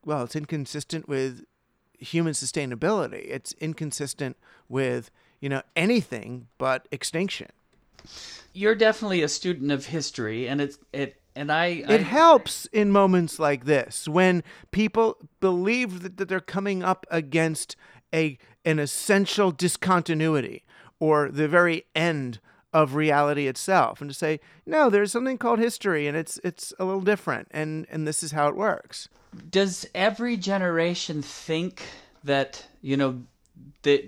well, 0.05 0.23
it's 0.23 0.37
inconsistent 0.37 1.09
with 1.09 1.45
human 1.99 2.33
sustainability. 2.33 3.27
It's 3.29 3.53
inconsistent 3.55 4.37
with 4.69 5.11
you 5.41 5.49
know 5.49 5.63
anything 5.75 6.49
but 6.59 6.89
extinction. 6.91 7.49
You're 8.53 8.75
definitely 8.75 9.23
a 9.23 9.29
student 9.29 9.73
of 9.73 9.87
history, 9.87 10.49
and 10.49 10.61
it's 10.61 10.79
it 10.93 11.21
and 11.37 11.53
I, 11.53 11.85
I, 11.87 11.93
it 11.93 12.03
helps 12.03 12.67
in 12.67 12.91
moments 12.91 13.39
like 13.39 13.67
this 13.67 14.09
when 14.09 14.43
people 14.71 15.19
believe 15.41 16.03
that, 16.03 16.17
that 16.17 16.29
they're 16.29 16.41
coming 16.41 16.83
up 16.83 17.07
against 17.11 17.77
a 18.15 18.39
an 18.65 18.79
essential 18.79 19.51
discontinuity 19.51 20.65
or 20.99 21.31
the 21.31 21.47
very 21.47 21.85
end 21.95 22.41
of 22.77 22.95
reality 22.95 23.47
itself 23.47 24.03
and 24.03 24.11
to 24.11 24.15
say 24.15 24.39
no 24.67 24.91
there's 24.91 25.11
something 25.11 25.39
called 25.39 25.59
history 25.59 26.07
and 26.07 26.15
it's 26.15 26.39
it's 26.45 26.75
a 26.79 26.85
little 26.85 27.01
different 27.01 27.49
and 27.51 27.87
and 27.91 28.07
this 28.07 28.23
is 28.23 28.33
how 28.33 28.49
it 28.49 28.55
works. 28.55 29.09
Does 29.51 29.87
every 29.95 30.37
generation 30.37 31.23
think 31.23 31.83
that 32.25 32.67
you 32.83 32.99
know 32.99 33.23
that 33.83 34.05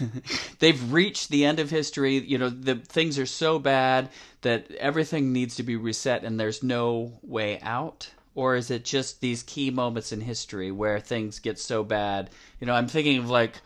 they've 0.58 0.90
reached 0.90 1.28
the 1.28 1.44
end 1.44 1.60
of 1.60 1.68
history 1.68 2.16
you 2.16 2.38
know 2.38 2.48
the 2.48 2.76
things 2.76 3.18
are 3.18 3.26
so 3.26 3.58
bad 3.58 4.08
that 4.40 4.70
everything 4.76 5.34
needs 5.34 5.56
to 5.56 5.62
be 5.62 5.76
reset 5.76 6.24
and 6.24 6.40
there's 6.40 6.62
no 6.62 7.12
way 7.22 7.60
out? 7.60 8.10
Or 8.34 8.54
is 8.54 8.70
it 8.70 8.84
just 8.86 9.20
these 9.20 9.42
key 9.42 9.70
moments 9.70 10.12
in 10.12 10.20
history 10.22 10.70
where 10.70 11.00
things 11.00 11.40
get 11.40 11.58
so 11.58 11.84
bad? 11.84 12.30
You 12.58 12.66
know 12.66 12.72
i'm 12.72 12.88
thinking 12.88 13.18
of 13.18 13.28
like 13.28 13.60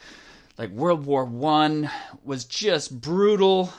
like 0.59 0.71
world 0.71 1.07
war 1.07 1.25
one 1.25 1.89
was 2.25 2.45
just 2.45 3.01
brutal 3.01 3.73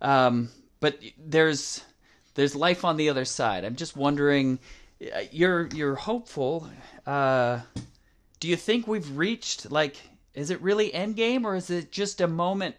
um, 0.00 0.48
but 0.80 0.98
there's 1.18 1.84
there's 2.34 2.54
life 2.54 2.84
on 2.84 2.96
the 2.96 3.08
other 3.08 3.24
side. 3.24 3.64
I'm 3.64 3.76
just 3.76 3.96
wondering. 3.96 4.58
Uh, 5.02 5.20
you're 5.30 5.66
you're 5.68 5.94
hopeful. 5.94 6.68
Uh, 7.06 7.60
do 8.38 8.48
you 8.48 8.56
think 8.56 8.86
we've 8.86 9.16
reached 9.16 9.70
like? 9.70 9.96
Is 10.34 10.50
it 10.50 10.60
really 10.60 10.90
endgame, 10.90 11.44
or 11.44 11.56
is 11.56 11.70
it 11.70 11.90
just 11.90 12.20
a 12.20 12.28
moment 12.28 12.76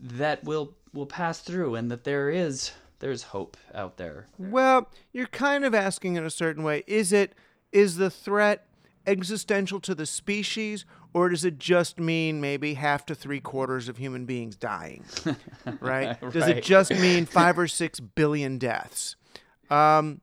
that 0.00 0.44
will 0.44 0.74
will 0.92 1.06
pass 1.06 1.40
through, 1.40 1.74
and 1.74 1.90
that 1.90 2.04
there 2.04 2.30
is 2.30 2.72
there's 3.00 3.24
hope 3.24 3.56
out 3.74 3.96
there? 3.96 4.26
Well, 4.38 4.88
you're 5.12 5.26
kind 5.26 5.64
of 5.64 5.74
asking 5.74 6.16
in 6.16 6.24
a 6.24 6.30
certain 6.30 6.62
way. 6.62 6.84
Is 6.86 7.12
it 7.12 7.34
is 7.72 7.96
the 7.96 8.10
threat 8.10 8.66
existential 9.06 9.80
to 9.80 9.94
the 9.94 10.06
species, 10.06 10.84
or 11.12 11.28
does 11.28 11.44
it 11.44 11.58
just 11.58 11.98
mean 11.98 12.40
maybe 12.40 12.74
half 12.74 13.04
to 13.06 13.14
three 13.14 13.40
quarters 13.40 13.88
of 13.88 13.96
human 13.96 14.26
beings 14.26 14.56
dying? 14.56 15.04
right? 15.80 16.18
Does 16.32 16.46
it 16.48 16.62
just 16.62 16.92
mean 16.92 17.26
five 17.26 17.58
or 17.58 17.66
six 17.66 18.00
billion 18.00 18.58
deaths? 18.58 19.16
Because 19.62 19.98
um, 20.00 20.20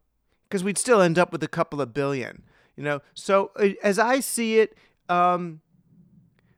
we'd 0.63 0.77
still 0.77 1.01
end 1.01 1.19
up 1.19 1.31
with 1.31 1.43
a 1.43 1.47
couple 1.47 1.81
of 1.81 1.93
billion, 1.93 2.43
you 2.75 2.83
know. 2.83 3.01
So 3.13 3.51
uh, 3.57 3.69
as 3.83 3.99
I 3.99 4.19
see 4.19 4.59
it, 4.59 4.77
um, 5.09 5.61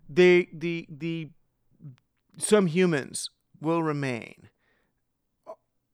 the 0.08 0.50
the 0.54 0.88
the 0.90 1.30
some 2.38 2.68
humans 2.68 3.30
will 3.62 3.84
remain, 3.84 4.49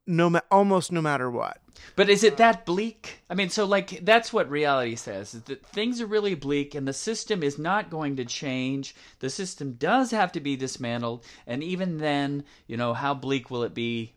no 0.07 0.29
ma- 0.29 0.41
almost 0.51 0.91
no 0.91 1.01
matter 1.01 1.29
what. 1.29 1.59
But 1.95 2.09
is 2.09 2.23
it 2.23 2.37
that 2.37 2.65
bleak? 2.65 3.21
I 3.29 3.35
mean, 3.35 3.49
so 3.49 3.65
like 3.65 3.99
that's 4.03 4.31
what 4.31 4.49
reality 4.49 4.95
says 4.95 5.33
is 5.33 5.43
that 5.43 5.65
things 5.65 6.01
are 6.01 6.05
really 6.05 6.35
bleak 6.35 6.75
and 6.75 6.87
the 6.87 6.93
system 6.93 7.43
is 7.43 7.57
not 7.57 7.89
going 7.89 8.15
to 8.17 8.25
change. 8.25 8.95
The 9.19 9.29
system 9.29 9.73
does 9.73 10.11
have 10.11 10.31
to 10.33 10.39
be 10.39 10.55
dismantled, 10.55 11.23
and 11.45 11.63
even 11.63 11.97
then, 11.97 12.43
you 12.67 12.77
know, 12.77 12.93
how 12.93 13.13
bleak 13.13 13.51
will 13.51 13.63
it 13.63 13.73
be 13.73 14.13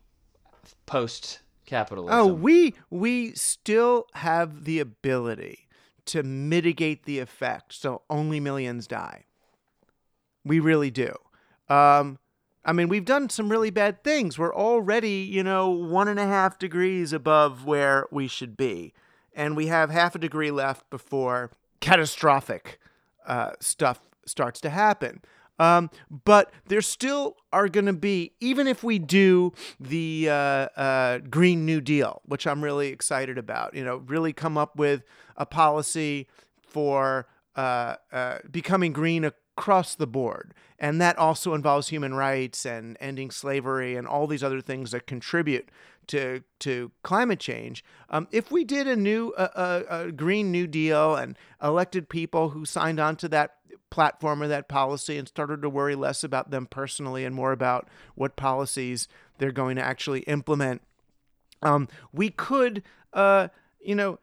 post 0.87 1.41
capitalism? 1.67 2.19
Oh, 2.19 2.27
we 2.27 2.75
we 2.91 3.33
still 3.33 4.07
have 4.15 4.65
the 4.65 4.81
ability 4.81 5.69
to 6.07 6.23
mitigate 6.23 7.05
the 7.05 7.19
effect 7.19 7.75
so 7.75 8.03
only 8.09 8.41
millions 8.41 8.87
die. 8.87 9.25
We 10.45 10.61
really 10.61 10.91
do. 10.91 11.15
Um, 11.69 12.19
I 12.65 12.73
mean, 12.73 12.89
we've 12.89 13.05
done 13.05 13.31
some 13.31 13.49
really 13.49 13.71
bad 13.71 14.05
things. 14.05 14.39
We're 14.39 14.55
already, 14.55 15.21
you 15.31 15.43
know, 15.43 15.71
one 15.71 16.09
and 16.09 16.19
a 16.19 16.27
half 16.27 16.59
degrees 16.59 17.13
above 17.13 17.65
where 17.65 18.07
we 18.11 18.29
should 18.29 18.57
be. 18.57 18.93
And 19.35 19.57
we 19.57 19.69
have 19.69 19.91
half 19.91 20.15
a 20.15 20.19
degree 20.19 20.51
left 20.51 20.91
before 20.91 21.51
catastrophic 21.81 22.79
uh, 23.27 23.53
stuff 23.61 24.01
starts 24.27 24.61
to 24.63 24.71
happen. 24.71 25.23
Um, 25.61 25.91
but 26.25 26.53
there 26.67 26.81
still 26.81 27.37
are 27.53 27.69
going 27.69 27.87
to 27.87 27.93
be, 27.93 28.33
even 28.41 28.67
if 28.67 28.85
we 28.85 28.99
do 28.99 29.53
the 29.81 30.29
uh, 30.29 30.33
uh, 30.33 31.19
Green 31.19 31.67
New 31.67 31.81
Deal, 31.81 32.23
which 32.27 32.47
I'm 32.47 32.63
really 32.63 32.89
excited 32.89 33.39
about, 33.39 33.75
you 33.75 33.85
know, 33.85 33.97
really 33.97 34.33
come 34.33 34.57
up 34.57 34.77
with 34.77 35.03
a 35.37 35.47
policy 35.47 36.29
for 36.61 37.27
uh, 37.57 37.97
uh 38.13 38.39
becoming 38.51 38.93
green 38.93 39.25
across 39.59 39.97
the 39.97 40.07
board. 40.07 40.55
And 40.79 41.01
that 41.01 41.19
also 41.19 41.53
involves 41.55 41.89
human 41.89 42.15
rights 42.15 42.65
and 42.65 42.97
ending 43.01 43.33
slavery 43.33 43.97
and 43.97 44.07
all 44.07 44.29
these 44.29 44.45
other 44.45 44.61
things 44.61 44.93
that 44.93 45.07
contribute 45.07 45.69
to 46.07 46.43
to 46.61 46.91
climate 47.03 47.41
change. 47.41 47.85
Um, 48.09 48.29
if 48.31 48.51
we 48.51 48.65
did 48.65 48.87
a 48.87 48.97
new 48.97 49.35
a, 49.37 50.13
Green 50.15 50.53
New 50.53 50.67
Deal 50.67 51.17
and 51.17 51.37
elected 51.63 52.09
people 52.09 52.51
who 52.51 52.65
signed 52.65 53.01
on 53.01 53.17
to 53.17 53.29
that 53.29 53.57
platform 53.91 54.43
or 54.43 54.49
that 54.49 54.69
policy 54.69 55.19
and 55.19 55.27
started 55.27 55.61
to 55.63 55.69
worry 55.69 55.97
less 55.97 56.23
about 56.23 56.51
them 56.51 56.67
personally 56.67 57.25
and 57.25 57.35
more 57.35 57.53
about 57.53 57.89
what 58.15 58.37
policies 58.37 59.09
they're 59.39 59.51
going 59.53 59.77
to 59.77 59.83
actually 59.83 60.21
implement, 60.21 60.83
um, 61.63 61.89
we 62.13 62.31
could, 62.31 62.83
uh, 63.13 63.49
you 63.81 63.95
know, 63.95 64.19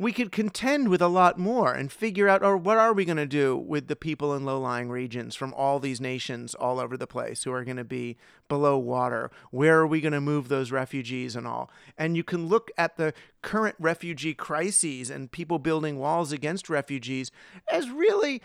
we 0.00 0.12
could 0.12 0.30
contend 0.30 0.88
with 0.88 1.02
a 1.02 1.08
lot 1.08 1.38
more 1.38 1.72
and 1.72 1.90
figure 1.90 2.28
out 2.28 2.42
or 2.42 2.56
what 2.56 2.78
are 2.78 2.92
we 2.92 3.04
going 3.04 3.16
to 3.16 3.26
do 3.26 3.56
with 3.56 3.88
the 3.88 3.96
people 3.96 4.34
in 4.34 4.44
low-lying 4.44 4.88
regions 4.88 5.34
from 5.34 5.52
all 5.54 5.80
these 5.80 6.00
nations 6.00 6.54
all 6.54 6.78
over 6.78 6.96
the 6.96 7.06
place 7.06 7.42
who 7.42 7.52
are 7.52 7.64
going 7.64 7.76
to 7.76 7.84
be 7.84 8.16
below 8.48 8.78
water 8.78 9.30
where 9.50 9.80
are 9.80 9.86
we 9.86 10.00
going 10.00 10.12
to 10.12 10.20
move 10.20 10.48
those 10.48 10.70
refugees 10.70 11.34
and 11.34 11.46
all 11.46 11.70
and 11.96 12.16
you 12.16 12.22
can 12.22 12.46
look 12.46 12.70
at 12.78 12.96
the 12.96 13.12
current 13.42 13.74
refugee 13.78 14.34
crises 14.34 15.10
and 15.10 15.32
people 15.32 15.58
building 15.58 15.98
walls 15.98 16.30
against 16.30 16.70
refugees 16.70 17.30
as 17.70 17.90
really 17.90 18.40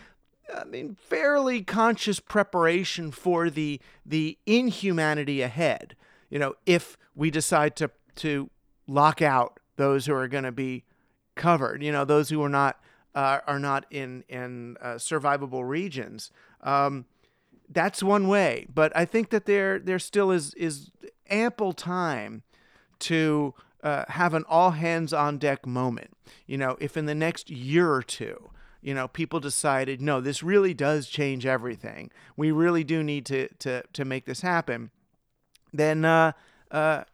I 0.54 0.64
mean, 0.64 0.94
fairly 1.00 1.62
conscious 1.62 2.20
preparation 2.20 3.10
for 3.10 3.48
the 3.48 3.80
the 4.04 4.36
inhumanity 4.44 5.40
ahead. 5.40 5.96
You 6.28 6.38
know, 6.38 6.54
if 6.66 6.98
we 7.14 7.30
decide 7.30 7.76
to 7.76 7.90
to 8.16 8.50
lock 8.86 9.22
out 9.22 9.58
those 9.76 10.04
who 10.04 10.14
are 10.14 10.28
going 10.28 10.44
to 10.44 10.52
be 10.52 10.84
covered. 11.34 11.82
You 11.82 11.92
know, 11.92 12.04
those 12.04 12.30
who 12.30 12.42
are 12.42 12.48
not 12.48 12.80
uh, 13.14 13.40
are 13.46 13.58
not 13.58 13.86
in 13.90 14.24
in 14.28 14.76
uh, 14.80 14.94
survivable 14.94 15.66
regions. 15.66 16.30
Um, 16.62 17.06
that's 17.68 18.02
one 18.02 18.28
way, 18.28 18.66
but 18.72 18.94
I 18.96 19.04
think 19.04 19.30
that 19.30 19.46
there 19.46 19.78
there 19.78 19.98
still 19.98 20.30
is 20.30 20.54
is 20.54 20.90
ample 21.30 21.72
time 21.72 22.42
to 23.00 23.54
uh, 23.82 24.04
have 24.08 24.34
an 24.34 24.44
all 24.48 24.72
hands 24.72 25.12
on 25.12 25.38
deck 25.38 25.66
moment. 25.66 26.10
You 26.46 26.58
know, 26.58 26.76
if 26.80 26.96
in 26.96 27.06
the 27.06 27.14
next 27.14 27.50
year 27.50 27.92
or 27.92 28.02
two, 28.02 28.50
you 28.80 28.94
know, 28.94 29.08
people 29.08 29.40
decided, 29.40 30.00
no, 30.00 30.20
this 30.20 30.42
really 30.42 30.74
does 30.74 31.08
change 31.08 31.46
everything. 31.46 32.10
We 32.36 32.50
really 32.50 32.84
do 32.84 33.02
need 33.02 33.26
to 33.26 33.48
to 33.60 33.82
to 33.92 34.04
make 34.04 34.26
this 34.26 34.42
happen. 34.42 34.90
Then 35.72 36.04
uh, 36.04 36.32
uh, 36.70 37.04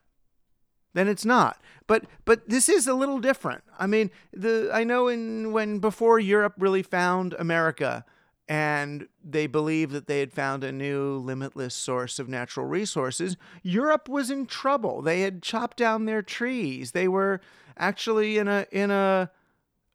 then 0.95 1.09
it's 1.09 1.25
not. 1.25 1.61
But 1.87 2.05
but 2.25 2.49
this 2.49 2.69
is 2.69 2.87
a 2.87 2.95
little 2.95 3.19
different. 3.19 3.65
I 3.79 3.87
mean, 3.87 4.11
the 4.33 4.71
I 4.73 4.85
know 4.85 5.09
in 5.09 5.53
when 5.53 5.79
before 5.79 6.19
Europe 6.19 6.55
really 6.59 6.83
found 6.83 7.35
America 7.35 8.05
and 8.49 9.07
they 9.25 9.47
believed 9.47 9.93
that 9.93 10.09
they 10.09 10.19
had 10.19 10.33
found 10.33 10.65
a 10.65 10.73
new 10.73 11.19
limitless 11.19 11.75
source 11.75 12.19
of 12.19 12.29
natural 12.29 12.67
resources, 12.67 13.37
Europe 13.63 14.09
was 14.09 14.31
in 14.31 14.47
trouble. 14.47 15.03
They 15.03 15.21
had 15.21 15.43
chopped 15.43 15.77
down 15.77 16.05
their 16.05 16.23
trees. 16.23 16.91
They 16.91 17.07
were 17.07 17.41
actually 17.77 18.39
in 18.39 18.49
a 18.49 18.67
in 18.73 18.91
a 18.91 19.31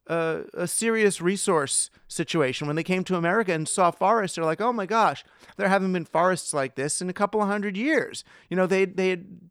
a, 0.07 0.41
a, 0.53 0.67
serious 0.67 1.19
resource 1.19 1.89
situation. 2.07 2.67
When 2.67 2.75
they 2.75 2.83
came 2.83 3.03
to 3.05 3.15
America 3.15 3.51
and 3.51 3.67
saw 3.67 3.89
forests, 3.89 4.35
they're 4.35 4.45
like, 4.45 4.61
"Oh 4.61 4.71
my 4.71 4.85
gosh, 4.85 5.23
there 5.57 5.67
haven't 5.67 5.93
been 5.93 6.05
forests 6.05 6.53
like 6.53 6.75
this 6.75 7.01
in 7.01 7.09
a 7.09 7.13
couple 7.13 7.41
of 7.41 7.47
hundred 7.47 7.75
years." 7.75 8.23
You 8.49 8.57
know, 8.57 8.67
they 8.67 8.85
they 8.85 9.09
had 9.09 9.49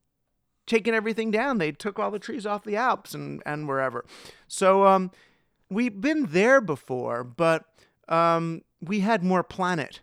taken 0.67 0.95
everything 0.95 1.31
down. 1.31 1.59
They 1.59 1.73
took 1.73 1.99
all 1.99 2.11
the 2.11 2.19
trees 2.19 2.47
off 2.47 2.65
the 2.65 2.77
Alps 2.77 3.15
and, 3.15 3.43
and 3.45 3.69
wherever. 3.69 4.05
So 4.49 4.87
um, 4.87 5.11
we've 5.71 6.01
been 6.01 6.27
there 6.27 6.61
before, 6.61 7.25
but 7.25 7.65
um, 8.09 8.63
we 8.81 9.01
had 9.01 9.23
more 9.23 9.43
planet 9.43 10.01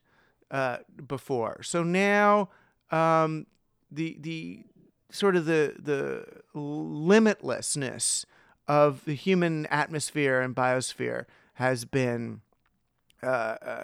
uh, 0.49 0.78
before. 1.07 1.62
So 1.64 1.84
now 1.84 2.49
um, 2.91 3.47
the 3.91 4.18
the 4.20 4.64
sort 5.09 5.36
of 5.36 5.45
the 5.45 5.76
the 5.78 6.26
limitlessness 6.55 8.26
of 8.68 9.03
the 9.05 9.14
human 9.14 9.66
atmosphere 9.68 10.39
and 10.39 10.55
biosphere 10.55 11.26
has 11.55 11.86
been 11.86 12.41
uh, 13.24 13.55
uh, 13.62 13.84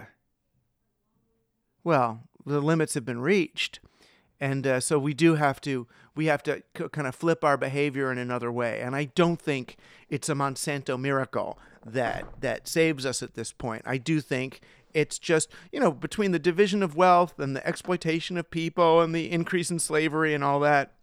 well 1.84 2.22
the 2.46 2.62
limits 2.62 2.94
have 2.94 3.06
been 3.06 3.20
reached 3.20 3.80
and 4.40 4.68
uh, 4.68 4.80
so 4.80 5.00
we 5.00 5.14
do 5.14 5.36
have 5.36 5.60
to 5.62 5.88
we 6.16 6.28
have 6.28 6.44
to 6.44 6.62
c- 6.78 6.90
kind 6.90 7.08
of 7.08 7.16
flip 7.16 7.44
our 7.44 7.58
behavior 7.58 8.12
in 8.12 8.18
another 8.18 8.52
way 8.52 8.82
and 8.82 8.96
i 8.96 9.06
don't 9.06 9.42
think 9.42 9.78
it's 10.10 10.30
a 10.30 10.34
monsanto 10.34 11.00
miracle 11.00 11.58
that 11.86 12.26
that 12.40 12.68
saves 12.68 13.06
us 13.06 13.24
at 13.24 13.34
this 13.34 13.52
point 13.52 13.82
i 13.86 13.98
do 13.98 14.22
think 14.22 14.62
it's 14.94 15.20
just 15.20 15.50
you 15.72 15.80
know 15.80 15.92
between 15.92 16.32
the 16.32 16.40
division 16.40 16.82
of 16.84 16.96
wealth 16.96 17.40
and 17.40 17.56
the 17.56 17.68
exploitation 17.68 18.38
of 18.38 18.50
people 18.50 19.02
and 19.02 19.14
the 19.14 19.32
increase 19.32 19.72
in 19.72 19.80
slavery 19.80 20.34
and 20.34 20.44
all 20.44 20.60
that 20.60 20.94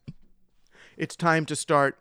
it's 0.96 1.16
time 1.16 1.44
to 1.46 1.56
start 1.56 1.98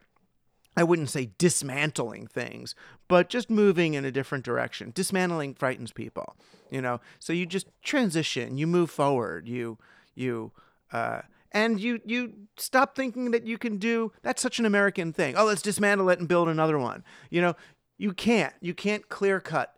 I 0.75 0.83
wouldn't 0.83 1.09
say 1.09 1.29
dismantling 1.37 2.27
things, 2.27 2.73
but 3.07 3.29
just 3.29 3.49
moving 3.49 3.93
in 3.93 4.05
a 4.05 4.11
different 4.11 4.43
direction. 4.43 4.91
Dismantling 4.93 5.53
frightens 5.53 5.91
people, 5.91 6.35
you 6.71 6.81
know. 6.81 6.99
So 7.19 7.31
you 7.31 7.45
just 7.45 7.67
transition, 7.83 8.57
you 8.57 8.65
move 8.65 8.89
forward, 8.89 9.47
you 9.47 9.77
you 10.15 10.51
uh, 10.93 11.21
and 11.51 11.79
you 11.79 11.99
you 12.05 12.33
stop 12.57 12.95
thinking 12.95 13.31
that 13.31 13.45
you 13.45 13.57
can 13.57 13.77
do 13.77 14.11
that's 14.21 14.41
such 14.41 14.59
an 14.59 14.65
American 14.65 15.11
thing. 15.13 15.35
Oh, 15.35 15.45
let's 15.45 15.61
dismantle 15.61 16.09
it 16.09 16.19
and 16.19 16.27
build 16.27 16.47
another 16.47 16.79
one. 16.79 17.03
You 17.29 17.41
know, 17.41 17.55
you 17.97 18.13
can't. 18.13 18.53
You 18.61 18.73
can't 18.73 19.09
clear 19.09 19.39
cut 19.39 19.75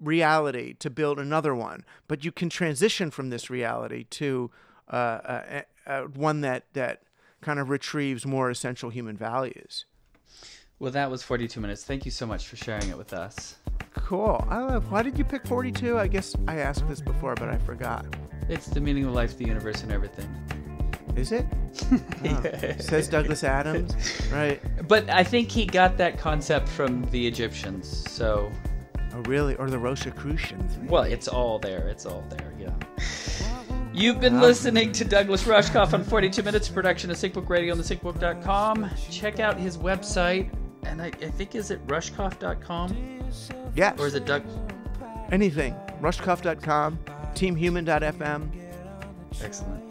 reality 0.00 0.74
to 0.74 0.90
build 0.90 1.18
another 1.18 1.54
one, 1.54 1.84
but 2.08 2.24
you 2.24 2.32
can 2.32 2.50
transition 2.50 3.10
from 3.10 3.30
this 3.30 3.48
reality 3.48 4.04
to 4.10 4.50
uh, 4.90 4.94
uh, 4.96 5.62
uh, 5.86 6.00
one 6.02 6.40
that 6.42 6.64
that 6.72 7.02
kind 7.40 7.58
of 7.58 7.68
retrieves 7.68 8.26
more 8.26 8.50
essential 8.50 8.90
human 8.90 9.16
values. 9.16 9.86
Well, 10.78 10.90
that 10.92 11.10
was 11.10 11.22
42 11.22 11.60
minutes. 11.60 11.84
Thank 11.84 12.04
you 12.04 12.10
so 12.10 12.26
much 12.26 12.48
for 12.48 12.56
sharing 12.56 12.88
it 12.88 12.98
with 12.98 13.12
us. 13.12 13.56
Cool. 13.94 14.44
I 14.48 14.58
love. 14.58 14.90
Why 14.90 15.02
did 15.02 15.16
you 15.16 15.24
pick 15.24 15.46
42? 15.46 15.98
I 15.98 16.08
guess 16.08 16.34
I 16.48 16.56
asked 16.56 16.86
this 16.88 17.00
before, 17.00 17.34
but 17.36 17.48
I 17.48 17.58
forgot. 17.58 18.04
It's 18.48 18.66
the 18.66 18.80
meaning 18.80 19.04
of 19.04 19.12
life, 19.14 19.36
the 19.38 19.46
universe, 19.46 19.82
and 19.82 19.92
everything. 19.92 20.28
Is 21.16 21.32
it? 21.32 21.46
Oh. 22.26 22.42
Says 22.78 23.08
Douglas 23.08 23.44
Adams, 23.44 23.94
right? 24.32 24.60
But 24.88 25.10
I 25.10 25.22
think 25.24 25.50
he 25.50 25.66
got 25.66 25.98
that 25.98 26.18
concept 26.18 26.68
from 26.68 27.04
the 27.10 27.26
Egyptians. 27.26 28.10
So. 28.10 28.50
Oh, 29.12 29.20
really? 29.22 29.56
Or 29.56 29.68
the 29.68 29.78
Rosicrucians? 29.78 30.78
Well, 30.88 31.02
it's 31.02 31.28
all 31.28 31.58
there. 31.58 31.88
It's 31.88 32.06
all 32.06 32.24
there. 32.30 32.54
Yeah. 32.58 32.72
You've 33.92 34.20
been 34.20 34.40
listening 34.40 34.90
to 34.92 35.04
Douglas 35.04 35.44
Rushkoff 35.44 35.92
on 35.92 36.02
42 36.02 36.42
Minutes 36.42 36.68
production 36.68 37.10
of 37.10 37.16
SyncBook 37.16 37.48
Radio 37.48 37.72
on 37.72 37.78
the 37.78 37.84
SyncBook.com. 37.84 38.90
Check 39.10 39.38
out 39.38 39.58
his 39.58 39.76
website, 39.76 40.50
and 40.84 41.02
I, 41.02 41.06
I 41.06 41.30
think 41.30 41.54
is 41.54 41.70
it 41.70 41.86
Rushkoff.com? 41.86 43.20
Yes. 43.76 44.00
Or 44.00 44.06
is 44.06 44.14
it 44.14 44.24
Doug? 44.24 44.42
Anything. 45.30 45.74
Rushkoff.com, 46.00 46.98
TeamHuman.fm. 47.34 48.48
Excellent. 49.42 49.84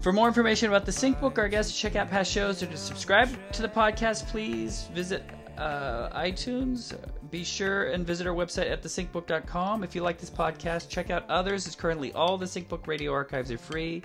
For 0.00 0.12
more 0.12 0.28
information 0.28 0.68
about 0.68 0.86
the 0.86 0.92
Sync 0.92 1.18
SyncBook, 1.18 1.38
our 1.38 1.48
guests, 1.48 1.78
check 1.78 1.96
out 1.96 2.08
past 2.08 2.30
shows, 2.30 2.62
or 2.62 2.66
to 2.66 2.76
subscribe 2.76 3.28
to 3.52 3.62
the 3.62 3.68
podcast, 3.68 4.28
please 4.28 4.88
visit 4.94 5.24
uh, 5.58 6.08
iTunes. 6.18 6.96
Be 7.30 7.44
sure 7.44 7.90
and 7.90 8.06
visit 8.06 8.26
our 8.26 8.32
website 8.32 8.70
at 8.70 8.82
thesyncbook.com. 8.82 9.84
If 9.84 9.94
you 9.94 10.02
like 10.02 10.18
this 10.18 10.30
podcast, 10.30 10.88
check 10.88 11.10
out 11.10 11.28
others. 11.28 11.66
It's 11.66 11.76
currently 11.76 12.12
all 12.12 12.38
the 12.38 12.46
SyncBook 12.46 12.86
radio 12.86 13.12
archives 13.12 13.50
are 13.50 13.58
free. 13.58 14.02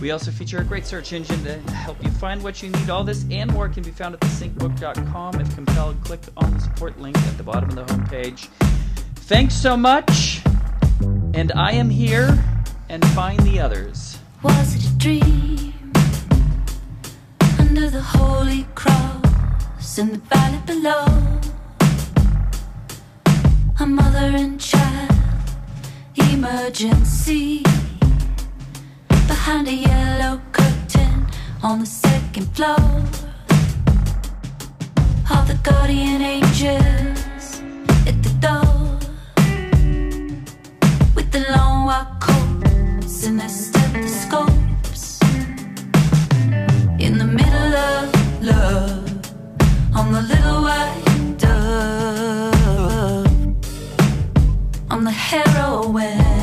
We 0.00 0.10
also 0.10 0.30
feature 0.30 0.58
a 0.58 0.64
great 0.64 0.84
search 0.84 1.12
engine 1.12 1.42
to 1.44 1.58
help 1.72 2.02
you 2.04 2.10
find 2.10 2.42
what 2.42 2.62
you 2.62 2.70
need. 2.70 2.90
All 2.90 3.04
this 3.04 3.24
and 3.30 3.50
more 3.52 3.68
can 3.68 3.84
be 3.84 3.90
found 3.90 4.14
at 4.14 4.20
thesyncbook.com. 4.20 5.40
If 5.40 5.54
compelled, 5.54 6.02
click 6.04 6.20
on 6.36 6.52
the 6.52 6.60
support 6.60 6.98
link 6.98 7.16
at 7.16 7.36
the 7.38 7.44
bottom 7.44 7.70
of 7.70 7.76
the 7.76 7.84
homepage. 7.84 8.48
Thanks 9.28 9.54
so 9.54 9.76
much, 9.76 10.37
and 11.38 11.52
I 11.52 11.70
am 11.70 11.88
here 11.88 12.36
and 12.88 13.06
find 13.10 13.38
the 13.46 13.60
others. 13.60 14.18
Was 14.42 14.74
it 14.74 14.90
a 14.90 14.94
dream? 14.98 15.92
Under 17.60 17.88
the 17.88 18.02
holy 18.02 18.66
cross 18.74 19.98
in 19.98 20.10
the 20.14 20.18
valley 20.18 20.58
below. 20.66 21.06
A 23.78 23.86
mother 23.86 24.32
and 24.36 24.58
child 24.60 25.12
emergency. 26.16 27.62
Behind 29.08 29.68
a 29.68 29.74
yellow 29.74 30.40
curtain 30.50 31.24
on 31.62 31.78
the 31.78 31.86
second 31.86 32.46
floor. 32.56 33.04
All 35.30 35.44
the 35.44 35.58
guardian 35.62 36.20
angels 36.20 37.62
at 38.08 38.20
the 38.24 38.34
door 38.40 38.77
the 41.30 41.40
long 41.56 41.84
walk 41.84 42.20
coats 42.20 43.26
and 43.26 43.42
I 43.42 43.46
stethoscopes 43.48 45.20
in 46.98 47.18
the 47.18 47.24
middle 47.24 47.74
of 47.74 48.42
love 48.42 49.32
on 49.94 50.12
the 50.12 50.22
little 50.22 50.62
white 50.62 51.34
dove 51.36 51.66
on 54.90 55.04
the 55.04 55.10
heroin. 55.10 56.37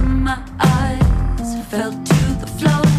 my 0.00 0.38
eyes 0.60 1.66
fell 1.68 1.92
to 1.92 2.34
the 2.40 2.46
floor. 2.46 2.89